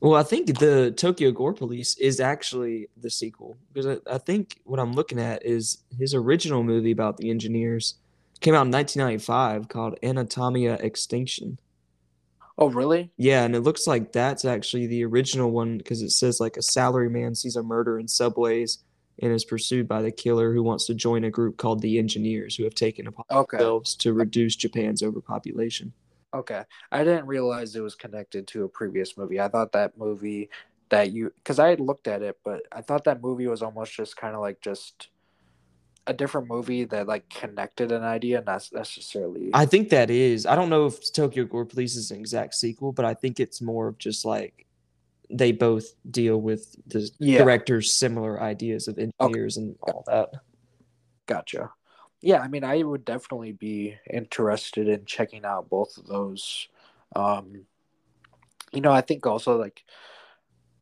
Well, 0.00 0.14
I 0.14 0.22
think 0.22 0.58
the 0.58 0.92
Tokyo 0.92 1.30
Gore 1.30 1.52
Police 1.52 1.96
is 1.98 2.20
actually 2.20 2.88
the 2.96 3.10
sequel 3.10 3.58
because 3.72 3.86
I, 3.86 4.14
I 4.14 4.18
think 4.18 4.60
what 4.64 4.80
I'm 4.80 4.94
looking 4.94 5.20
at 5.20 5.44
is 5.44 5.84
his 5.98 6.14
original 6.14 6.62
movie 6.62 6.92
about 6.92 7.16
the 7.18 7.28
engineers 7.30 7.96
came 8.40 8.54
out 8.54 8.66
in 8.66 8.72
1995 8.72 9.68
called 9.68 9.98
Anatomia 10.02 10.80
Extinction. 10.82 11.58
Oh 12.58 12.68
really? 12.68 13.10
Yeah, 13.16 13.44
and 13.44 13.54
it 13.56 13.60
looks 13.60 13.86
like 13.86 14.12
that's 14.12 14.44
actually 14.44 14.86
the 14.86 15.04
original 15.04 15.50
one 15.50 15.78
because 15.78 16.02
it 16.02 16.10
says 16.10 16.40
like 16.40 16.56
a 16.56 16.60
salaryman 16.60 17.36
sees 17.36 17.56
a 17.56 17.62
murder 17.62 17.98
in 17.98 18.06
subways 18.06 18.78
and 19.22 19.32
is 19.32 19.44
pursued 19.44 19.88
by 19.88 20.02
the 20.02 20.10
killer 20.10 20.52
who 20.52 20.62
wants 20.62 20.86
to 20.86 20.94
join 20.94 21.24
a 21.24 21.30
group 21.30 21.56
called 21.56 21.80
the 21.80 21.98
Engineers 21.98 22.56
who 22.56 22.64
have 22.64 22.74
taken 22.74 23.06
upon 23.06 23.24
Okay. 23.30 23.56
themselves 23.56 23.94
to 23.96 24.12
reduce 24.12 24.56
Japan's 24.56 25.02
overpopulation. 25.02 25.92
Okay. 26.34 26.62
I 26.92 27.02
didn't 27.04 27.26
realize 27.26 27.74
it 27.74 27.80
was 27.82 27.94
connected 27.94 28.46
to 28.48 28.64
a 28.64 28.68
previous 28.68 29.16
movie. 29.16 29.40
I 29.40 29.48
thought 29.48 29.72
that 29.72 29.96
movie 29.98 30.50
that 30.90 31.12
you 31.12 31.32
because 31.36 31.58
I 31.58 31.68
had 31.68 31.80
looked 31.80 32.08
at 32.08 32.22
it, 32.22 32.38
but 32.44 32.62
I 32.72 32.82
thought 32.82 33.04
that 33.04 33.22
movie 33.22 33.46
was 33.46 33.62
almost 33.62 33.92
just 33.94 34.16
kind 34.16 34.34
of 34.34 34.40
like 34.40 34.60
just 34.60 35.08
a 36.06 36.12
different 36.12 36.48
movie 36.48 36.84
that 36.84 37.06
like 37.06 37.28
connected 37.28 37.92
an 37.92 38.02
idea, 38.02 38.42
not 38.46 38.68
necessarily. 38.72 39.50
I 39.54 39.66
think 39.66 39.90
that 39.90 40.10
is. 40.10 40.46
I 40.46 40.54
don't 40.54 40.70
know 40.70 40.86
if 40.86 41.12
Tokyo 41.12 41.44
Gore 41.44 41.64
Police 41.66 41.96
is 41.96 42.10
an 42.10 42.18
exact 42.18 42.54
sequel, 42.54 42.92
but 42.92 43.04
I 43.04 43.14
think 43.14 43.38
it's 43.38 43.60
more 43.60 43.88
of 43.88 43.98
just 43.98 44.24
like 44.24 44.66
they 45.30 45.52
both 45.52 45.94
deal 46.10 46.40
with 46.40 46.76
the 46.86 47.08
Yeah. 47.18 47.38
director's 47.38 47.92
similar 47.92 48.40
ideas 48.42 48.88
of 48.88 48.98
engineers 48.98 49.56
and 49.56 49.76
all 49.82 50.02
that. 50.06 50.32
Gotcha. 51.26 51.70
Yeah, 52.22 52.40
I 52.40 52.48
mean, 52.48 52.64
I 52.64 52.82
would 52.82 53.04
definitely 53.04 53.52
be 53.52 53.96
interested 54.12 54.88
in 54.88 55.04
checking 55.04 55.44
out 55.44 55.70
both 55.70 55.96
of 55.96 56.06
those. 56.06 56.68
Um, 57.14 57.66
you 58.72 58.80
know, 58.80 58.92
I 58.92 59.00
think 59.00 59.26
also 59.26 59.56
like 59.56 59.84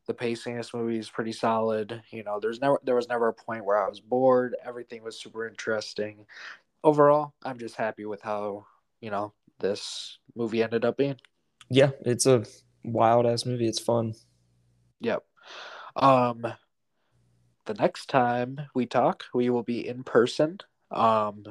the 0.09 0.13
pacing 0.15 0.53
of 0.53 0.57
this 0.57 0.73
movie 0.73 0.97
is 0.97 1.07
pretty 1.07 1.31
solid. 1.31 2.01
You 2.09 2.23
know, 2.23 2.39
there's 2.39 2.59
never 2.59 2.79
there 2.83 2.95
was 2.95 3.07
never 3.07 3.27
a 3.27 3.33
point 3.33 3.63
where 3.63 3.77
I 3.77 3.87
was 3.87 3.99
bored. 3.99 4.55
Everything 4.65 5.03
was 5.03 5.21
super 5.21 5.47
interesting. 5.47 6.25
Overall, 6.83 7.35
I'm 7.45 7.59
just 7.59 7.75
happy 7.75 8.05
with 8.05 8.23
how 8.23 8.65
you 9.01 9.11
know 9.11 9.33
this 9.59 10.17
movie 10.35 10.63
ended 10.63 10.83
up 10.83 10.97
being. 10.97 11.17
Yeah, 11.69 11.91
it's 12.01 12.25
a 12.25 12.43
wild 12.83 13.27
ass 13.27 13.45
movie. 13.45 13.67
It's 13.67 13.79
fun. 13.79 14.15
Yep. 14.99 15.23
Um, 15.95 16.41
the 17.65 17.73
next 17.75 18.09
time 18.09 18.61
we 18.73 18.87
talk, 18.87 19.25
we 19.31 19.51
will 19.51 19.61
be 19.61 19.87
in 19.87 20.03
person. 20.03 20.57
Um, 20.89 21.43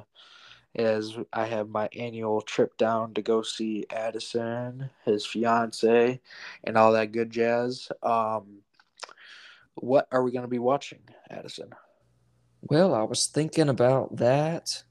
as 0.79 1.17
I 1.33 1.47
have 1.47 1.69
my 1.69 1.89
annual 1.97 2.41
trip 2.41 2.77
down 2.79 3.15
to 3.15 3.23
go 3.23 3.43
see 3.43 3.87
Addison, 3.91 4.91
his 5.05 5.27
fiance, 5.27 6.21
and 6.65 6.79
all 6.79 6.93
that 6.93 7.13
good 7.13 7.31
jazz. 7.31 7.91
Um, 8.03 8.63
what 9.75 10.09
are 10.13 10.23
we 10.23 10.33
going 10.33 10.43
to 10.43 10.49
be 10.49 10.59
watching, 10.61 11.01
Addison? 11.31 11.71
Well, 12.63 12.95
I 12.95 13.03
was 13.03 13.27
thinking 13.27 13.69
about 13.69 14.17
that. 14.17 14.83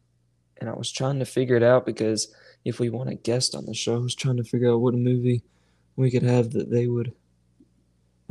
and 0.59 0.69
I 0.69 0.73
was 0.73 0.91
trying 0.91 1.19
to 1.19 1.25
figure 1.25 1.55
it 1.55 1.63
out 1.63 1.85
because 1.85 2.33
if 2.65 2.79
we 2.79 2.89
want 2.89 3.09
a 3.09 3.15
guest 3.15 3.55
on 3.55 3.65
the 3.65 3.73
show, 3.73 3.95
I 3.95 3.99
was 3.99 4.15
trying 4.15 4.38
to 4.38 4.43
figure 4.43 4.71
out 4.71 4.81
what 4.81 4.93
a 4.95 4.97
movie 4.97 5.43
we 5.95 6.11
could 6.11 6.23
have 6.23 6.51
that 6.51 6.71
they 6.71 6.88
would 6.88 7.13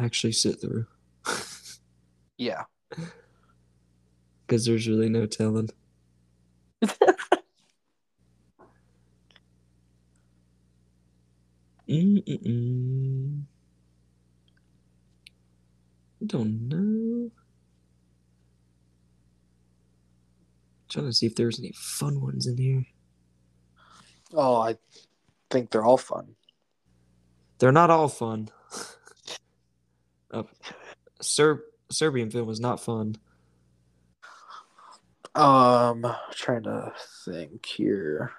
actually 0.01 0.33
sit 0.33 0.61
through. 0.61 0.87
Yeah. 2.39 2.65
Because 4.47 4.65
there's 4.67 4.87
really 4.89 5.09
no 5.09 5.27
telling. 5.27 5.71
Mm-mm-mm. 11.89 13.43
Don't 16.25 16.69
know. 16.69 17.31
Trying 20.89 21.07
to 21.07 21.13
see 21.13 21.27
if 21.27 21.35
there's 21.37 21.59
any 21.59 21.73
fun 21.75 22.21
ones 22.21 22.47
in 22.47 22.57
here. 22.57 22.85
Oh, 24.33 24.57
I 24.61 24.77
think 25.51 25.71
they're 25.71 25.85
all 25.85 25.99
fun. 25.99 26.35
They're 27.59 27.73
not 27.73 27.91
all 27.91 28.09
fun. 28.09 28.49
uh, 30.31 30.43
Serb 31.21 31.61
Serbian 31.91 32.31
film 32.31 32.47
was 32.47 32.61
not 32.61 32.81
fun. 32.81 33.17
Um, 35.35 36.07
trying 36.33 36.65
to 36.65 36.93
think 37.25 37.67
here. 37.67 38.33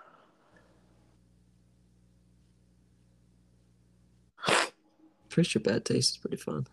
Pretty 5.37 5.49
sure 5.49 5.61
Bad 5.61 5.85
Taste 5.85 6.15
is 6.15 6.17
pretty 6.17 6.37
fun. 6.37 6.65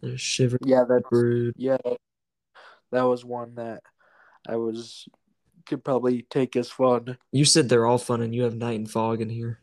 There's 0.00 0.20
Shiver 0.20 0.58
Yeah, 0.64 0.82
that 0.82 1.04
Brood. 1.08 1.54
yeah, 1.56 1.76
that 2.90 3.02
was 3.02 3.24
one 3.24 3.54
that 3.54 3.84
I 4.48 4.56
was 4.56 5.08
could 5.66 5.84
probably 5.84 6.22
take 6.30 6.56
as 6.56 6.68
fun. 6.68 7.16
You 7.30 7.44
said 7.44 7.68
they're 7.68 7.86
all 7.86 7.98
fun, 7.98 8.22
and 8.22 8.34
you 8.34 8.42
have 8.42 8.56
Night 8.56 8.76
and 8.76 8.90
Fog 8.90 9.20
in 9.20 9.28
here. 9.28 9.60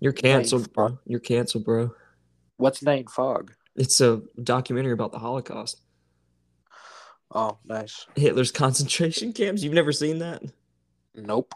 You're 0.00 0.12
canceled, 0.12 0.72
bro. 0.72 0.98
You're 1.06 1.20
canceled, 1.20 1.64
bro. 1.64 1.94
What's 2.56 2.82
Night 2.82 2.98
and 3.04 3.10
Fog? 3.10 3.52
It's 3.76 4.00
a 4.00 4.22
documentary 4.42 4.94
about 4.94 5.12
the 5.12 5.20
Holocaust. 5.20 5.80
Oh, 7.30 7.58
nice. 7.64 8.04
Hitler's 8.16 8.50
concentration 8.50 9.32
camps. 9.32 9.62
You've 9.62 9.74
never 9.74 9.92
seen 9.92 10.18
that? 10.18 10.42
Nope. 11.14 11.54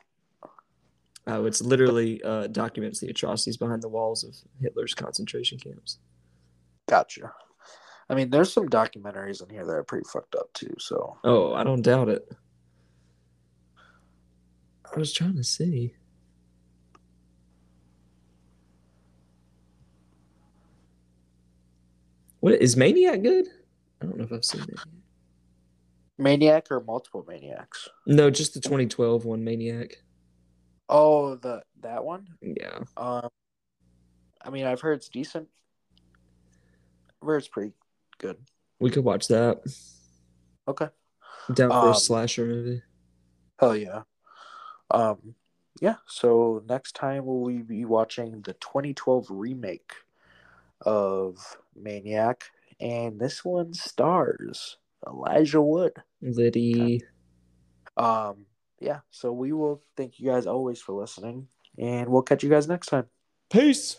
It's 1.39 1.63
literally 1.63 2.23
uh, 2.23 2.47
documents 2.49 3.01
the 3.01 3.09
atrocities 3.09 3.57
behind 3.57 3.83
the 3.83 3.89
walls 3.89 4.25
of 4.25 4.35
Hitler's 4.61 4.95
concentration 4.95 5.59
camps. 5.59 5.99
Gotcha. 6.89 7.33
I 8.09 8.15
mean, 8.15 8.31
there's 8.31 8.53
some 8.53 8.69
documentaries 8.69 9.43
in 9.43 9.49
here 9.51 9.65
that 9.65 9.73
are 9.73 9.85
pretty 9.85 10.07
fucked 10.13 10.35
up 10.35 10.53
too. 10.53 10.75
So 10.79 11.17
Oh, 11.25 11.55
I 11.55 11.63
don't 11.63 11.83
doubt 11.83 12.09
it. 12.09 12.29
I 14.93 14.99
was 14.99 15.13
trying 15.13 15.37
to 15.37 15.45
see. 15.45 15.95
What 22.41 22.55
is 22.55 22.77
Maniac 22.77 23.23
good? 23.23 23.47
I 24.03 24.07
don't 24.07 24.17
know 24.17 24.25
if 24.25 24.33
I've 24.33 24.45
seen 24.45 24.63
it. 24.63 24.81
Maniac 26.19 26.67
or 26.71 26.81
multiple 26.81 27.25
Maniacs? 27.29 27.89
No, 28.07 28.31
just 28.31 28.55
the 28.55 28.61
2012 28.61 29.25
one, 29.25 29.45
Maniac. 29.45 29.97
Oh, 30.91 31.37
the 31.37 31.63
that 31.83 32.05
one. 32.05 32.27
Yeah. 32.43 32.81
Um, 32.97 33.29
I 34.45 34.51
mean, 34.51 34.67
I've 34.67 34.81
heard 34.81 34.95
it's 34.95 35.09
decent. 35.09 35.49
I've 37.23 37.27
heard 37.27 37.37
it's 37.39 37.49
pretty 37.49 37.73
good. 38.19 38.37
We 38.81 38.91
could 38.91 39.05
watch 39.05 39.29
that. 39.29 39.61
Okay. 40.67 40.89
Down 41.55 41.71
for 41.71 41.77
Um, 41.77 41.89
a 41.91 41.95
slasher 41.95 42.45
movie. 42.47 42.83
Hell 43.59 43.77
yeah. 43.77 44.03
Um, 44.91 45.35
yeah. 45.81 45.97
So 46.07 46.65
next 46.69 46.97
time 46.97 47.25
we'll 47.27 47.63
be 47.63 47.85
watching 47.85 48.43
the 48.43 48.55
2012 48.55 49.27
remake 49.31 49.93
of 50.81 51.57
Maniac, 51.77 52.51
and 52.81 53.21
this 53.21 53.45
one 53.45 53.75
stars 53.75 54.79
Elijah 55.07 55.63
Wood. 55.63 56.03
Liddy. 56.21 57.03
Um, 57.97 58.47
yeah. 58.81 59.01
So 59.11 59.33
we 59.33 59.53
will 59.53 59.83
thank 59.97 60.19
you 60.19 60.31
guys 60.31 60.47
always 60.47 60.81
for 60.81 60.93
listening, 60.93 61.49
and 61.79 62.09
we'll 62.09 62.23
catch 62.23 62.43
you 62.43 62.51
guys 62.51 62.67
next 62.67 62.89
time. 62.89 63.07
Peace. 63.51 63.97